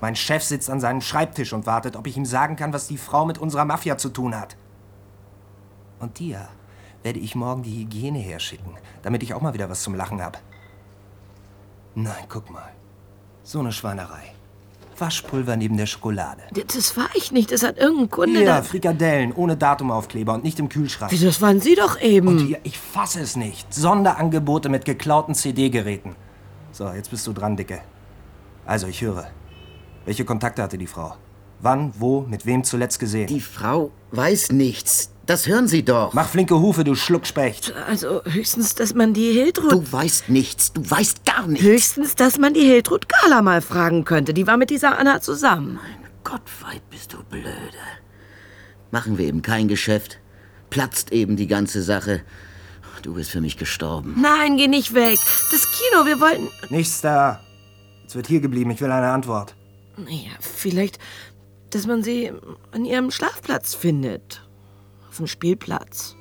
Mein 0.00 0.16
Chef 0.16 0.42
sitzt 0.42 0.68
an 0.70 0.80
seinem 0.80 1.00
Schreibtisch 1.00 1.52
und 1.52 1.66
wartet, 1.66 1.96
ob 1.96 2.06
ich 2.06 2.16
ihm 2.16 2.24
sagen 2.24 2.56
kann, 2.56 2.72
was 2.72 2.88
die 2.88 2.98
Frau 2.98 3.24
mit 3.24 3.38
unserer 3.38 3.64
Mafia 3.64 3.96
zu 3.96 4.08
tun 4.08 4.38
hat. 4.38 4.56
Und 6.00 6.18
dir 6.18 6.48
werde 7.02 7.20
ich 7.20 7.34
morgen 7.34 7.62
die 7.62 7.80
Hygiene 7.80 8.18
herschicken, 8.18 8.76
damit 9.02 9.22
ich 9.22 9.34
auch 9.34 9.40
mal 9.40 9.54
wieder 9.54 9.70
was 9.70 9.82
zum 9.82 9.94
Lachen 9.94 10.22
hab. 10.22 10.40
Nein, 11.94 12.24
guck 12.28 12.50
mal. 12.50 12.70
So 13.44 13.60
eine 13.60 13.72
Schweinerei. 13.72 14.34
Waschpulver 15.00 15.56
neben 15.56 15.76
der 15.76 15.86
Schokolade. 15.86 16.42
Das 16.68 16.96
war 16.96 17.08
ich 17.14 17.32
nicht. 17.32 17.52
Das 17.52 17.62
hat 17.62 17.78
irgendein 17.78 18.10
Kunde 18.10 18.38
Hier, 18.38 18.46
da... 18.46 18.62
Frikadellen 18.62 19.32
ohne 19.32 19.56
Datumaufkleber 19.56 20.34
und 20.34 20.44
nicht 20.44 20.58
im 20.58 20.68
Kühlschrank. 20.68 21.12
Wie, 21.12 21.18
Das 21.18 21.40
waren 21.40 21.60
Sie 21.60 21.74
doch 21.74 22.00
eben. 22.00 22.28
Und 22.28 22.38
hier, 22.38 22.58
ich 22.62 22.78
fasse 22.78 23.20
es 23.20 23.36
nicht. 23.36 23.72
Sonderangebote 23.72 24.68
mit 24.68 24.84
geklauten 24.84 25.34
CD-Geräten. 25.34 26.16
So, 26.72 26.88
jetzt 26.90 27.10
bist 27.10 27.26
du 27.26 27.32
dran, 27.32 27.56
Dicke. 27.56 27.80
Also, 28.64 28.86
ich 28.86 29.02
höre. 29.02 29.28
Welche 30.04 30.24
Kontakte 30.24 30.62
hatte 30.62 30.78
die 30.78 30.86
Frau? 30.86 31.14
Wann, 31.60 31.92
wo, 31.98 32.22
mit 32.22 32.44
wem 32.44 32.64
zuletzt 32.64 32.98
gesehen? 32.98 33.28
Die 33.28 33.40
Frau 33.40 33.92
weiß 34.10 34.50
nichts. 34.50 35.11
Das 35.26 35.46
hören 35.46 35.68
Sie 35.68 35.84
doch. 35.84 36.12
Mach 36.14 36.28
flinke 36.28 36.58
Hufe, 36.58 36.82
du 36.82 36.94
Schluckspecht. 36.94 37.72
Also 37.88 38.22
höchstens, 38.24 38.74
dass 38.74 38.94
man 38.94 39.14
die 39.14 39.32
Hiltrud... 39.32 39.72
Du 39.72 39.92
weißt 39.92 40.28
nichts. 40.28 40.72
Du 40.72 40.88
weißt 40.88 41.24
gar 41.24 41.46
nichts. 41.46 41.64
Höchstens, 41.64 42.14
dass 42.16 42.38
man 42.38 42.54
die 42.54 42.64
Hiltrud 42.64 43.06
Gala 43.08 43.40
mal 43.40 43.62
fragen 43.62 44.04
könnte. 44.04 44.34
Die 44.34 44.46
war 44.46 44.56
mit 44.56 44.70
dieser 44.70 44.98
Anna 44.98 45.20
zusammen. 45.20 45.78
Gottweit, 46.24 46.82
bist 46.90 47.12
du 47.12 47.22
blöde. 47.22 47.46
Machen 48.90 49.16
wir 49.16 49.26
eben 49.26 49.42
kein 49.42 49.68
Geschäft. 49.68 50.18
Platzt 50.70 51.12
eben 51.12 51.36
die 51.36 51.46
ganze 51.46 51.82
Sache. 51.82 52.22
Du 53.02 53.14
bist 53.14 53.30
für 53.30 53.40
mich 53.40 53.56
gestorben. 53.56 54.16
Nein, 54.20 54.56
geh 54.56 54.68
nicht 54.68 54.94
weg. 54.94 55.18
Das 55.50 55.66
Kino, 55.72 56.06
wir 56.06 56.20
wollten... 56.20 56.48
Nichts 56.70 57.00
da. 57.00 57.40
Jetzt 58.02 58.14
wird 58.14 58.26
hier 58.26 58.40
geblieben. 58.40 58.70
Ich 58.70 58.80
will 58.80 58.90
eine 58.90 59.10
Antwort. 59.10 59.54
Naja, 59.96 60.30
vielleicht, 60.40 60.98
dass 61.70 61.86
man 61.86 62.02
sie 62.02 62.32
an 62.70 62.84
ihrem 62.84 63.10
Schlafplatz 63.10 63.74
findet. 63.74 64.41
Auf 65.12 65.18
dem 65.18 65.26
Spielplatz. 65.26 66.16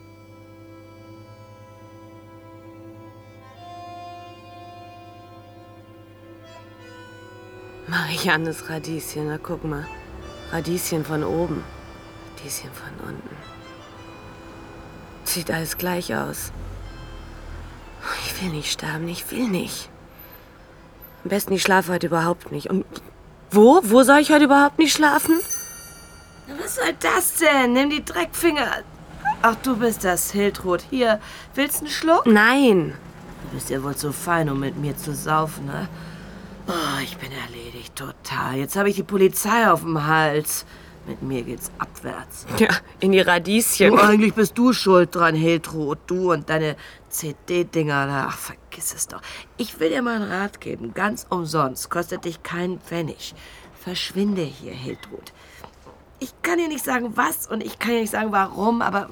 Mariannes 7.87 8.69
Radieschen, 8.69 9.29
na 9.29 9.37
guck 9.37 9.63
mal. 9.63 9.87
Radieschen 10.51 11.05
von 11.05 11.23
oben, 11.23 11.63
Radieschen 12.35 12.69
von 12.73 13.07
unten. 13.07 13.37
Sieht 15.23 15.49
alles 15.49 15.77
gleich 15.77 16.13
aus. 16.13 16.51
Ich 18.25 18.41
will 18.41 18.49
nicht 18.49 18.73
sterben, 18.73 19.07
ich 19.07 19.31
will 19.31 19.47
nicht. 19.47 19.87
Am 21.23 21.29
besten, 21.29 21.53
ich 21.53 21.61
schlafe 21.61 21.93
heute 21.93 22.07
überhaupt 22.07 22.51
nicht. 22.51 22.69
Und 22.69 22.85
wo? 23.51 23.79
Wo 23.83 24.03
soll 24.03 24.19
ich 24.19 24.33
heute 24.33 24.43
überhaupt 24.43 24.79
nicht 24.79 24.93
schlafen? 24.93 25.39
Was 26.47 26.75
soll 26.75 26.93
das 26.99 27.35
denn? 27.35 27.73
Nimm 27.73 27.89
die 27.89 28.03
Dreckfinger. 28.03 28.83
Ach, 29.41 29.55
du 29.55 29.77
bist 29.77 30.03
das, 30.03 30.31
Hiltrud. 30.31 30.83
Hier, 30.89 31.19
willst 31.55 31.81
du 31.81 31.85
einen 31.85 31.93
Schluck? 31.93 32.25
Nein. 32.25 32.93
Du 33.43 33.55
bist 33.55 33.69
ja 33.69 33.81
wohl 33.83 33.95
zu 33.95 34.11
fein, 34.13 34.49
um 34.49 34.59
mit 34.59 34.77
mir 34.77 34.95
zu 34.95 35.13
saufen, 35.13 35.65
ne? 35.65 35.87
Oh, 36.67 37.01
ich 37.03 37.17
bin 37.17 37.31
erledigt, 37.31 37.95
total. 37.95 38.55
Jetzt 38.55 38.75
habe 38.75 38.89
ich 38.89 38.95
die 38.95 39.03
Polizei 39.03 39.69
auf 39.69 39.81
dem 39.81 40.05
Hals. 40.05 40.65
Mit 41.07 41.23
mir 41.23 41.41
geht's 41.41 41.71
abwärts. 41.79 42.45
Ja, 42.59 42.69
in 42.99 43.11
die 43.11 43.21
Radieschen. 43.21 43.91
Du, 43.91 43.97
eigentlich 43.97 44.35
bist 44.35 44.55
du 44.57 44.71
schuld 44.71 45.15
dran, 45.15 45.33
Hiltrud. 45.33 45.97
Du 46.05 46.31
und 46.31 46.49
deine 46.49 46.75
CD-Dinger. 47.09 48.27
Ach, 48.29 48.37
vergiss 48.37 48.93
es 48.93 49.07
doch. 49.07 49.21
Ich 49.57 49.79
will 49.79 49.89
dir 49.89 50.03
mal 50.03 50.21
einen 50.21 50.31
Rat 50.31 50.61
geben. 50.61 50.93
Ganz 50.93 51.25
umsonst. 51.29 51.89
Kostet 51.89 52.25
dich 52.25 52.43
keinen 52.43 52.79
Pfennig. 52.79 53.33
Verschwinde 53.83 54.43
hier, 54.43 54.73
Hiltrud. 54.73 55.33
Ich 56.23 56.39
kann 56.43 56.59
dir 56.59 56.67
nicht 56.67 56.85
sagen, 56.85 57.13
was 57.17 57.47
und 57.47 57.63
ich 57.63 57.79
kann 57.79 57.93
dir 57.93 58.01
nicht 58.01 58.11
sagen, 58.11 58.31
warum, 58.31 58.83
aber 58.83 59.09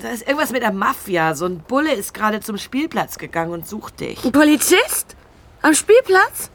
da 0.00 0.08
ist 0.08 0.26
irgendwas 0.26 0.50
mit 0.50 0.62
der 0.62 0.72
Mafia. 0.72 1.36
So 1.36 1.46
ein 1.46 1.60
Bulle 1.60 1.94
ist 1.94 2.12
gerade 2.12 2.40
zum 2.40 2.58
Spielplatz 2.58 3.18
gegangen 3.18 3.52
und 3.52 3.68
sucht 3.68 4.00
dich. 4.00 4.24
Ein 4.24 4.32
Polizist? 4.32 5.14
Am 5.62 5.74
Spielplatz? 5.74 6.50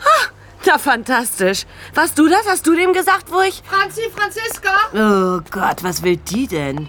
Ha, 0.00 0.30
na 0.66 0.78
fantastisch. 0.78 1.64
Warst 1.94 2.18
du 2.18 2.28
das? 2.28 2.44
Hast 2.48 2.66
du 2.66 2.74
dem 2.74 2.92
gesagt, 2.92 3.30
wo 3.30 3.40
ich... 3.42 3.62
Franzi, 3.64 4.02
Franziska? 4.12 4.72
Oh 4.92 5.40
Gott, 5.48 5.84
was 5.84 6.02
will 6.02 6.16
die 6.16 6.48
denn? 6.48 6.88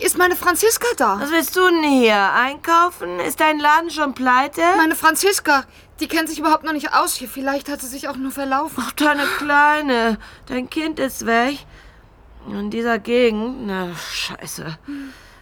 Ist 0.00 0.16
meine 0.16 0.36
Franziska 0.36 0.86
da? 0.96 1.20
Was 1.20 1.30
willst 1.30 1.54
du 1.54 1.68
denn 1.68 1.82
hier? 1.82 2.32
Einkaufen? 2.32 3.20
Ist 3.20 3.40
dein 3.40 3.60
Laden 3.60 3.90
schon 3.90 4.14
pleite? 4.14 4.62
Meine 4.78 4.96
Franziska, 4.96 5.64
die 6.00 6.08
kennt 6.08 6.28
sich 6.28 6.38
überhaupt 6.38 6.64
noch 6.64 6.72
nicht 6.72 6.92
aus 6.92 7.14
hier. 7.14 7.28
Vielleicht 7.28 7.68
hat 7.68 7.80
sie 7.80 7.88
sich 7.88 8.08
auch 8.08 8.16
nur 8.16 8.30
verlaufen. 8.30 8.82
Ach, 8.86 8.92
deine 8.92 9.24
Kleine. 9.38 10.18
Dein 10.46 10.68
Kind 10.68 10.98
ist 10.98 11.26
weg. 11.26 11.58
In 12.48 12.70
dieser 12.70 12.98
Gegend? 12.98 13.66
Na, 13.66 13.88
scheiße. 13.94 14.78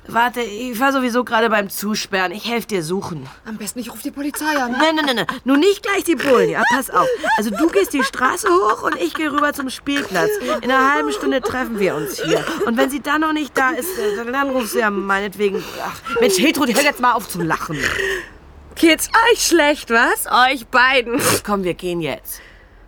Warte, 0.06 0.42
ich 0.42 0.78
war 0.80 0.92
sowieso 0.92 1.24
gerade 1.24 1.48
beim 1.48 1.70
Zusperren. 1.70 2.30
Ich 2.32 2.46
helfe 2.46 2.66
dir 2.66 2.82
suchen. 2.82 3.26
Am 3.46 3.56
besten, 3.56 3.78
ich 3.78 3.90
rufe 3.90 4.02
die 4.02 4.10
Polizei 4.10 4.54
an. 4.56 4.72
Nein, 4.72 4.96
nein, 4.96 5.06
nein, 5.06 5.16
nein. 5.16 5.26
Nur 5.44 5.56
nicht 5.56 5.82
gleich 5.82 6.04
die 6.04 6.14
Bullen. 6.14 6.50
Ja, 6.50 6.62
pass 6.74 6.90
auf. 6.90 7.06
Also 7.38 7.50
du 7.50 7.68
gehst 7.68 7.94
die 7.94 8.02
Straße 8.02 8.48
hoch 8.48 8.82
und 8.82 8.96
ich 8.96 9.14
gehe 9.14 9.32
rüber 9.32 9.54
zum 9.54 9.70
Spielplatz. 9.70 10.30
In 10.60 10.70
einer 10.70 10.92
halben 10.92 11.10
Stunde 11.10 11.40
treffen 11.40 11.78
wir 11.78 11.94
uns 11.94 12.22
hier. 12.22 12.44
Und 12.66 12.76
wenn 12.76 12.90
sie 12.90 13.00
dann 13.00 13.22
noch 13.22 13.32
nicht 13.32 13.56
da 13.56 13.70
ist, 13.70 13.88
dann 14.30 14.50
rufst 14.50 14.74
du 14.74 14.80
ja 14.80 14.90
meinetwegen... 14.90 15.64
Ach, 15.82 16.20
Mensch, 16.20 16.38
Hedro, 16.38 16.66
hör 16.66 16.82
jetzt 16.82 17.00
mal 17.00 17.12
auf 17.12 17.26
zu 17.28 17.40
lachen. 17.40 17.78
Geht's 18.76 19.08
euch 19.30 19.46
schlecht, 19.46 19.90
was? 19.90 20.26
Euch 20.26 20.66
beiden. 20.66 21.20
Komm, 21.44 21.64
wir 21.64 21.74
gehen 21.74 22.00
jetzt. 22.00 22.40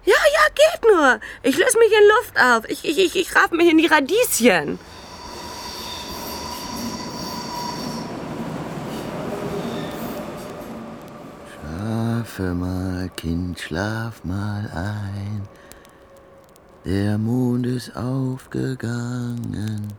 Ja, 0.05 0.15
ja, 0.15 0.41
geht 0.55 0.83
nur. 0.91 1.21
Ich 1.43 1.57
löse 1.57 1.79
mich 1.79 1.93
in 1.93 2.09
Luft 2.09 2.41
auf. 2.41 2.69
Ich, 2.69 2.85
ich, 2.85 2.99
ich, 2.99 3.17
ich 3.17 3.35
raff 3.37 3.51
mich 3.51 3.71
in 3.71 3.79
die 3.79 3.87
Radieschen. 3.87 4.79
Schlafe 11.53 12.55
mal, 12.55 13.11
Kind, 13.17 13.61
schlaf 13.61 14.25
mal 14.25 14.71
ein. 14.75 15.49
Der 16.85 17.19
Mond 17.19 17.67
ist 17.67 17.97
aufgegangen 17.97 19.93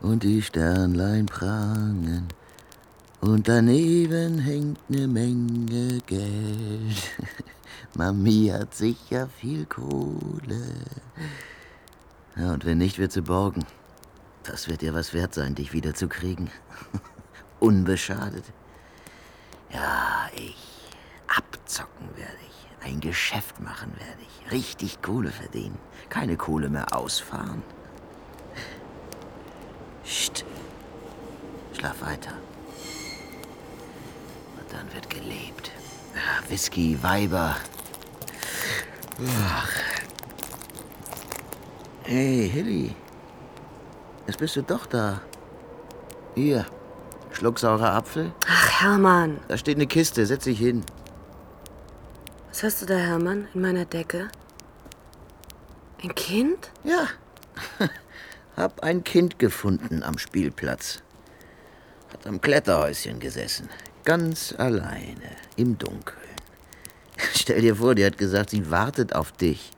und 0.00 0.22
die 0.22 0.42
Sternlein 0.42 1.26
prangen. 1.26 2.28
Und 3.20 3.48
daneben 3.48 4.38
hängt 4.38 4.88
ne 4.88 5.08
Menge 5.08 6.00
Geld. 6.06 7.16
Mami 7.94 8.52
hat 8.52 8.74
sicher 8.74 9.28
viel 9.28 9.66
Kohle. 9.66 10.62
Ja, 12.36 12.52
und 12.52 12.64
wenn 12.64 12.78
nicht, 12.78 12.98
wird 12.98 13.10
sie 13.10 13.22
borgen. 13.22 13.64
Das 14.44 14.68
wird 14.68 14.82
ihr 14.82 14.94
was 14.94 15.12
wert 15.14 15.34
sein, 15.34 15.56
dich 15.56 15.72
wiederzukriegen. 15.72 16.50
Unbeschadet. 17.60 18.44
Ja, 19.72 20.30
ich. 20.34 20.56
Abzocken 21.26 22.08
werde 22.16 22.38
ich. 22.48 22.86
Ein 22.86 23.00
Geschäft 23.00 23.60
machen 23.60 23.92
werde 23.98 24.22
ich. 24.22 24.52
Richtig 24.52 25.02
Kohle 25.02 25.30
verdienen. 25.30 25.78
Keine 26.08 26.36
Kohle 26.36 26.68
mehr 26.68 26.96
ausfahren. 26.96 27.62
Psst. 30.04 30.44
Schlaf 31.72 32.00
weiter. 32.00 32.32
Dann 34.70 34.92
wird 34.94 35.10
gelebt. 35.10 35.70
Whisky, 36.48 36.98
Weiber. 37.02 37.56
Ach. 39.42 39.72
Hey, 42.04 42.48
Hilly. 42.48 42.94
Jetzt 44.26 44.38
bist 44.38 44.56
du 44.56 44.62
doch 44.62 44.86
da. 44.86 45.20
Hier. 46.34 46.66
Schlucksaurer 47.32 47.92
Apfel. 47.92 48.32
Ach, 48.46 48.80
Hermann. 48.80 49.40
Da 49.48 49.56
steht 49.58 49.76
eine 49.76 49.86
Kiste. 49.86 50.24
Setz 50.26 50.44
dich 50.44 50.58
hin. 50.58 50.84
Was 52.48 52.62
hast 52.62 52.82
du 52.82 52.86
da, 52.86 52.96
Hermann, 52.96 53.48
in 53.54 53.60
meiner 53.60 53.84
Decke? 53.84 54.28
Ein 56.02 56.14
Kind? 56.14 56.70
Ja. 56.84 57.08
Hab 58.56 58.82
ein 58.82 59.04
Kind 59.04 59.38
gefunden 59.38 60.02
am 60.02 60.18
Spielplatz. 60.18 61.02
Hat 62.12 62.26
am 62.26 62.40
Kletterhäuschen 62.40 63.20
gesessen. 63.20 63.68
Ganz 64.08 64.54
alleine. 64.56 65.36
Im 65.56 65.76
Dunkeln. 65.76 66.16
Stell 67.34 67.60
dir 67.60 67.76
vor, 67.76 67.94
die 67.94 68.06
hat 68.06 68.16
gesagt, 68.16 68.48
sie 68.48 68.70
wartet 68.70 69.14
auf 69.14 69.32
dich. 69.32 69.70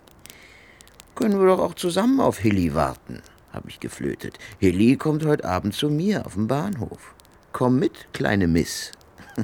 Können 1.16 1.41
wir 1.41 1.49
doch 1.49 1.59
auch 1.59 1.74
zusammen 1.74 2.20
auf 2.20 2.39
Hilly 2.39 2.72
warten, 2.72 3.22
hab 3.53 3.66
ich 3.66 3.81
geflötet. 3.81 4.39
Hilly 4.61 4.97
kommt 4.97 5.24
heute 5.24 5.45
Abend 5.45 5.74
zu 5.74 5.91
mir 5.91 6.26
auf 6.26 6.35
dem 6.35 6.47
Bahnhof. 6.47 7.16
Komm 7.51 7.81
mit, 7.81 8.12
kleine 8.12 8.47
Miss. 8.47 8.93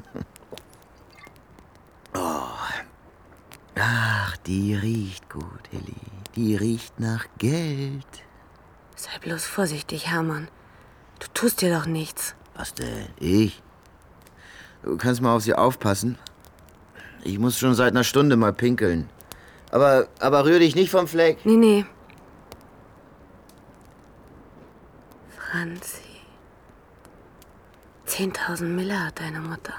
oh. 2.15 2.45
Ach, 3.75 4.37
die 4.47 4.77
riecht 4.77 5.29
gut, 5.29 5.67
Hilly. 5.73 5.97
Die 6.37 6.55
riecht 6.55 7.01
nach 7.01 7.27
Geld. 7.39 8.07
Sei 8.95 9.19
bloß 9.21 9.47
vorsichtig, 9.47 10.07
Hermann. 10.07 10.47
Du 11.19 11.27
tust 11.35 11.61
dir 11.61 11.77
doch 11.77 11.87
nichts. 11.87 12.37
Was 12.55 12.73
denn? 12.73 13.09
Ich? 13.19 13.65
Du 14.87 14.97
kannst 14.97 15.21
mal 15.21 15.35
auf 15.35 15.43
sie 15.43 15.53
aufpassen. 15.53 16.17
Ich 17.25 17.41
muss 17.41 17.59
schon 17.59 17.75
seit 17.75 17.91
einer 17.91 18.05
Stunde 18.05 18.37
mal 18.37 18.53
pinkeln. 18.53 19.11
Aber, 19.73 20.07
aber 20.21 20.45
rühr 20.45 20.61
dich 20.61 20.77
nicht 20.77 20.91
vom 20.91 21.09
Fleck. 21.09 21.45
Nee, 21.45 21.57
nee. 21.57 21.85
Franzi. 25.37 26.03
10.000 28.07 28.63
Mille 28.63 29.05
hat 29.05 29.19
deine 29.19 29.41
Mutter. 29.41 29.75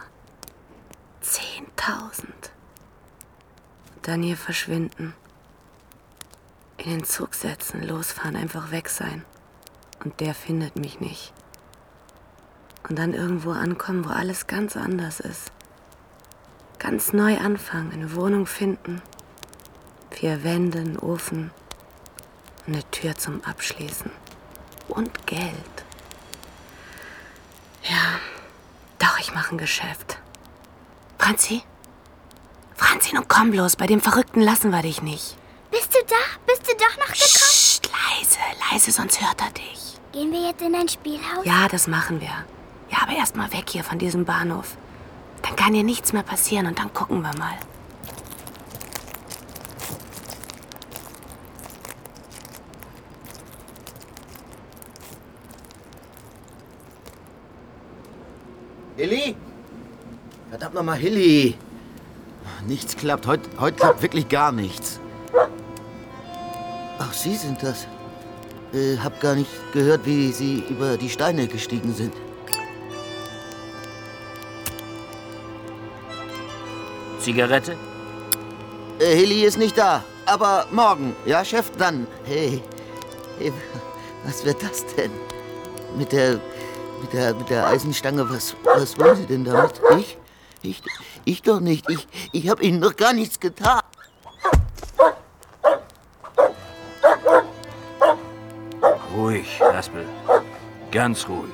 10.000. 1.23 2.25
Dann 4.01 4.21
hier 4.21 4.35
verschwinden. 4.35 5.13
In 6.75 6.91
den 6.91 7.03
Zug 7.05 7.33
setzen, 7.33 7.81
losfahren, 7.81 8.35
einfach 8.35 8.71
weg 8.71 8.89
sein. 8.89 9.23
Und 10.03 10.19
der 10.19 10.35
findet 10.35 10.75
mich 10.75 10.99
nicht. 10.99 11.33
Und 12.89 12.97
dann 12.97 13.13
irgendwo 13.13 13.51
ankommen, 13.51 14.05
wo 14.05 14.09
alles 14.09 14.47
ganz 14.47 14.77
anders 14.77 15.19
ist. 15.19 15.51
Ganz 16.79 17.11
neu 17.11 17.37
anfangen, 17.37 17.91
eine 17.91 18.15
Wohnung 18.15 18.45
finden. 18.45 19.01
Vier 20.11 20.43
Wände, 20.43 20.79
einen 20.79 20.97
Ofen, 20.97 21.51
eine 22.65 22.83
Tür 22.91 23.15
zum 23.15 23.43
Abschließen. 23.43 24.11
Und 24.87 25.27
Geld. 25.27 25.51
Ja, 27.83 28.19
doch, 28.99 29.19
ich 29.19 29.33
mache 29.33 29.55
ein 29.55 29.57
Geschäft. 29.57 30.17
Franzi? 31.17 31.63
Franzi, 32.75 33.15
nun 33.15 33.27
komm 33.27 33.51
bloß, 33.51 33.75
bei 33.75 33.87
dem 33.87 34.01
Verrückten 34.01 34.39
lassen 34.39 34.69
wir 34.71 34.81
dich 34.81 35.01
nicht. 35.01 35.35
Bist 35.71 35.93
du 35.93 35.99
da? 36.07 36.15
Bist 36.45 36.61
du 36.67 36.73
doch 36.77 36.97
noch 36.97 37.13
gekommen? 37.13 37.17
Psst, 37.17 37.89
leise, 37.91 38.39
leise, 38.71 38.91
sonst 38.91 39.19
hört 39.19 39.41
er 39.41 39.51
dich. 39.51 39.99
Gehen 40.13 40.31
wir 40.31 40.47
jetzt 40.47 40.61
in 40.61 40.73
ein 40.73 40.87
Spielhaus? 40.87 41.43
Ja, 41.43 41.67
das 41.67 41.87
machen 41.87 42.21
wir. 42.21 42.45
Aber 43.07 43.15
erst 43.15 43.37
mal 43.37 43.51
weg 43.53 43.69
hier 43.69 43.85
von 43.85 43.97
diesem 43.99 44.25
Bahnhof. 44.25 44.75
Dann 45.41 45.55
kann 45.55 45.73
dir 45.73 45.83
nichts 45.83 46.11
mehr 46.11 46.23
passieren 46.23 46.67
und 46.67 46.77
dann 46.77 46.93
gucken 46.93 47.21
wir 47.21 47.31
mal. 47.37 47.53
Hilly? 58.97 59.35
Verdammt 60.49 60.73
nochmal, 60.73 60.97
Hilly. 60.97 61.55
Nichts 62.67 62.97
klappt. 62.97 63.25
Heute, 63.25 63.49
heute 63.59 63.77
klappt 63.77 64.01
wirklich 64.01 64.27
gar 64.27 64.51
nichts. 64.51 64.99
Ach, 66.99 67.13
Sie 67.13 67.35
sind 67.35 67.63
das. 67.63 67.87
Äh, 68.73 68.97
hab 68.97 69.21
gar 69.21 69.35
nicht 69.35 69.49
gehört, 69.71 70.05
wie 70.05 70.31
Sie 70.33 70.63
über 70.69 70.97
die 70.97 71.09
Steine 71.09 71.47
gestiegen 71.47 71.93
sind. 71.93 72.13
Zigarette? 77.27 77.75
Äh, 78.99 79.15
Hilly 79.17 79.43
ist 79.43 79.57
nicht 79.57 79.77
da. 79.77 80.01
Aber 80.25 80.65
morgen. 80.71 81.13
Ja, 81.25 81.43
Chef, 81.43 81.69
dann. 81.77 82.07
Hey. 82.23 82.63
hey 83.37 83.51
was 84.23 84.45
wird 84.45 84.63
das 84.63 84.85
denn? 84.95 85.11
Mit 85.97 86.13
der. 86.13 86.39
Mit 87.01 87.11
der, 87.11 87.35
mit 87.35 87.49
der 87.49 87.67
Eisenstange, 87.67 88.27
was, 88.29 88.55
was 88.63 88.97
wollen 88.97 89.17
Sie 89.17 89.25
denn 89.25 89.43
damit? 89.43 89.73
Ich? 89.99 90.17
Ich, 90.63 90.81
ich 91.25 91.41
doch 91.41 91.59
nicht. 91.59 91.89
Ich, 91.89 92.07
ich 92.31 92.49
habe 92.49 92.63
Ihnen 92.63 92.79
doch 92.79 92.95
gar 92.95 93.11
nichts 93.11 93.39
getan. 93.41 93.81
Ruhig, 99.13 99.61
Haspel. 99.61 100.05
Ganz 100.91 101.27
ruhig. 101.27 101.51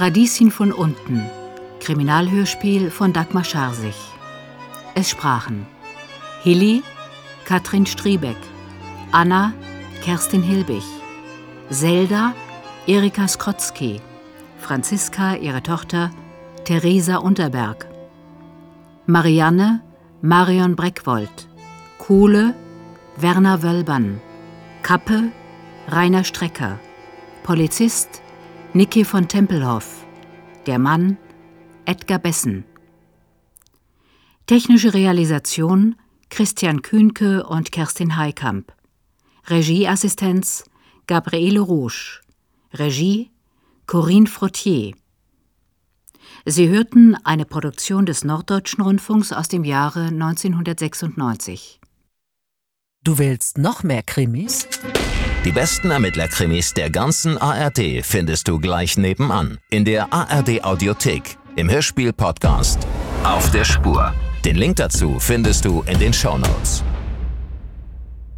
Radieschen 0.00 0.50
von 0.50 0.72
unten. 0.72 1.20
Kriminalhörspiel 1.78 2.90
von 2.90 3.12
Dagmar 3.12 3.44
Scharsich. 3.44 3.98
Es 4.94 5.10
sprachen 5.10 5.66
Hilly, 6.42 6.82
Katrin 7.44 7.84
Striebeck, 7.84 8.38
Anna, 9.12 9.52
Kerstin 10.02 10.42
Hilbig, 10.42 10.82
Zelda, 11.68 12.34
Erika 12.86 13.28
Skrotzki, 13.28 14.00
Franziska, 14.58 15.34
ihre 15.34 15.62
Tochter, 15.62 16.10
Theresa 16.64 17.16
Unterberg, 17.18 17.86
Marianne, 19.04 19.82
Marion 20.22 20.76
Breckwold, 20.76 21.46
Kuhle, 21.98 22.54
Werner 23.18 23.62
Wölbern, 23.62 24.18
Kappe, 24.82 25.30
Rainer 25.88 26.24
Strecker, 26.24 26.78
Polizist, 27.42 28.22
Niki 28.72 29.04
von 29.04 29.26
Tempelhoff, 29.26 30.06
der 30.66 30.78
Mann, 30.78 31.18
Edgar 31.86 32.20
Bessen. 32.20 32.62
Technische 34.46 34.94
Realisation 34.94 35.96
Christian 36.28 36.80
Kühnke 36.80 37.44
und 37.44 37.72
Kerstin 37.72 38.16
Heikamp. 38.16 38.72
Regieassistenz 39.48 40.70
Gabriele 41.08 41.58
Rouge. 41.58 42.20
Regie 42.72 43.32
Corinne 43.86 44.28
Frottier. 44.28 44.94
Sie 46.46 46.68
hörten 46.68 47.16
eine 47.24 47.46
Produktion 47.46 48.06
des 48.06 48.22
Norddeutschen 48.22 48.84
Rundfunks 48.84 49.32
aus 49.32 49.48
dem 49.48 49.64
Jahre 49.64 50.04
1996. 50.04 51.80
Du 53.02 53.18
willst 53.18 53.58
noch 53.58 53.82
mehr 53.82 54.04
Krimis? 54.04 54.68
Die 55.46 55.52
besten 55.52 55.90
Ermittlerkrimis 55.90 56.74
der 56.74 56.90
ganzen 56.90 57.38
ARD 57.38 58.04
findest 58.04 58.46
du 58.46 58.58
gleich 58.58 58.98
nebenan 58.98 59.56
in 59.70 59.86
der 59.86 60.12
ARD 60.12 60.62
Audiothek 60.62 61.38
im 61.56 61.70
Hörspiel 61.70 62.12
Podcast 62.12 62.80
Auf 63.24 63.50
der 63.50 63.64
Spur. 63.64 64.12
Den 64.44 64.56
Link 64.56 64.76
dazu 64.76 65.18
findest 65.18 65.64
du 65.64 65.82
in 65.86 65.98
den 65.98 66.12
Show 66.12 66.36
Notes. 66.36 66.84